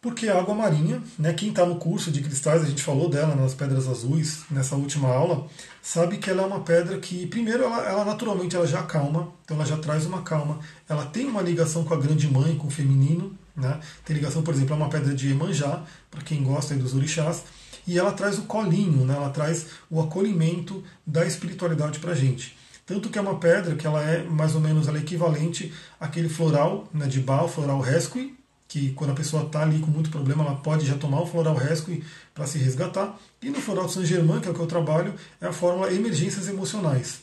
Porque 0.00 0.28
a 0.28 0.38
água 0.38 0.54
marinha, 0.54 1.02
né, 1.18 1.32
quem 1.32 1.48
está 1.48 1.66
no 1.66 1.74
curso 1.74 2.12
de 2.12 2.22
cristais, 2.22 2.62
a 2.62 2.66
gente 2.66 2.84
falou 2.84 3.08
dela 3.08 3.34
nas 3.34 3.52
pedras 3.52 3.88
azuis, 3.88 4.44
nessa 4.48 4.76
última 4.76 5.08
aula, 5.08 5.48
sabe 5.82 6.18
que 6.18 6.30
ela 6.30 6.44
é 6.44 6.46
uma 6.46 6.60
pedra 6.60 6.98
que, 7.00 7.26
primeiro, 7.26 7.64
ela, 7.64 7.84
ela 7.84 8.04
naturalmente 8.04 8.54
ela 8.54 8.64
já 8.64 8.84
calma, 8.84 9.32
então 9.44 9.56
ela 9.56 9.66
já 9.66 9.76
traz 9.76 10.06
uma 10.06 10.22
calma. 10.22 10.60
Ela 10.88 11.04
tem 11.06 11.26
uma 11.26 11.42
ligação 11.42 11.82
com 11.82 11.94
a 11.94 11.96
grande 11.96 12.28
mãe, 12.28 12.56
com 12.56 12.68
o 12.68 12.70
feminino, 12.70 13.36
né? 13.56 13.80
tem 14.04 14.14
ligação, 14.14 14.40
por 14.42 14.54
exemplo, 14.54 14.74
a 14.74 14.76
uma 14.76 14.88
pedra 14.88 15.12
de 15.12 15.32
Emanjá, 15.32 15.82
para 16.08 16.22
quem 16.22 16.44
gosta 16.44 16.76
dos 16.76 16.94
orixás, 16.94 17.42
e 17.84 17.98
ela 17.98 18.12
traz 18.12 18.38
o 18.38 18.42
colinho, 18.42 19.04
né? 19.04 19.16
ela 19.16 19.30
traz 19.30 19.66
o 19.90 20.00
acolhimento 20.00 20.84
da 21.04 21.26
espiritualidade 21.26 21.98
para 21.98 22.12
a 22.12 22.14
gente. 22.14 22.56
Tanto 22.86 23.10
que 23.10 23.18
é 23.18 23.20
uma 23.20 23.40
pedra 23.40 23.74
que 23.74 23.86
ela 23.86 24.00
é 24.00 24.22
mais 24.22 24.54
ou 24.54 24.60
menos 24.60 24.86
ela 24.86 24.96
é 24.96 25.00
equivalente 25.00 25.74
àquele 25.98 26.28
floral 26.28 26.88
né, 26.94 27.06
de 27.08 27.20
Baal, 27.20 27.48
floral 27.48 27.80
rescue, 27.80 28.37
que 28.68 28.92
quando 28.92 29.10
a 29.10 29.14
pessoa 29.14 29.44
está 29.44 29.62
ali 29.62 29.78
com 29.78 29.90
muito 29.90 30.10
problema, 30.10 30.44
ela 30.44 30.56
pode 30.56 30.86
já 30.86 30.96
tomar 30.96 31.22
o 31.22 31.26
floral 31.26 31.56
rescue 31.56 32.04
para 32.34 32.46
se 32.46 32.58
resgatar. 32.58 33.18
E 33.42 33.48
no 33.48 33.60
floral 33.60 33.86
de 33.86 33.92
Saint 33.92 34.06
Germain, 34.06 34.40
que 34.40 34.48
é 34.48 34.50
o 34.50 34.54
que 34.54 34.60
eu 34.60 34.66
trabalho, 34.66 35.14
é 35.40 35.46
a 35.46 35.52
fórmula 35.52 35.90
emergências 35.92 36.48
emocionais. 36.48 37.20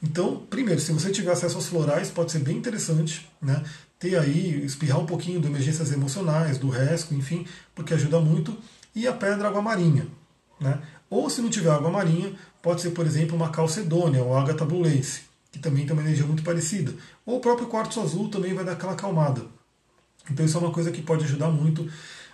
Então, 0.00 0.46
primeiro, 0.48 0.80
se 0.80 0.92
você 0.92 1.10
tiver 1.10 1.32
acesso 1.32 1.56
aos 1.56 1.66
florais, 1.66 2.10
pode 2.10 2.30
ser 2.30 2.38
bem 2.38 2.56
interessante, 2.56 3.28
né? 3.42 3.64
Ter 3.98 4.16
aí, 4.16 4.64
espirrar 4.64 5.00
um 5.00 5.06
pouquinho 5.06 5.40
de 5.40 5.48
emergências 5.48 5.90
emocionais, 5.90 6.58
do 6.58 6.68
rescue, 6.68 7.16
enfim, 7.16 7.46
porque 7.74 7.94
ajuda 7.94 8.20
muito. 8.20 8.56
E 8.94 9.08
a 9.08 9.12
pedra 9.12 9.48
água 9.48 9.62
marinha, 9.62 10.06
né? 10.60 10.80
Ou 11.10 11.28
se 11.28 11.40
não 11.40 11.50
tiver 11.50 11.70
água 11.70 11.90
marinha, 11.90 12.32
pode 12.62 12.82
ser, 12.82 12.90
por 12.90 13.06
exemplo, 13.06 13.34
uma 13.34 13.48
calcedônia 13.48 14.22
ou 14.22 14.36
ágata 14.36 14.64
bulense, 14.64 15.22
que 15.50 15.58
também 15.58 15.84
tem 15.84 15.94
uma 15.94 16.02
energia 16.02 16.26
muito 16.26 16.42
parecida. 16.42 16.94
Ou 17.24 17.38
o 17.38 17.40
próprio 17.40 17.68
quartzo 17.68 18.00
azul 18.00 18.28
também 18.28 18.54
vai 18.54 18.64
dar 18.64 18.72
aquela 18.72 18.92
acalmada. 18.92 19.55
Então 20.30 20.44
isso 20.44 20.56
é 20.56 20.60
uma 20.60 20.72
coisa 20.72 20.90
que 20.90 21.02
pode 21.02 21.24
ajudar 21.24 21.48
muito 21.48 21.88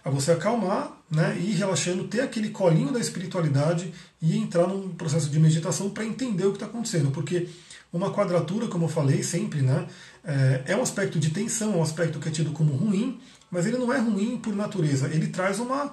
a 0.04 0.10
você 0.10 0.32
acalmar 0.32 0.92
né, 1.10 1.36
ir 1.38 1.52
relaxando, 1.52 2.04
ter 2.04 2.22
aquele 2.22 2.50
colinho 2.50 2.92
da 2.92 2.98
espiritualidade 2.98 3.92
e 4.20 4.36
entrar 4.36 4.66
num 4.66 4.88
processo 4.88 5.28
de 5.28 5.38
meditação 5.38 5.90
para 5.90 6.04
entender 6.04 6.46
o 6.46 6.50
que 6.50 6.56
está 6.56 6.66
acontecendo. 6.66 7.10
Porque 7.10 7.48
uma 7.92 8.10
quadratura, 8.10 8.66
como 8.66 8.86
eu 8.86 8.88
falei 8.88 9.22
sempre, 9.22 9.60
né, 9.60 9.86
é, 10.24 10.62
é 10.68 10.76
um 10.76 10.82
aspecto 10.82 11.18
de 11.18 11.30
tensão, 11.30 11.74
é 11.74 11.76
um 11.76 11.82
aspecto 11.82 12.18
que 12.18 12.28
é 12.28 12.32
tido 12.32 12.50
como 12.52 12.74
ruim, 12.74 13.20
mas 13.50 13.66
ele 13.66 13.76
não 13.76 13.92
é 13.92 13.98
ruim 13.98 14.38
por 14.38 14.56
natureza. 14.56 15.08
Ele 15.08 15.26
traz 15.26 15.58
uma. 15.60 15.92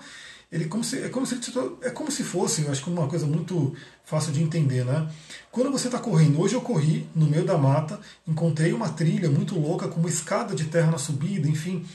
Ele 0.52 0.66
como 0.66 0.84
se, 0.84 1.00
é, 1.04 1.10
como 1.10 1.26
se, 1.28 1.40
é 1.82 1.90
como 1.92 2.10
se 2.10 2.24
fosse, 2.24 2.64
eu 2.64 2.72
acho 2.72 2.84
que 2.84 2.90
uma 2.90 3.08
coisa 3.08 3.28
muito 3.28 3.76
fácil 4.04 4.32
de 4.32 4.42
entender, 4.42 4.84
né? 4.84 5.08
Quando 5.52 5.72
você 5.72 5.88
está 5.88 6.00
correndo, 6.00 6.42
hoje 6.42 6.56
eu 6.56 6.62
corri 6.62 7.08
no 7.16 7.28
meio 7.28 7.46
da 7.46 7.56
mata, 7.56 8.00
encontrei 8.28 8.74
uma 8.74 8.90
trilha 8.90 9.30
muito 9.30 9.60
louca, 9.60 9.88
com 9.88 10.00
uma 10.00 10.10
escada 10.10 10.56
de 10.56 10.66
terra 10.66 10.90
na 10.90 10.98
subida, 10.98 11.48
enfim. 11.48 11.86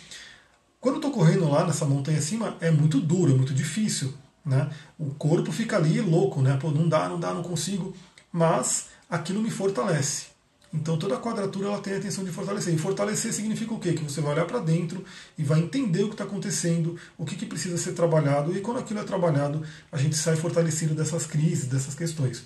Quando 0.81 0.97
eu 0.97 0.99
estou 0.99 1.11
correndo 1.11 1.51
lá 1.51 1.67
nessa 1.67 1.85
montanha 1.85 2.19
acima, 2.19 2.57
é 2.61 2.71
muito 2.71 3.01
duro, 3.01 3.33
é 3.33 3.35
muito 3.35 3.55
difícil. 3.55 4.15
Né? 4.45 4.71
O 4.99 5.07
corpo 5.15 5.51
fica 5.51 5.77
ali 5.77 6.01
louco, 6.01 6.43
né? 6.43 6.57
Pô, 6.61 6.71
não 6.71 6.89
dá, 6.89 7.09
não 7.09 7.19
dá, 7.19 7.33
não 7.33 7.43
consigo. 7.43 7.97
Mas 8.31 8.89
aquilo 9.09 9.41
me 9.41 9.51
fortalece. 9.51 10.34
Então 10.75 10.99
toda 10.99 11.15
a 11.15 11.19
quadratura 11.19 11.69
ela 11.69 11.79
tem 11.79 11.93
a 11.93 11.99
intenção 11.99 12.25
de 12.25 12.33
fortalecer. 12.33 12.75
E 12.75 12.79
fortalecer 12.79 13.33
significa 13.33 13.73
o 13.73 13.79
quê? 13.79 13.93
Que 13.93 14.03
você 14.03 14.21
vai 14.21 14.33
olhar 14.33 14.45
para 14.45 14.59
dentro 14.59 15.05
e 15.39 15.45
vai 15.45 15.61
entender 15.61 16.03
o 16.03 16.09
que 16.09 16.15
está 16.15 16.25
acontecendo, 16.25 16.99
o 17.17 17.25
que, 17.25 17.37
que 17.37 17.47
precisa 17.47 17.79
ser 17.79 17.93
trabalhado, 17.93 18.57
e 18.57 18.61
quando 18.61 18.81
aquilo 18.81 18.99
é 18.99 19.05
trabalhado, 19.05 19.63
a 19.93 19.97
gente 19.97 20.17
sai 20.17 20.35
fortalecido 20.35 20.93
dessas 20.93 21.27
crises, 21.27 21.67
dessas 21.67 21.95
questões. 21.95 22.43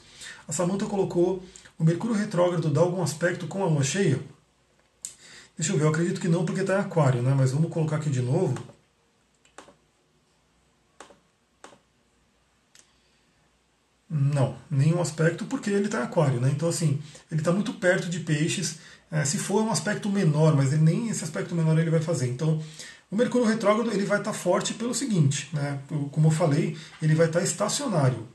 A 0.47 0.53
Samantha 0.53 0.85
colocou 0.85 1.43
o 1.79 1.85
Mercúrio 1.85 2.15
retrógrado 2.15 2.69
dá 2.69 2.83
algum 2.83 3.03
aspecto 3.03 3.47
com 3.47 3.63
a 3.63 3.67
lua 3.67 3.83
cheia? 3.83 4.21
Deixa 5.57 5.73
eu 5.73 5.79
ver, 5.79 5.85
eu 5.85 5.89
acredito 5.89 6.21
que 6.21 6.29
não 6.29 6.45
porque 6.45 6.61
está 6.61 6.77
em 6.77 6.81
aquário, 6.81 7.23
né? 7.23 7.35
Mas 7.37 7.53
vamos 7.53 7.73
colocar 7.73 7.97
aqui 7.97 8.11
de 8.11 8.21
novo. 8.21 8.57
Não, 14.11 14.57
nenhum 14.71 15.01
aspecto 15.01 15.45
porque 15.45 15.69
ele 15.69 15.87
está 15.87 16.01
em 16.01 16.03
aquário, 16.05 16.41
né? 16.41 16.51
Então 16.55 16.69
assim, 16.69 17.01
ele 17.31 17.41
está 17.41 17.53
muito 17.53 17.75
perto 17.75 18.09
de 18.09 18.21
peixes. 18.21 18.79
É, 19.11 19.25
se 19.25 19.39
for 19.39 19.63
um 19.63 19.71
aspecto 19.71 20.09
menor, 20.09 20.55
mas 20.57 20.73
ele, 20.73 20.83
nem 20.83 21.09
esse 21.09 21.25
aspecto 21.25 21.55
menor 21.55 21.79
ele 21.79 21.91
vai 21.91 22.01
fazer. 22.01 22.29
Então, 22.29 22.63
o 23.11 23.17
Mercúrio 23.17 23.47
retrógrado 23.47 23.91
ele 23.91 24.05
vai 24.05 24.19
estar 24.19 24.33
tá 24.33 24.37
forte 24.37 24.75
pelo 24.75 24.95
seguinte, 24.95 25.49
né? 25.53 25.79
Como 26.11 26.29
eu 26.29 26.31
falei, 26.31 26.77
ele 27.03 27.15
vai 27.15 27.27
estar 27.27 27.41
tá 27.41 27.45
estacionário. 27.45 28.27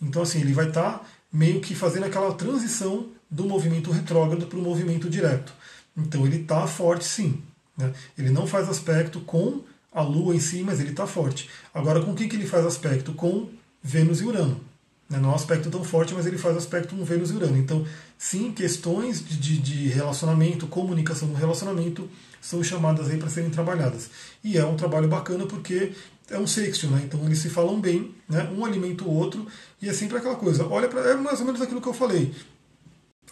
Então 0.00 0.22
assim, 0.22 0.40
ele 0.40 0.52
vai 0.52 0.68
estar 0.68 0.98
tá 0.98 1.04
meio 1.32 1.60
que 1.60 1.74
fazendo 1.74 2.04
aquela 2.04 2.32
transição 2.34 3.08
do 3.30 3.44
movimento 3.44 3.90
retrógrado 3.90 4.46
para 4.46 4.58
o 4.58 4.62
movimento 4.62 5.08
direto. 5.10 5.52
Então 5.96 6.26
ele 6.26 6.42
está 6.42 6.66
forte 6.66 7.04
sim. 7.04 7.42
Né? 7.76 7.92
Ele 8.16 8.30
não 8.30 8.46
faz 8.46 8.68
aspecto 8.68 9.20
com 9.20 9.62
a 9.92 10.02
Lua 10.02 10.34
em 10.34 10.40
si, 10.40 10.62
mas 10.62 10.80
ele 10.80 10.90
está 10.90 11.06
forte. 11.06 11.48
Agora, 11.72 12.02
com 12.02 12.14
quem 12.14 12.28
que 12.28 12.36
ele 12.36 12.46
faz 12.46 12.64
aspecto? 12.66 13.12
Com 13.12 13.48
Vênus 13.82 14.20
e 14.20 14.24
Urano. 14.24 14.60
Né? 15.08 15.18
Não 15.18 15.30
é 15.30 15.32
um 15.32 15.34
aspecto 15.34 15.70
tão 15.70 15.84
forte, 15.84 16.14
mas 16.14 16.26
ele 16.26 16.38
faz 16.38 16.56
aspecto 16.56 16.94
com 16.94 17.04
Vênus 17.04 17.30
e 17.30 17.34
Urano. 17.34 17.56
Então, 17.56 17.86
sim, 18.18 18.52
questões 18.52 19.24
de, 19.24 19.58
de 19.58 19.88
relacionamento, 19.88 20.66
comunicação 20.66 21.28
no 21.28 21.34
relacionamento 21.34 22.08
são 22.40 22.62
chamadas 22.62 23.10
aí 23.10 23.16
para 23.16 23.30
serem 23.30 23.50
trabalhadas. 23.50 24.10
E 24.42 24.58
é 24.58 24.64
um 24.64 24.76
trabalho 24.76 25.08
bacana 25.08 25.46
porque 25.46 25.92
é 26.30 26.38
um 26.38 26.46
sexto, 26.46 26.86
né? 26.88 27.02
Então 27.04 27.24
eles 27.24 27.38
se 27.38 27.48
falam 27.50 27.80
bem, 27.80 28.14
né? 28.28 28.48
um 28.56 28.64
alimenta 28.64 29.04
o 29.04 29.10
outro, 29.10 29.46
e 29.80 29.88
é 29.88 29.92
sempre 29.92 30.18
aquela 30.18 30.36
coisa. 30.36 30.66
Olha 30.66 30.88
para 30.88 31.00
é 31.10 31.14
mais 31.14 31.40
ou 31.40 31.46
menos 31.46 31.60
aquilo 31.60 31.80
que 31.80 31.88
eu 31.88 31.94
falei. 31.94 32.34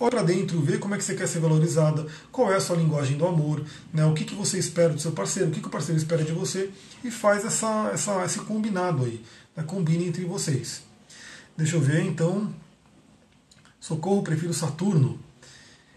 Olha 0.01 0.11
para 0.11 0.23
dentro, 0.23 0.61
vê 0.61 0.79
como 0.79 0.95
é 0.95 0.99
que 0.99 1.05
você 1.05 1.15
quer 1.15 1.29
ser 1.29 1.39
valorizada, 1.39 2.07
qual 2.31 2.51
é 2.51 2.57
a 2.57 2.61
sua 2.61 2.77
linguagem 2.77 3.17
do 3.17 3.27
amor, 3.27 3.63
né, 3.93 4.05
o 4.07 4.15
que, 4.15 4.25
que 4.25 4.35
você 4.35 4.59
espera 4.59 4.89
do 4.89 5.01
seu 5.01 5.13
parceiro, 5.13 5.51
o 5.51 5.53
que, 5.53 5.61
que 5.61 5.67
o 5.67 5.71
parceiro 5.71 5.99
espera 5.99 6.25
de 6.25 6.33
você, 6.33 6.71
e 7.05 7.11
faz 7.11 7.45
essa, 7.45 7.91
essa, 7.93 8.25
esse 8.25 8.41
combinado 8.41 9.05
aí, 9.05 9.23
né, 9.55 9.63
combine 9.63 10.09
entre 10.09 10.25
vocês. 10.25 10.83
Deixa 11.57 11.77
eu 11.77 11.81
ver 11.81 12.03
então. 12.03 12.53
Socorro, 13.81 14.23
prefiro 14.23 14.55
Saturno. 14.55 15.19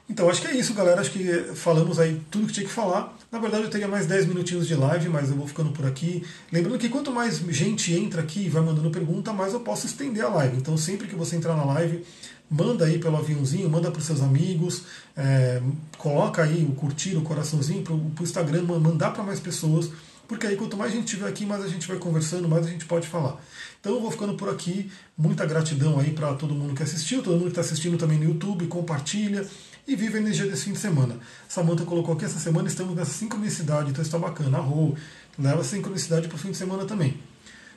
Então, 0.08 0.30
acho 0.30 0.40
que 0.40 0.48
é 0.48 0.56
isso, 0.56 0.74
galera. 0.74 1.02
Acho 1.02 1.12
que 1.12 1.24
falamos 1.56 2.00
aí 2.00 2.22
tudo 2.30 2.48
que 2.48 2.54
tinha 2.54 2.66
que 2.66 2.72
falar. 2.72 3.18
Na 3.32 3.40
verdade, 3.40 3.64
eu 3.64 3.70
teria 3.70 3.88
mais 3.88 4.06
10 4.06 4.28
minutinhos 4.28 4.68
de 4.68 4.76
live, 4.76 5.10
mas 5.10 5.30
eu 5.30 5.36
vou 5.36 5.48
ficando 5.48 5.72
por 5.72 5.86
aqui. 5.86 6.24
Lembrando 6.52 6.78
que 6.78 6.90
quanto 6.90 7.12
mais 7.12 7.40
gente 7.40 7.92
entra 7.94 8.22
aqui 8.22 8.46
e 8.46 8.50
vai 8.50 8.62
mandando 8.62 8.90
pergunta, 8.92 9.34
mais 9.34 9.54
eu 9.54 9.62
posso 9.62 9.88
estender 9.88 10.24
a 10.24 10.30
live. 10.30 10.58
Então, 10.58 10.78
sempre 10.78 11.08
que 11.08 11.16
você 11.16 11.36
entrar 11.36 11.56
na 11.56 11.66
live, 11.66 12.06
manda 12.50 12.86
aí 12.86 13.00
pelo 13.00 13.18
aviãozinho, 13.18 13.68
manda 13.68 13.90
para 13.90 14.00
os 14.00 14.06
seus 14.06 14.22
amigos, 14.22 14.84
é, 15.18 15.62
coloca 15.98 16.44
aí 16.44 16.64
o 16.64 16.76
curtir, 16.76 17.16
o 17.16 17.22
coraçãozinho 17.22 17.82
para 17.82 17.94
o 17.94 18.14
Instagram, 18.22 18.64
mandar 18.64 19.12
para 19.12 19.24
mais 19.24 19.40
pessoas, 19.40 19.90
porque 20.28 20.48
aí 20.48 20.56
quanto 20.56 20.76
mais 20.78 20.92
gente 20.92 21.06
tiver 21.06 21.28
aqui, 21.28 21.46
mais 21.46 21.64
a 21.64 21.68
gente 21.68 21.88
vai 21.88 21.98
conversando, 21.98 22.48
mais 22.48 22.66
a 22.66 22.70
gente 22.70 22.86
pode 22.86 23.08
falar. 23.08 23.40
Então 23.80 23.94
eu 23.94 24.02
vou 24.02 24.10
ficando 24.10 24.34
por 24.36 24.50
aqui, 24.50 24.92
muita 25.18 25.46
gratidão 25.46 26.00
aí 26.00 26.12
para 26.12 26.34
todo 26.34 26.56
mundo 26.56 26.74
que 26.74 26.84
assistiu, 26.84 27.22
todo 27.22 27.34
mundo 27.34 27.44
que 27.44 27.50
está 27.50 27.62
assistindo 27.62 27.98
também 27.98 28.18
no 28.18 28.26
YouTube, 28.26 28.68
compartilha 28.68 29.48
e 29.88 29.96
vive 29.96 30.18
a 30.18 30.20
energia 30.20 30.48
desse 30.48 30.66
fim 30.66 30.74
de 30.74 30.80
semana. 30.80 31.20
Samanta 31.48 31.84
colocou 31.86 32.16
aqui 32.16 32.26
essa 32.26 32.40
semana 32.40 32.68
estamos 32.68 32.96
nessa 32.96 33.12
sincronicidade, 33.12 33.92
então 33.92 34.02
está 34.02 34.18
bacana. 34.18 34.58
Arro, 34.58 34.98
leva 35.38 35.62
a 35.62 35.64
sincronicidade 35.64 36.28
para 36.28 36.36
o 36.36 36.40
fim 36.40 36.52
de 36.52 36.58
semana 36.58 36.86
também. 36.86 37.20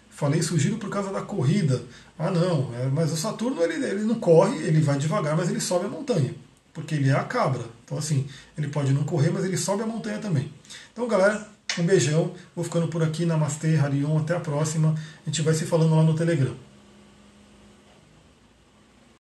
Falei 0.09 0.43
sugiro 0.43 0.79
por 0.79 0.91
causa 0.91 1.13
da 1.13 1.21
corrida. 1.21 1.83
Ah, 2.19 2.31
não, 2.31 2.75
é, 2.75 2.87
mas 2.87 3.13
o 3.13 3.17
Saturno 3.17 3.63
ele, 3.63 3.75
ele 3.85 4.05
não 4.05 4.17
corre, 4.17 4.57
ele 4.65 4.81
vai 4.81 4.99
devagar, 4.99 5.37
mas 5.37 5.49
ele 5.49 5.61
sobe 5.61 5.87
a 5.87 5.89
montanha, 5.89 6.35
porque 6.75 6.97
ele 6.97 7.09
é 7.09 7.13
a 7.13 7.23
cabra. 7.23 7.63
Então, 7.85 7.97
assim, 7.97 8.27
ele 8.57 8.69
pode 8.69 8.93
não 8.93 9.05
correr, 9.05 9.31
mas 9.31 9.45
ele 9.45 9.57
sobe 9.57 9.83
a 9.83 9.87
montanha 9.87 10.19
também. 10.19 10.53
Então, 10.93 11.07
galera, 11.07 11.49
um 11.81 11.87
beijão. 11.87 12.33
Vou 12.55 12.65
ficando 12.65 12.89
por 12.89 13.03
aqui. 13.03 13.25
Namastê, 13.25 13.77
Harion. 13.77 14.19
Até 14.19 14.37
a 14.37 14.41
próxima. 14.41 14.95
A 14.95 15.31
gente 15.31 15.43
vai 15.43 15.55
se 15.55 15.65
falando 15.65 15.95
lá 15.95 16.03
no 16.03 16.15
Telegram. 16.15 16.68